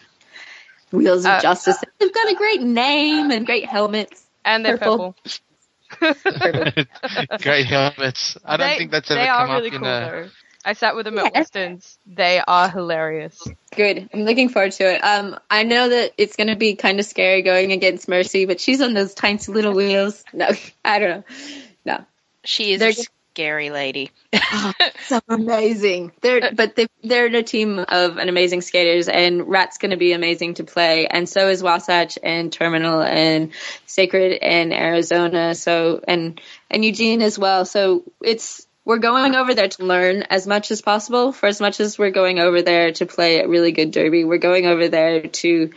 [0.93, 1.77] Wheels of Uh, Justice.
[1.99, 4.23] They've got a great name and great helmets.
[4.45, 5.17] And they're Purple.
[6.01, 6.75] purple.
[7.43, 8.37] Great helmets.
[8.45, 10.01] I don't they, think that's ever they come are really up in cool a.
[10.01, 10.29] though.
[10.65, 11.31] I sat with them at Yeah.
[11.41, 11.99] Weston's.
[12.07, 13.41] They are hilarious.
[13.75, 14.09] Good.
[14.13, 14.99] I'm looking forward to it.
[15.03, 18.61] Um, I know that it's going to be kind of scary going against Mercy, but
[18.61, 20.25] she's on those tiny little wheels.
[20.33, 20.49] No,
[20.85, 21.25] I don't know.
[21.85, 22.05] No,
[22.45, 24.11] She is They're just- scary lady.
[24.33, 24.73] Oh,
[25.05, 26.11] so amazing.
[26.23, 29.91] They're uh, but they they're in a team of an amazing skaters, and Rat's going
[29.91, 33.53] to be amazing to play, and so is Wasatch and Terminal and
[33.85, 35.55] Sacred and Arizona.
[35.55, 36.41] So and
[36.71, 37.67] and Eugene as well.
[37.67, 41.33] So it's we're going over there to learn as much as possible.
[41.33, 44.39] For as much as we're going over there to play a really good derby, we're
[44.39, 45.73] going over there to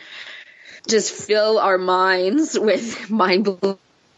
[0.88, 3.50] just fill our minds with mind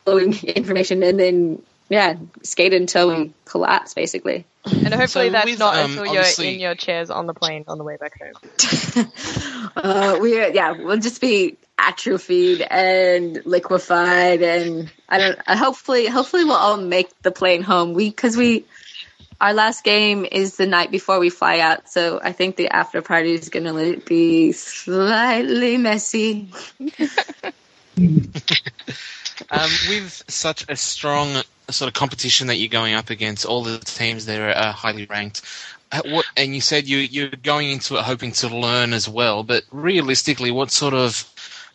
[0.05, 4.45] blowing information, and then yeah, skate until we collapse, basically.
[4.63, 7.33] And hopefully So that's with, not um, until you're obviously- in your chairs on the
[7.33, 9.11] plane on the way back home.
[9.75, 15.39] uh, we yeah, we'll just be atrophied and liquefied, and I don't.
[15.45, 17.93] Uh, hopefully, hopefully we'll all make the plane home.
[17.93, 18.63] We because we
[19.41, 23.01] our last game is the night before we fly out, so I think the after
[23.01, 26.53] party is gonna be slightly messy.
[29.49, 33.79] Um, with such a strong sort of competition that you're going up against, all the
[33.79, 35.41] teams there are highly ranked.
[35.91, 39.43] uh, What, and you said you you're going into it hoping to learn as well,
[39.43, 41.25] but realistically, what sort of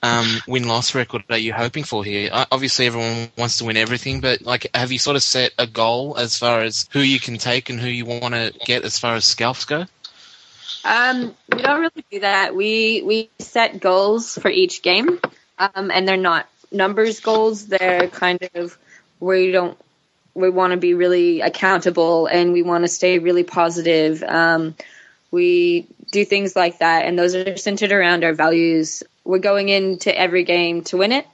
[0.02, 2.30] um, win loss record are you hoping for here?
[2.52, 6.16] Obviously, everyone wants to win everything, but like, have you sort of set a goal
[6.18, 9.14] as far as who you can take and who you want to get as far
[9.14, 9.86] as scalps go?
[10.84, 12.54] Um, we don't really do that.
[12.54, 15.18] We we set goals for each game,
[15.58, 17.66] um, and they're not numbers goals.
[17.66, 18.76] They're kind of
[19.18, 19.78] where we don't
[20.34, 24.22] we want to be really accountable and we want to stay really positive.
[24.22, 24.74] Um,
[25.30, 29.02] we do things like that, and those are centered around our values.
[29.24, 31.26] We're going into every game to win it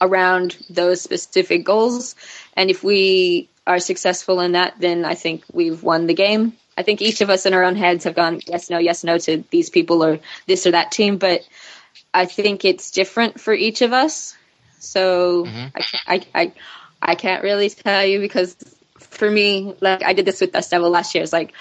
[0.00, 2.14] around those specific goals,
[2.56, 6.54] and if we are successful in that, then I think we've won the game.
[6.76, 9.18] I think each of us in our own heads have gone yes, no, yes, no
[9.18, 11.46] to these people or this or that team, but
[12.14, 14.36] I think it's different for each of us.
[14.78, 15.72] So Mhm.
[15.74, 16.52] I, can't- I, I,
[17.00, 18.56] I can't really tell you because
[18.98, 21.24] for me, like I did this with Dust Devil last year.
[21.24, 21.52] It's like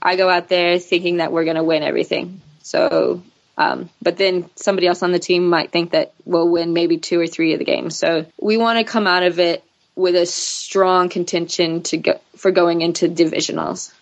[0.00, 2.40] I go out there thinking that we're going to win everything.
[2.62, 3.22] So,
[3.58, 7.18] um, but then somebody else on the team might think that we'll win maybe two
[7.20, 7.96] or three of the games.
[7.96, 9.62] So we want to come out of it
[9.94, 13.92] with a strong contention to go for going into divisionals.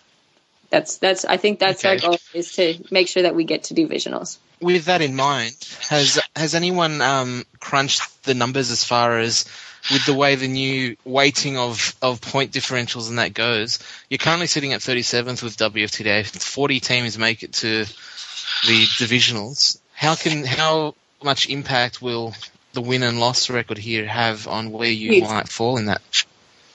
[0.69, 3.73] That's that's I think that's our goal is to make sure that we get to
[3.73, 4.37] divisionals.
[4.61, 5.55] with that in mind,
[5.89, 9.45] has has anyone um, crunched the numbers as far as
[9.91, 13.79] with the way the new weighting of, of point differentials and that goes?
[14.09, 16.25] You're currently sitting at 37th with WFTDA.
[16.25, 19.77] 40 teams make it to the divisionals.
[19.93, 22.33] How can how much impact will
[22.73, 25.23] the win and loss record here have on where you Huge.
[25.23, 26.01] might fall in that?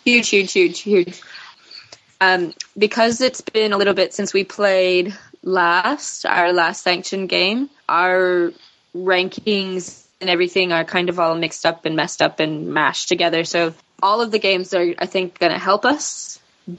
[0.04, 1.20] Huge, huge, huge, huge.
[2.20, 7.70] Um, because it's been a little bit since we played last, our last sanctioned game,
[7.88, 8.52] our
[8.94, 13.44] rankings and everything are kind of all mixed up and messed up and mashed together.
[13.44, 16.38] So all of the games are, I think, going to help us,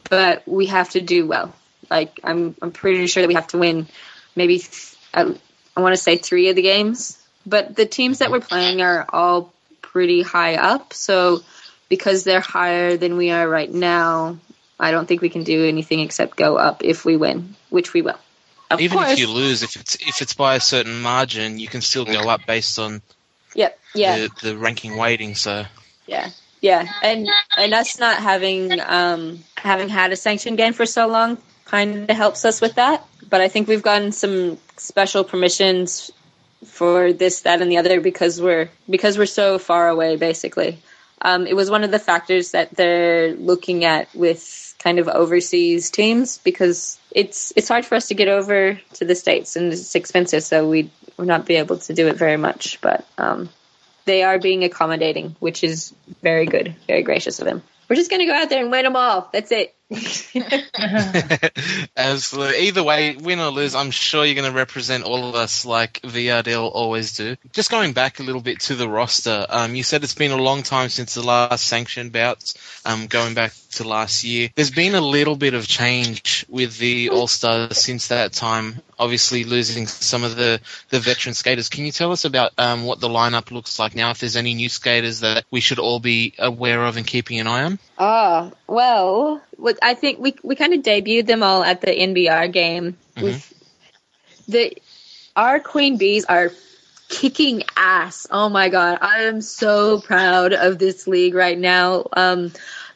[0.10, 1.54] but we have to do well.
[1.90, 3.88] Like I'm, I'm pretty sure that we have to win
[4.36, 5.36] maybe, th- I,
[5.76, 9.06] I want to say three of the games, but the teams that we're playing are
[9.10, 9.52] all
[9.82, 10.94] pretty high up.
[10.94, 11.42] So
[11.90, 14.38] because they're higher than we are right now,
[14.82, 18.02] I don't think we can do anything except go up if we win, which we
[18.02, 18.20] will.
[18.72, 19.12] Of Even course.
[19.12, 22.22] if you lose, if it's if it's by a certain margin, you can still go
[22.30, 23.02] up based on
[23.54, 23.80] Yep.
[23.94, 24.18] Yeah.
[24.18, 25.36] the, the ranking weighting.
[25.36, 25.66] So
[26.08, 26.30] Yeah.
[26.62, 26.92] Yeah.
[27.04, 32.10] And and us not having um having had a sanctioned game for so long kind
[32.10, 33.06] of helps us with that.
[33.30, 36.12] But I think we've gotten some special permissions
[36.66, 40.16] for this, that, and the other because we're because we're so far away.
[40.18, 40.80] Basically,
[41.22, 45.92] um, it was one of the factors that they're looking at with kind of overseas
[45.92, 49.96] teams because it's it's hard for us to get over to the states and it's
[49.96, 52.82] expensive, so we would not be able to do it very much.
[52.82, 53.50] But um,
[54.06, 57.62] they are being accommodating, which is very good, very gracious of them.
[57.90, 59.30] We're just going to go out there and win them all.
[59.34, 59.76] That's it.
[61.98, 62.68] Absolutely.
[62.68, 66.00] Either way, win or lose, I'm sure you're going to represent all of us like
[66.04, 67.36] VRDL always do.
[67.52, 70.38] Just going back a little bit to the roster, um, you said it's been a
[70.38, 72.54] long time since the last sanctioned bouts,
[72.86, 74.50] um, going back to last year.
[74.56, 78.82] There's been a little bit of change with the All Stars since that time.
[79.00, 81.70] Obviously, losing some of the, the veteran skaters.
[81.70, 84.12] Can you tell us about um, what the lineup looks like now?
[84.12, 87.48] If there's any new skaters that we should all be aware of and keeping an
[87.48, 87.80] eye on?
[87.98, 89.42] Ah, well,
[89.82, 92.98] I think we we kind of debuted them all at the NBR game.
[93.20, 93.54] With
[94.48, 94.78] the
[95.36, 96.52] our queen bees are
[97.10, 98.26] kicking ass.
[98.32, 102.08] Oh my god, I am so proud of this league right now.
[102.14, 102.52] Um,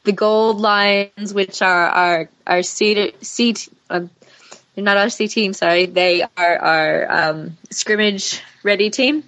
[0.05, 3.69] the gold lions, which are our our seat.
[3.89, 4.09] Um,
[4.73, 5.85] they're not our C team, sorry.
[5.85, 9.23] They are our um, scrimmage ready team.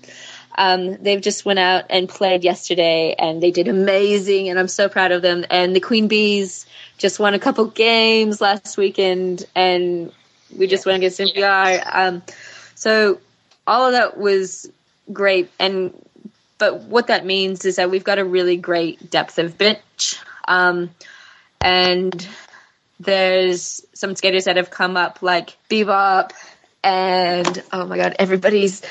[0.57, 4.89] Um, they've just went out and played yesterday, and they did amazing, and I'm so
[4.89, 5.45] proud of them.
[5.49, 6.65] And the Queen Bees
[6.97, 10.11] just won a couple games last weekend, and
[10.55, 11.83] we just went against NBR.
[11.93, 12.23] Um,
[12.75, 13.19] so
[13.67, 14.69] all of that was
[15.13, 15.93] great, and
[16.57, 20.17] but what that means is that we've got a really great depth of bench,
[20.47, 20.89] um,
[21.61, 22.27] and
[22.99, 26.31] there's some skaters that have come up like Bebop,
[26.83, 28.81] and oh my god, everybody's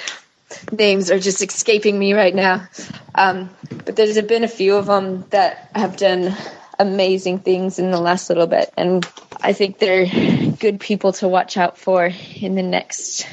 [0.71, 2.69] names are just escaping me right now.
[3.15, 3.51] Um,
[3.85, 6.37] but there's been a few of them that have done
[6.79, 9.09] amazing things in the last little bit, and
[9.41, 10.07] I think they're
[10.59, 13.27] good people to watch out for in the next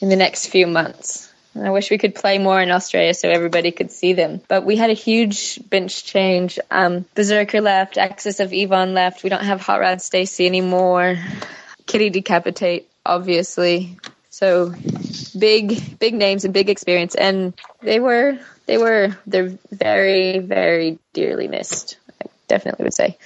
[0.00, 1.32] in the next few months.
[1.56, 4.40] I wish we could play more in Australia so everybody could see them.
[4.48, 6.58] But we had a huge bench change.
[6.70, 9.22] Um, Berserker left, Axis of Yvonne left.
[9.22, 11.16] We don't have Hot Rod Stacy anymore.
[11.86, 13.96] Kitty Decapitate, obviously.
[14.30, 14.74] So
[15.38, 21.46] big, big names and big experience, and they were, they were, they're very, very dearly
[21.46, 21.98] missed.
[22.20, 23.16] I definitely would say.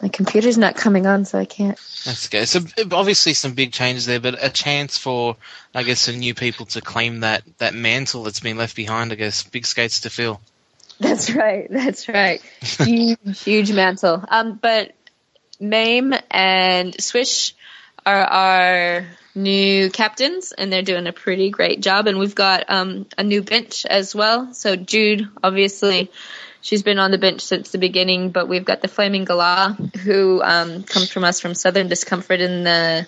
[0.00, 1.78] My computer's not coming on, so I can't.
[2.04, 2.44] That's okay.
[2.44, 2.60] So
[2.92, 5.36] obviously some big changes there, but a chance for,
[5.74, 9.12] I guess, some new people to claim that, that mantle that's been left behind.
[9.12, 10.40] I guess big skates to fill.
[11.00, 11.66] That's right.
[11.70, 12.42] That's right.
[12.60, 14.22] Huge, huge mantle.
[14.28, 14.92] Um, but
[15.60, 17.54] Mame and Swish
[18.04, 22.06] are our new captains, and they're doing a pretty great job.
[22.06, 24.52] And we've got um, a new bench as well.
[24.54, 26.10] So Jude, obviously,
[26.66, 30.42] she's been on the bench since the beginning, but we've got the Flaming Gala, who
[30.42, 33.06] um, comes from us from Southern Discomfort in the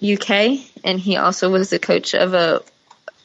[0.00, 2.62] UK, and he also was the coach of a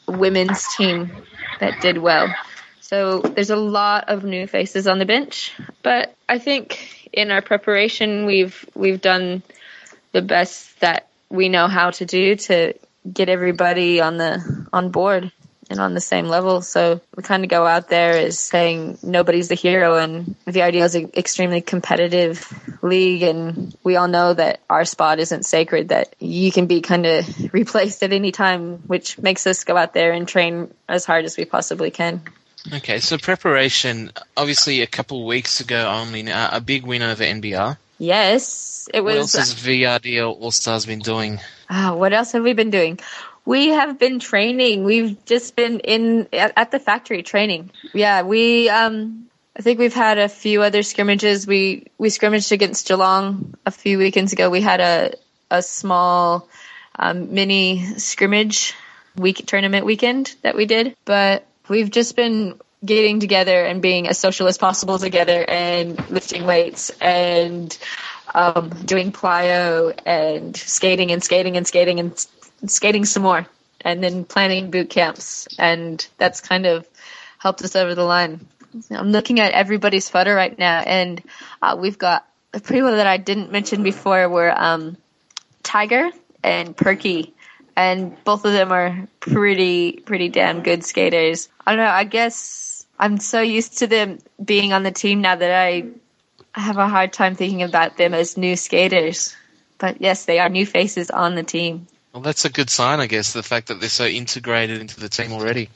[0.08, 1.12] women's team
[1.60, 2.34] that did well.
[2.80, 5.52] So there's a lot of new faces on the bench,
[5.84, 9.44] but I think in our preparation we've we've done
[10.10, 12.74] the best that we know how to do to
[13.10, 15.30] get everybody on the on board
[15.70, 16.62] and on the same level.
[16.62, 20.84] So we kind of go out there as saying nobody's the hero, and the idea
[20.84, 22.46] is an extremely competitive
[22.82, 25.88] league, and we all know that our spot isn't sacred.
[25.88, 29.94] That you can be kind of replaced at any time, which makes us go out
[29.94, 32.22] there and train as hard as we possibly can.
[32.72, 34.10] Okay, so preparation.
[34.36, 37.76] Obviously, a couple of weeks ago only, now, a big win over NBR.
[37.98, 39.14] Yes, it was.
[39.14, 41.40] What else has VRDL All Stars been doing?
[41.70, 42.98] Ah, what else have we been doing?
[43.44, 44.84] We have been training.
[44.84, 47.70] We've just been in at, at the factory training.
[47.92, 51.46] Yeah, we um I think we've had a few other scrimmages.
[51.46, 54.50] We we scrimmaged against Geelong a few weekends ago.
[54.50, 55.14] We had a
[55.50, 56.48] a small
[56.98, 58.74] um, mini scrimmage
[59.16, 64.18] week tournament weekend that we did, but we've just been getting together and being as
[64.18, 67.78] social as possible together and lifting weights and
[68.34, 72.26] um, doing plyo and skating and skating and skating and
[72.68, 73.46] skating some more
[73.80, 76.88] and then planning boot camps and that's kind of
[77.38, 78.46] helped us over the line.
[78.90, 81.22] I'm looking at everybody's photo right now and
[81.62, 84.96] uh, we've got people that I didn't mention before were um,
[85.62, 86.10] Tiger
[86.42, 87.34] and Perky
[87.76, 91.48] and both of them are pretty pretty damn good skaters.
[91.66, 95.34] I don't know, I guess I'm so used to them being on the team now
[95.34, 95.88] that I
[96.52, 99.34] have a hard time thinking about them as new skaters.
[99.78, 101.86] But yes, they are new faces on the team.
[102.14, 103.32] Well, that's a good sign, I guess.
[103.32, 105.68] The fact that they're so integrated into the team already.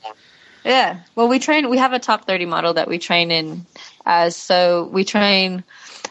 [0.65, 1.01] Yeah.
[1.17, 3.67] Well, we train, we have a top 30 model that we train in
[4.07, 5.65] as, so we train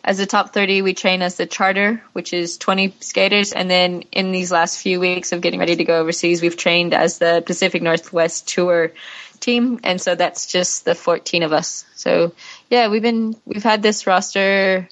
[0.04, 3.54] as a top 30, we train as the charter, which is 20 skaters.
[3.54, 6.94] And then in these last few weeks of getting ready to go overseas, we've trained
[6.94, 8.92] as the Pacific Northwest Tour
[9.40, 9.80] team.
[9.86, 11.86] And so that's just the 14 of us.
[11.96, 12.34] So
[12.70, 14.90] yeah, we've been, we've had this roster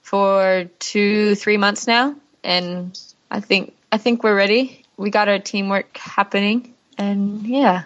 [0.00, 2.16] for two, three months now.
[2.42, 2.98] And
[3.30, 4.84] I think, I think we're ready.
[4.96, 7.84] We got our teamwork happening and yeah,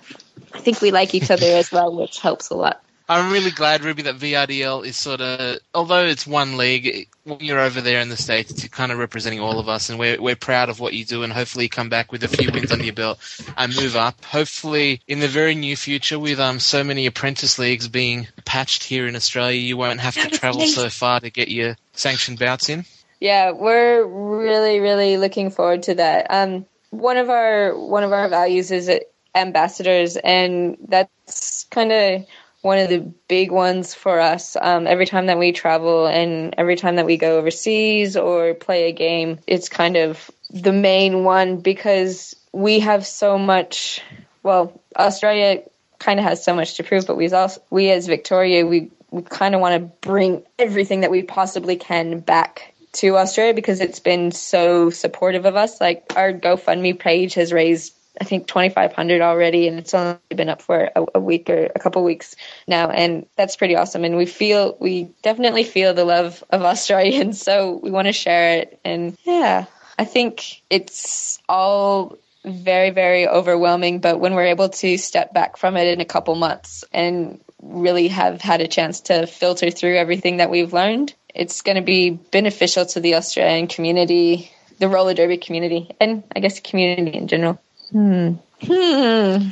[0.54, 2.82] I think we like each other as well, which helps a lot.
[3.08, 7.60] I'm really glad, Ruby, that VRDL is sort of, although it's one league, when you're
[7.60, 10.36] over there in the States, you're kind of representing all of us, and we're, we're
[10.36, 12.84] proud of what you do, and hopefully you come back with a few wins under
[12.84, 13.18] your belt
[13.56, 14.24] and move up.
[14.24, 19.06] Hopefully, in the very near future, with um, so many apprentice leagues being patched here
[19.06, 22.86] in Australia, you won't have to travel so far to get your sanctioned bouts in.
[23.22, 26.26] Yeah, we're really, really looking forward to that.
[26.28, 28.90] Um, one of our one of our values is
[29.32, 32.26] ambassadors, and that's kind of
[32.62, 34.56] one of the big ones for us.
[34.60, 38.88] Um, every time that we travel and every time that we go overseas or play
[38.88, 44.02] a game, it's kind of the main one because we have so much.
[44.42, 45.62] Well, Australia
[46.00, 49.22] kind of has so much to prove, but we also we as Victoria we we
[49.22, 54.00] kind of want to bring everything that we possibly can back to Australia because it's
[54.00, 55.80] been so supportive of us.
[55.80, 60.60] Like our GoFundMe page has raised I think 2,500 already, and it's only been up
[60.60, 62.36] for a, a, week or a couple weeks
[62.68, 64.04] now, and that's pretty awesome.
[64.04, 68.58] And we feel, we definitely feel the love of Australians, so we want to share
[68.58, 68.78] it.
[68.84, 69.64] And yeah,
[69.98, 75.76] I think it's all very, very overwhelming, but when we're able to step back from
[75.76, 80.38] it in a couple months and really have had a chance to filter through everything
[80.38, 85.38] that we've learned, it's going to be beneficial to the Australian community, the roller derby
[85.38, 87.60] community, and I guess community in general.
[87.90, 88.34] Hmm.
[88.62, 89.48] Hmm.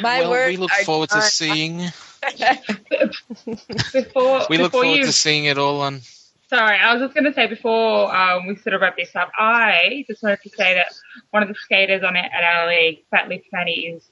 [0.00, 1.78] My well, words we look are forward to seeing.
[3.92, 6.00] Before, We look before forward you, to seeing it all on.
[6.48, 9.30] Sorry, I was just going to say before um, we sort of wrap this up,
[9.38, 10.92] I just wanted to say that
[11.30, 14.02] one of the skaters on it at our league, Fat Lip Fanny, is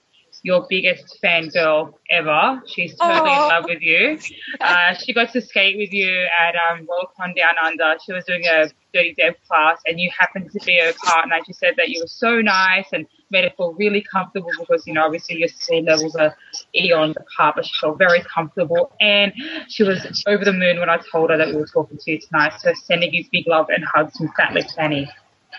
[0.43, 2.63] your biggest fan girl ever.
[2.67, 3.43] She's totally Aw.
[3.43, 4.19] in love with you.
[4.61, 7.95] Uh, she got to skate with you at um, Rollercon Down Under.
[8.05, 11.37] She was doing a Dirty Dev class, and you happened to be her partner.
[11.47, 14.95] She said that you were so nice and made her feel really comfortable because, you
[14.95, 16.37] know, obviously your skill levels are
[16.75, 18.93] eons apart, but she felt very comfortable.
[19.01, 19.33] And
[19.69, 22.21] she was over the moon when I told her that we were talking to you
[22.21, 22.55] tonight.
[22.59, 25.09] So sending you big love and hugs from Fat Lip Fanny.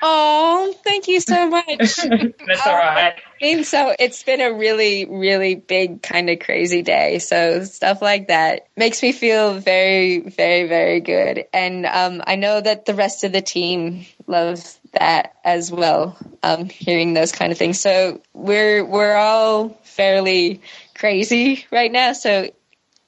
[0.02, 1.66] Oh, thank you so much.
[1.78, 3.16] That's all right.
[3.42, 7.20] I mean, so it's been a really, really big, kind of crazy day.
[7.20, 11.46] So stuff like that makes me feel very, very, very good.
[11.54, 16.18] And um, I know that the rest of the team loves that as well.
[16.44, 17.80] Um, hearing those kind of things.
[17.80, 20.62] So we're we're all fairly
[20.96, 22.14] crazy right now.
[22.14, 22.50] So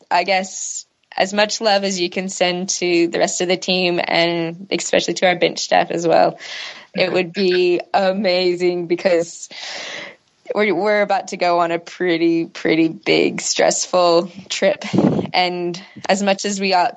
[0.10, 0.86] I guess
[1.16, 5.14] as much love as you can send to the rest of the team and especially
[5.16, 6.40] to our bench staff as well.
[6.94, 9.50] It would be amazing because
[10.54, 14.84] we're, we're about to go on a pretty, pretty big, stressful trip.
[15.34, 16.90] And as much as we all,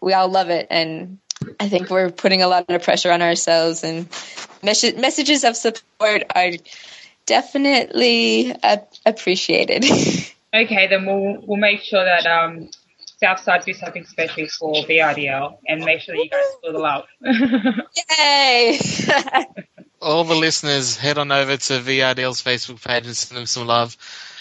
[0.00, 1.18] we all love it, and
[1.58, 4.08] I think we're putting a lot of pressure on ourselves, and
[4.62, 6.50] mes- messages of support are
[7.26, 8.54] definitely
[9.06, 9.84] appreciated.
[10.54, 12.68] Okay, then we'll we'll make sure that um,
[13.22, 17.04] Southside do something special for VRDL and make sure that you guys feel the love.
[18.18, 18.78] Yay!
[20.02, 23.96] all the listeners, head on over to VRDL's Facebook page and send them some love.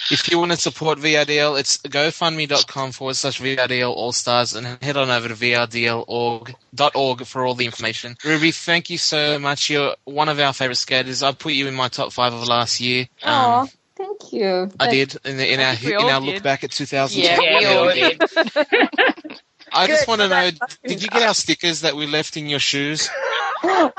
[0.10, 4.98] If you want to support VRDL, it's gofundme.com forward slash VRDL All Stars and head
[4.98, 8.18] on over to VRDL.org for all the information.
[8.26, 9.70] Ruby, thank you so much.
[9.70, 11.22] You're one of our favorite skaters.
[11.22, 13.08] I put you in my top five of last year.
[13.24, 13.70] Aw, Um,
[14.22, 14.72] thank you.
[14.80, 16.36] I did in, the, in our in our did.
[16.36, 17.22] look back at 2000.
[17.22, 18.22] Yeah, yeah, we all did.
[19.74, 20.52] I just want to know,
[20.86, 23.10] did you get our stickers that we left in your shoes?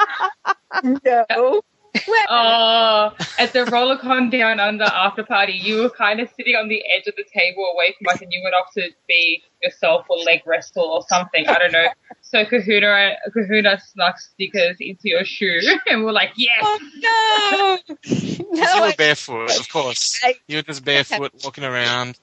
[0.83, 1.61] No.
[2.35, 6.83] Oh, at the Rollercon Down Under after party, you were kind of sitting on the
[6.97, 10.17] edge of the table away from us, and you went off to be yourself or
[10.19, 11.47] leg wrestle or something.
[11.49, 11.87] I don't know.
[12.25, 16.59] So Kahuna, Kahuna snuck stickers into your shoe, and we're like, yes.
[16.63, 17.95] Oh no!
[18.03, 20.19] 'Cause no, you were barefoot, of course.
[20.25, 22.19] I- You were just barefoot walking around.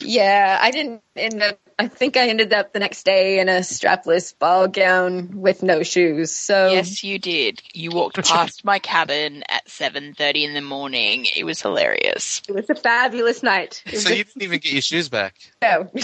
[0.00, 1.58] yeah, I didn't end up.
[1.78, 5.82] I think I ended up the next day in a strapless ball gown with no
[5.82, 6.30] shoes.
[6.30, 7.62] So Yes, you did.
[7.72, 11.26] You walked past my cabin at 7.30 in the morning.
[11.36, 12.42] It was hilarious.
[12.48, 13.82] it was a fabulous night.
[13.86, 15.34] It was So you didn't even get your shoes back.
[15.62, 15.90] no.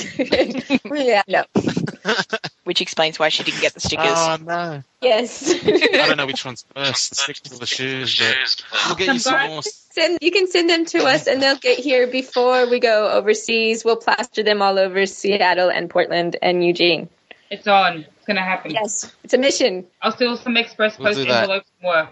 [0.93, 1.45] yeah, no.
[2.71, 4.07] Which explains why she didn't get the stickers.
[4.15, 4.85] Oh no!
[5.01, 5.53] Yes.
[5.53, 9.19] I don't know which one's first, the stickers or the shoes, but we'll get you
[9.19, 9.63] some more.
[9.65, 13.85] Send, you can send them to us and they'll get here before we go overseas.
[13.85, 17.09] We'll plaster them all over Seattle and Portland and Eugene.
[17.51, 18.05] It's on.
[18.19, 18.71] It's gonna happen.
[18.71, 19.85] Yes, it's a mission.
[20.01, 22.09] I'll steal some express We'll post envelopes from work.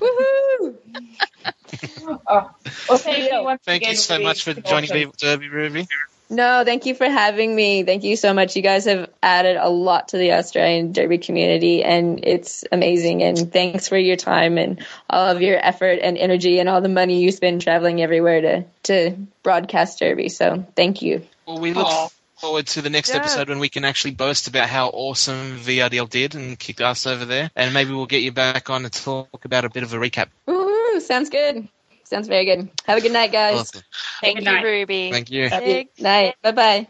[0.00, 0.74] Woohoo!
[2.26, 2.50] Oh,
[2.88, 4.24] well, thank you Thank again, you so Ruby.
[4.24, 4.96] much for joining awesome.
[4.98, 5.86] me, Derby Ruby.
[6.32, 7.82] No, thank you for having me.
[7.82, 8.56] Thank you so much.
[8.56, 13.22] You guys have added a lot to the Australian Derby community, and it's amazing.
[13.22, 16.88] And thanks for your time and all of your effort and energy and all the
[16.88, 19.10] money you spend traveling everywhere to to
[19.42, 20.30] broadcast Derby.
[20.30, 21.26] So thank you.
[21.46, 22.08] Well, we look Aw.
[22.38, 23.16] forward to the next Yeah.
[23.16, 27.26] episode when we can actually boast about how awesome VRDL did and kick ass over
[27.26, 27.50] there.
[27.54, 30.28] And maybe we'll get you back on to talk about a bit of a recap.
[30.48, 31.68] Ooh, sounds good.
[32.12, 32.68] Sounds very good.
[32.84, 33.58] Have a good night, guys.
[33.60, 33.80] Awesome.
[34.20, 34.64] Thank Good you, night.
[34.64, 35.10] Ruby.
[35.10, 35.48] Thank you.
[35.48, 35.74] Love you.
[35.74, 35.98] Thanks.
[35.98, 36.34] Night.
[36.42, 36.88] Bye bye.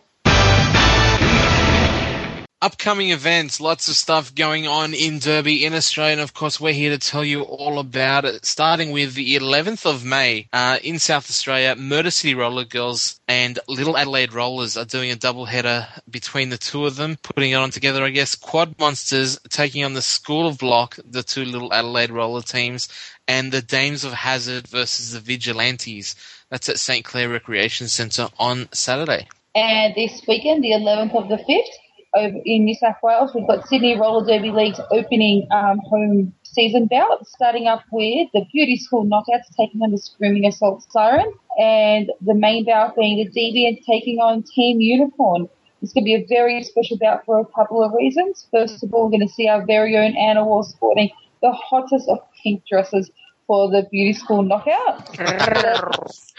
[2.62, 6.72] Upcoming events, lots of stuff going on in Derby in Australia, and of course we're
[6.72, 8.46] here to tell you all about it.
[8.46, 13.58] Starting with the 11th of May uh, in South Australia, Murder City Roller Girls and
[13.66, 17.56] Little Adelaide Rollers are doing a double header between the two of them, putting it
[17.56, 18.04] on together.
[18.04, 22.42] I guess Quad Monsters taking on the School of Block, the two Little Adelaide Roller
[22.42, 22.88] teams,
[23.26, 26.14] and the Dames of Hazard versus the Vigilantes.
[26.48, 29.26] That's at St Clair Recreation Centre on Saturday.
[29.56, 31.81] And this weekend, the 11th of the 5th,
[32.14, 36.86] over in New South Wales, we've got Sydney Roller Derby League's opening um, home season
[36.86, 42.10] bout, starting up with the Beauty School Knockouts taking on the Screaming Assault Siren, and
[42.20, 45.48] the main bout being the Deviants taking on Team Unicorn.
[45.80, 48.46] It's going to be a very special bout for a couple of reasons.
[48.52, 51.10] First of all, we're going to see our very own Anna Wall sporting
[51.42, 53.10] the hottest of pink dresses
[53.46, 55.12] for the Beauty School Knockout.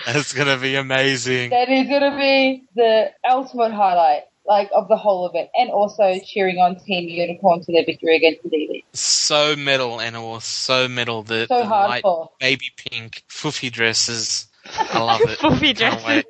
[0.06, 1.50] That's going to be amazing.
[1.50, 5.70] That is going to be the ultimate highlight, like of the whole of it, and
[5.70, 8.84] also cheering on Team Unicorn to their victory against the DD.
[8.94, 11.24] so metal and animal, so metal.
[11.24, 12.30] that So the light hardcore.
[12.40, 14.48] baby pink foofy dresses.
[14.66, 15.40] I love it.
[15.40, 16.02] Foofy Can't.
[16.06, 16.24] I,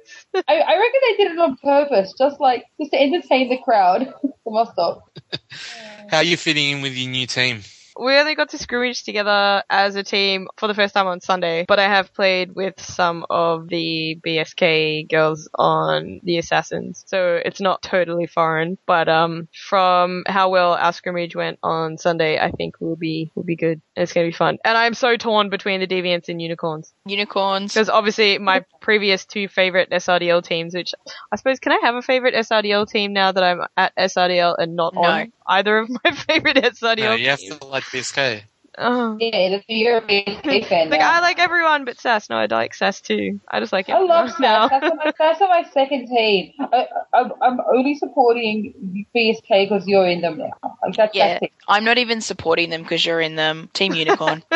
[0.48, 4.11] I reckon they did it on purpose, just like just to entertain the crowd.
[4.23, 5.10] the must stop.
[6.10, 7.61] How are you fitting in with your new team?
[7.99, 11.65] We only got to scrimmage together as a team for the first time on Sunday,
[11.68, 17.61] but I have played with some of the BSK girls on the Assassins, so it's
[17.61, 18.78] not totally foreign.
[18.88, 23.45] But um, from how well our scrimmage went on Sunday, I think we'll be we'll
[23.45, 23.82] be good.
[23.95, 27.74] and It's gonna be fun, and I'm so torn between the Deviants and Unicorns Unicorns.
[27.74, 30.94] because obviously my previous two favorite SRDL teams, which
[31.32, 34.76] I suppose can I have a favorite SRDL team now that I'm at SRDL and
[34.76, 35.02] not No.
[35.03, 37.57] on either of my favorite SRDL No, you have teams?
[37.60, 38.43] to like BSK.
[38.77, 39.18] Oh.
[39.19, 41.14] Yeah, that's a European K fan Like now.
[41.14, 42.30] I like everyone but Sass.
[42.30, 43.39] No, I like Sass too.
[43.47, 43.93] I just like it.
[43.93, 44.68] I love everyone now.
[44.68, 44.81] Sass.
[44.81, 46.53] That's, my, that's my second team.
[46.60, 50.51] I, I, I'm only supporting BSK because you're in them now.
[50.84, 51.51] Like that's Yeah, that's it.
[51.68, 53.69] I'm not even supporting them because you're in them.
[53.73, 54.43] Team Unicorn.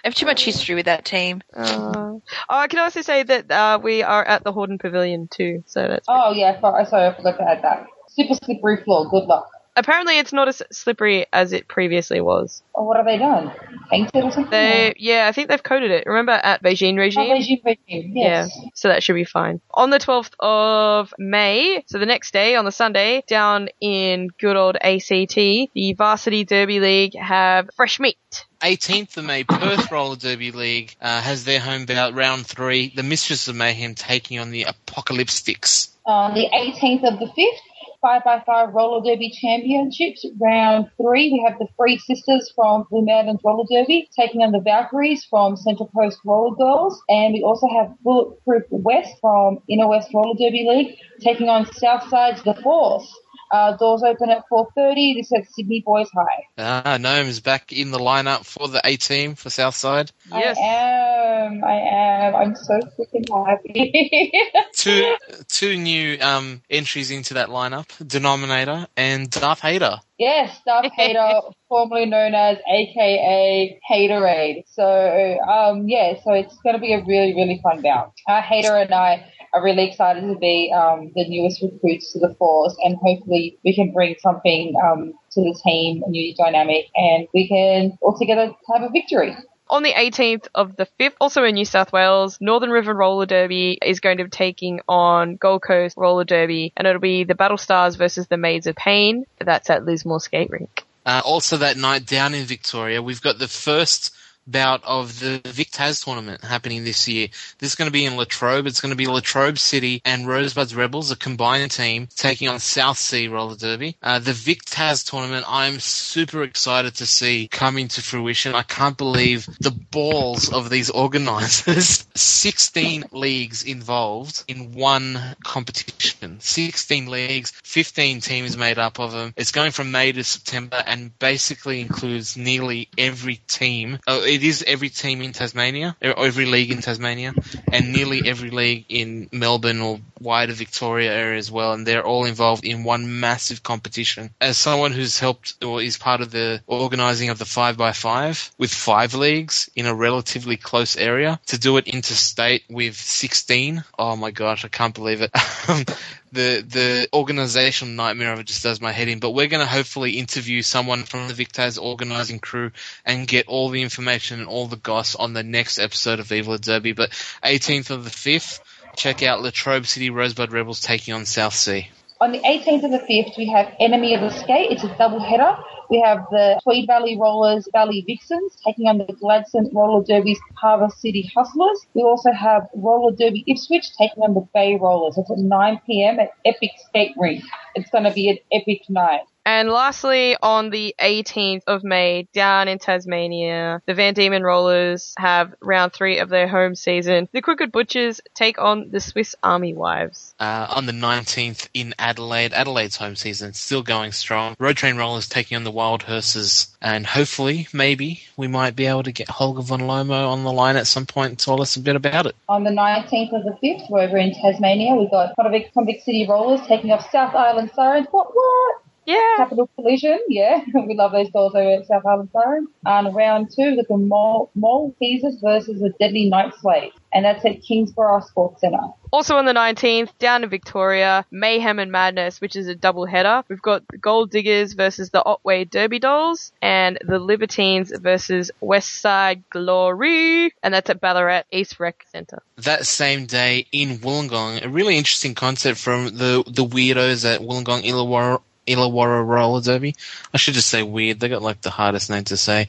[0.00, 1.42] I have too much history with that team.
[1.52, 5.64] Uh, oh, I can also say that uh, we are at the Hordern Pavilion too.
[5.66, 7.86] So that's Oh yeah, for- sorry, I forgot to add that.
[8.08, 9.08] Super slippery floor.
[9.10, 9.50] Good luck.
[9.78, 12.62] Apparently it's not as slippery as it previously was.
[12.74, 13.52] Oh, what have they done?
[13.90, 14.50] Painted or something?
[14.50, 16.04] They yeah, I think they've coated it.
[16.06, 17.30] Remember at Beijing Oh, regime?
[17.30, 18.12] regime, regime.
[18.14, 18.50] Yes.
[18.54, 19.60] Yeah, so that should be fine.
[19.72, 24.56] On the 12th of May, so the next day, on the Sunday, down in good
[24.56, 28.16] old ACT, the Varsity Derby League have fresh meat.
[28.60, 32.92] 18th of May, Perth Roller Derby League uh, has their home bout, round three.
[32.94, 35.88] The Mistress of Mayhem taking on the Apocalypse Apocalyptics.
[36.06, 37.67] On the 18th of the 5th,
[38.04, 43.64] 5x5 Roller Derby Championships, round three, we have the Three Sisters from Blue Mountains Roller
[43.70, 47.00] Derby taking on the Valkyries from Central Coast Roller Girls.
[47.08, 52.42] And we also have Bulletproof West from Inner West Roller Derby League taking on Southside's
[52.44, 53.12] The Force.
[53.50, 55.16] Uh, doors open at 4.30.
[55.16, 56.44] This is Sydney Boys High.
[56.58, 60.10] Ah, Gnome's back in the lineup for the A team for Southside.
[60.30, 60.58] Yes.
[60.58, 61.64] I am.
[61.64, 62.34] I am.
[62.36, 64.32] I'm so freaking happy.
[64.74, 65.16] Two
[65.48, 69.98] two new um, entries into that lineup: Denominator and Darth Hater.
[70.18, 74.64] Yes, Darth Hater, formerly known as AKA Haterade.
[74.66, 78.12] So, um, yeah, so it's going to be a really, really fun bout.
[78.28, 82.34] Uh, Hater and I are really excited to be um, the newest recruits to the
[82.34, 87.26] force, and hopefully we can bring something um, to the team, a new dynamic, and
[87.34, 89.34] we can all together have a victory.
[89.70, 93.78] On the 18th of the 5th, also in New South Wales, Northern River Roller Derby
[93.84, 97.58] is going to be taking on Gold Coast Roller Derby, and it'll be the Battle
[97.58, 99.26] Stars versus the Maids of Pain.
[99.38, 100.84] That's at Lismore Skate Rink.
[101.04, 104.14] Uh, also that night down in Victoria, we've got the first
[104.50, 107.28] bout of the Vic Taz tournament happening this year.
[107.58, 108.66] This is going to be in Latrobe.
[108.66, 112.98] It's going to be Latrobe City and Rosebuds Rebels, a combined team, taking on South
[112.98, 113.96] Sea Roller Derby.
[114.02, 118.54] Uh, the Vic Taz tournament, I'm super excited to see coming to fruition.
[118.54, 122.06] I can't believe the balls of these organizers.
[122.14, 126.38] 16 leagues involved in one competition.
[126.40, 129.34] 16 leagues, 15 teams made up of them.
[129.36, 133.98] It's going from May to September and basically includes nearly every team.
[134.06, 137.34] Oh, it is every team in Tasmania, every league in Tasmania,
[137.72, 142.24] and nearly every league in Melbourne or wider Victoria area as well, and they're all
[142.24, 144.30] involved in one massive competition.
[144.40, 149.14] As someone who's helped or is part of the organising of the 5x5 with five
[149.14, 154.64] leagues in a relatively close area, to do it interstate with 16, oh my gosh,
[154.64, 155.32] I can't believe it.
[155.68, 155.84] Um,
[156.32, 159.18] the the organizational nightmare of it just does my head in.
[159.18, 162.72] But we're going to hopefully interview someone from the Victaz organizing crew
[163.04, 166.58] and get all the information and all the goss on the next episode of Viva
[166.58, 166.92] Derby.
[166.92, 167.10] But
[167.42, 168.60] 18th of the 5th,
[168.96, 171.88] check out Latrobe City Rosebud Rebels taking on South Sea.
[172.20, 174.72] On the 18th of the 5th, we have Enemy of the Skate.
[174.72, 175.56] It's a double header.
[175.90, 180.88] We have the Tweed Valley Rollers Valley Vixens taking on the Gladstone Roller Derby's Harbour
[180.98, 181.86] City Hustlers.
[181.94, 185.16] We also have Roller Derby Ipswich taking on the Bay Rollers.
[185.16, 186.20] It's at 9 p.m.
[186.20, 187.42] at Epic Skate Rink.
[187.74, 189.22] It's going to be an epic night.
[189.48, 195.54] And lastly, on the 18th of May, down in Tasmania, the Van Diemen Rollers have
[195.62, 197.30] round three of their home season.
[197.32, 200.34] The Crooked Butchers take on the Swiss Army Wives.
[200.38, 204.54] Uh, on the 19th in Adelaide, Adelaide's home season still going strong.
[204.58, 209.04] Road Train Rollers taking on the Wild Hearses, and hopefully, maybe, we might be able
[209.04, 211.80] to get Holger von Lomo on the line at some point to tell us a
[211.80, 212.34] bit about it.
[212.48, 214.96] On the 19th of the 5th, we're over in Tasmania.
[214.96, 218.08] We've got Convict, Convict City Rollers taking off South Island Sirens.
[218.10, 218.82] What, what?
[219.06, 219.36] Yeah.
[219.36, 220.64] Capital Collision, yeah.
[220.74, 222.68] we love those goals over at South Island Sirens.
[222.84, 226.90] And round two, with the Mole, Mole Teasers versus the Deadly Night Slave.
[227.14, 228.78] And that's at Kingborough Sports Centre.
[229.10, 233.42] Also on the 19th, down in Victoria, Mayhem and Madness, which is a double header.
[233.48, 239.42] We've got the Gold Diggers versus the Otway Derby Dolls, and the Libertines versus Westside
[239.50, 242.42] Glory, and that's at Ballarat East Rec Centre.
[242.56, 247.82] That same day in Wollongong, a really interesting concept from the the weirdos at Wollongong
[247.82, 249.94] Illawarra Illawarra Roller Derby.
[250.32, 251.20] I should just say weird.
[251.20, 252.68] They got like the hardest name to say.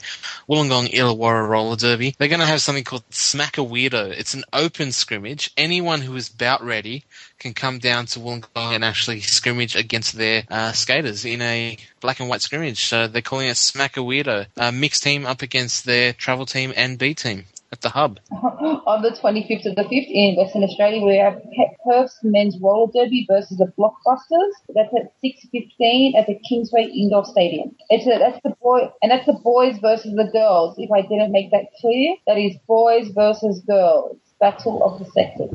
[0.50, 2.16] Wollongong Illawarra Roller Derby.
[2.18, 4.12] They're going to have something called Smack a Weirdo.
[4.12, 5.52] It's an open scrimmage.
[5.58, 7.04] Anyone who is bout ready
[7.38, 12.20] can come down to Wollongong and actually scrimmage against their uh, skaters in a black
[12.20, 12.86] and white scrimmage.
[12.86, 14.48] So they're calling it Smack a Weirdo.
[14.58, 18.20] A mixed team up against their travel team and B team at the hub.
[18.32, 22.92] On the 25th of the 5th in Western Australia, we have Pe- Perth's Men's Roller
[22.94, 24.54] Derby versus the Blockbusters.
[24.76, 27.76] That's at 6.15 at the Kingsway Indoor Stadium.
[27.90, 30.76] It's a, that's the boy, and that's the boys versus the girls.
[30.78, 34.18] If I didn't make that clear, that is boys versus girls.
[34.40, 35.50] Battle of the sexes.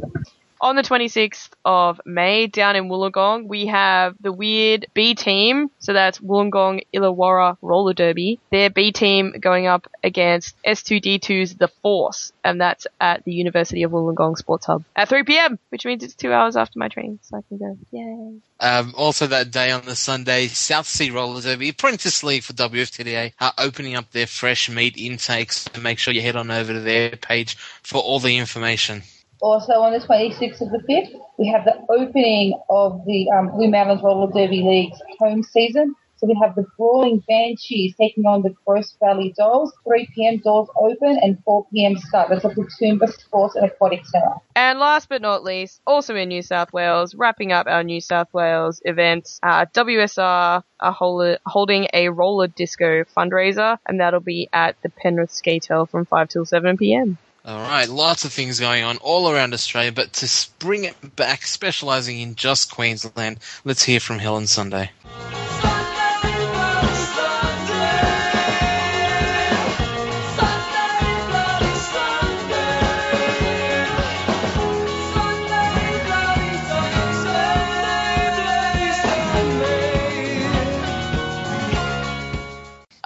[0.61, 5.71] On the 26th of May, down in Wollongong, we have the weird B team.
[5.79, 8.41] So that's Wollongong Illawarra Roller Derby.
[8.51, 12.33] Their B team going up against S2D2's The Force.
[12.43, 16.15] And that's at the University of Wollongong Sports Hub at 3 p.m., which means it's
[16.15, 17.79] two hours after my training, so I can go.
[17.91, 18.41] Yay.
[18.61, 23.33] Um, also that day on the Sunday, South Sea Roller Derby, Apprentice League for WFTDA
[23.41, 25.69] are opening up their fresh meat intakes.
[25.75, 29.03] And make sure you head on over to their page for all the information.
[29.45, 33.69] Also on the 26th of the 5th, we have the opening of the um, Blue
[33.69, 35.95] Mountains Roller Derby League's home season.
[36.17, 39.71] So we have the Brawling Banshees taking on the Gross Valley Dolls.
[39.87, 40.39] 3 p.m.
[40.39, 41.99] doors open and 4 p.m.
[41.99, 42.31] start.
[42.31, 44.33] That's at the Toomba Sports and Aquatic Centre.
[44.57, 48.33] And last but not least, also in New South Wales, wrapping up our New South
[48.33, 54.81] Wales events, uh, WSR are hol- holding a roller disco fundraiser, and that'll be at
[54.81, 57.19] the Penrith Skatel from 5 till 7 p.m.
[57.47, 61.45] All right, lots of things going on all around Australia, but to bring it back,
[61.45, 64.91] specialising in just Queensland, let's hear from Helen Sunday.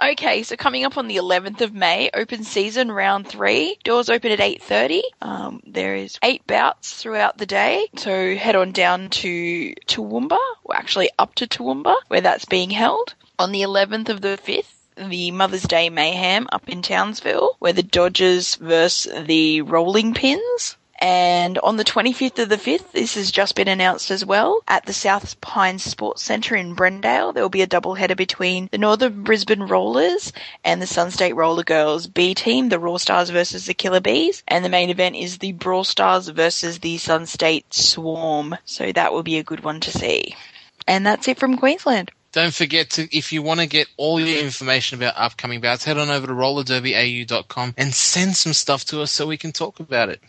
[0.09, 3.77] Okay, so coming up on the 11th of May, open season round three.
[3.83, 5.01] Doors open at 8.30.
[5.21, 7.85] Um, there is eight bouts throughout the day.
[7.95, 13.13] So head on down to Toowoomba, or actually up to Toowoomba, where that's being held.
[13.37, 17.83] On the 11th of the 5th, the Mother's Day Mayhem up in Townsville, where the
[17.83, 20.75] Dodgers versus the Rolling Pins.
[20.99, 24.85] And on the 25th of the 5th, this has just been announced as well, at
[24.85, 28.77] the South Pines Sports Centre in Brendale, there will be a double header between the
[28.77, 30.33] Northern Brisbane Rollers
[30.65, 34.43] and the Sunstate Roller Girls B team, the Raw Stars versus the Killer Bees.
[34.45, 38.57] And the main event is the Brawl Stars versus the Sunstate Swarm.
[38.65, 40.35] So that will be a good one to see.
[40.85, 42.11] And that's it from Queensland.
[42.31, 45.97] Don't forget to, if you want to get all your information about upcoming bouts, head
[45.97, 50.09] on over to rollerderbyau.com and send some stuff to us so we can talk about
[50.09, 50.21] it.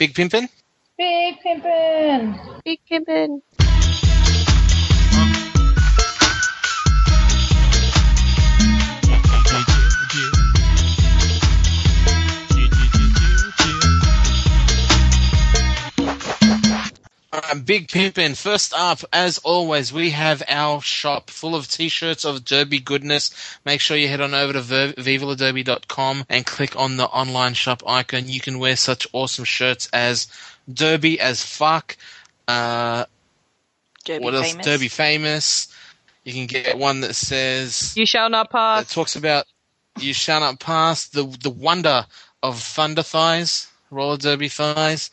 [0.00, 0.48] Big Pimpin'?
[0.96, 2.34] Big Pimpin'!
[2.64, 3.42] Big Pimpin'!
[17.64, 22.80] Big Pimpin', first up, as always, we have our shop full of t-shirts of Derby
[22.80, 23.30] goodness.
[23.64, 27.84] Make sure you head on over to ver- vivaladerby.com and click on the online shop
[27.86, 28.28] icon.
[28.28, 30.26] You can wear such awesome shirts as
[30.72, 31.96] Derby as fuck,
[32.48, 33.04] uh,
[34.04, 34.50] Derby what else?
[34.50, 34.66] famous.
[34.66, 35.68] Derby famous.
[36.24, 38.92] You can get one that says You shall not that pass.
[38.92, 39.46] talks about
[40.00, 42.06] you shall not pass the the wonder
[42.42, 45.10] of thunder thighs, roller derby thighs.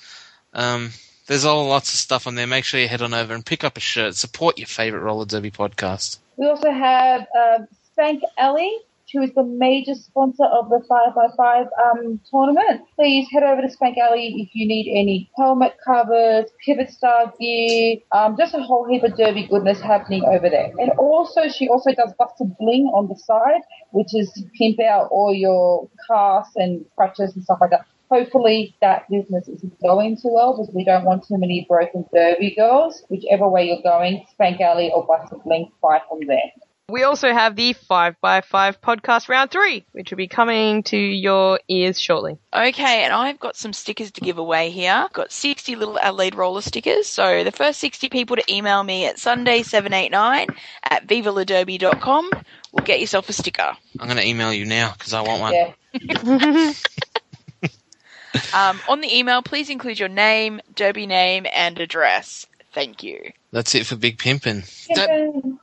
[0.54, 0.92] Um,
[1.28, 2.48] there's all lots of stuff on there.
[2.48, 4.16] Make sure you head on over and pick up a shirt.
[4.16, 6.18] Support your favorite roller derby podcast.
[6.38, 8.72] We also have um, Spank Alley,
[9.12, 12.82] who is the major sponsor of the 5x5 um, tournament.
[12.96, 17.98] Please head over to Spank Alley if you need any helmet covers, pivot star gear,
[18.14, 20.72] um, just a whole heap of derby goodness happening over there.
[20.80, 25.10] And also, she also does busted bling on the side, which is to pimp out
[25.12, 27.86] all your casts and crutches and stuff like that.
[28.10, 32.56] Hopefully that business isn't going too well because we don't want too many broken derby
[32.56, 33.04] girls.
[33.10, 36.52] Whichever way you're going, Spank Alley or Busted Bling, buy from there.
[36.90, 42.00] We also have the 5x5 podcast round three, which will be coming to your ears
[42.00, 42.38] shortly.
[42.54, 44.94] Okay, and I've got some stickers to give away here.
[44.94, 47.06] I've got 60 little Adelaide roller stickers.
[47.08, 50.48] So the first 60 people to email me at sunday789
[50.90, 52.30] at vivaladerby.com
[52.72, 53.76] will get yourself a sticker.
[54.00, 55.54] I'm going to email you now because I want one.
[55.54, 56.72] Yeah.
[58.54, 62.46] Um, on the email, please include your name, derby name, and address.
[62.74, 63.32] Thank you.
[63.52, 64.64] That's it for Big Pimpin'.
[64.88, 64.96] Pimpin'.
[64.96, 65.58] that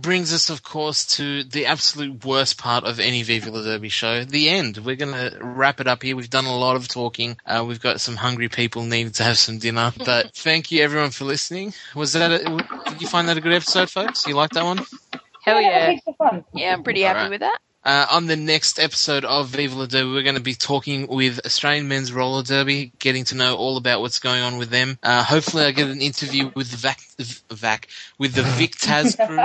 [0.00, 4.24] brings us, of course, to the absolute worst part of any Viva La Derby show,
[4.24, 4.78] the end.
[4.78, 6.16] We're going to wrap it up here.
[6.16, 7.36] We've done a lot of talking.
[7.46, 9.92] Uh, we've got some hungry people needing to have some dinner.
[10.08, 11.74] But thank you, everyone, for listening.
[11.94, 12.30] Was that?
[12.30, 14.26] A, did you find that a good episode, folks?
[14.26, 14.78] You like that one?
[15.44, 15.90] Hell yeah.
[15.90, 16.44] heaps of fun.
[16.54, 17.30] Yeah, I'm pretty happy Alright.
[17.30, 17.58] with that.
[17.88, 21.40] Uh, on the next episode of Viva La Derby, we're going to be talking with
[21.46, 24.98] Australian Men's Roller Derby, getting to know all about what's going on with them.
[25.02, 27.00] Uh, hopefully, I get an interview with the VAC,
[27.48, 27.88] VAC
[28.18, 29.38] with the Vic Taz crew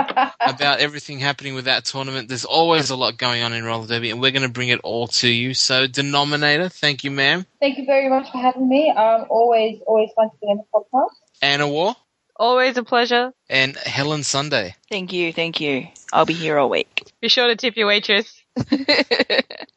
[0.46, 2.28] about everything happening with that tournament.
[2.28, 4.80] There's always a lot going on in roller derby, and we're going to bring it
[4.84, 5.54] all to you.
[5.54, 7.46] So, Denominator, thank you, ma'am.
[7.60, 8.90] Thank you very much for having me.
[8.90, 11.14] Um, always, always fun to be on the podcast.
[11.40, 11.96] Anna War
[12.36, 13.32] Always a pleasure.
[13.48, 14.74] and Helen Sunday.
[14.90, 15.88] Thank you, thank you.
[16.12, 17.04] I'll be here all week.
[17.20, 18.42] Be sure to tip your waitress.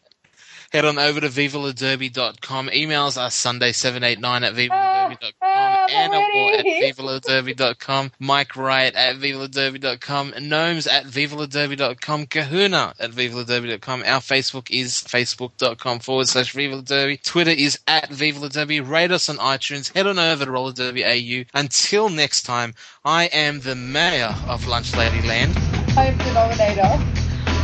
[0.72, 2.68] Head on over to vivaladerby.com.
[2.70, 5.88] Emails are sunday789 at vivaladerby.com.
[5.90, 6.92] Anna War at already.
[6.92, 8.12] vivaladerby.com.
[8.20, 10.34] Mike Wright at vivaladerby.com.
[10.42, 12.26] Gnomes at vivaladerby.com.
[12.28, 14.02] Kahuna at vivaladerby.com.
[14.02, 17.24] Our Facebook is facebook.com forward slash vivaladerby.
[17.24, 18.82] Twitter is at vivaladerby.
[18.88, 19.94] Rate us on iTunes.
[19.94, 21.46] Head on over to Roller Derby AU.
[21.54, 22.74] Until next time,
[23.06, 25.56] I am the mayor of Lunch Ladyland.
[25.98, 27.04] I'm denominator.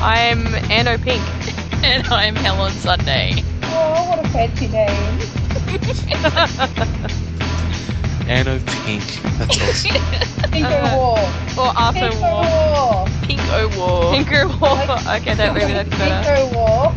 [0.02, 1.22] I'm Anno Pink.
[1.84, 3.44] and I'm Helen Sunday.
[3.64, 5.20] Oh, what a fancy name.
[8.30, 9.04] Anno Pink.
[9.38, 9.92] That's awesome.
[10.54, 11.20] Pinko Uh, War.
[11.66, 12.44] Or Arthur Pinko War.
[12.74, 13.08] War.
[13.24, 14.14] Pink O War.
[14.14, 14.80] Pinker War.
[15.18, 16.30] Okay, that maybe that's better.
[16.30, 16.94] Pinko War.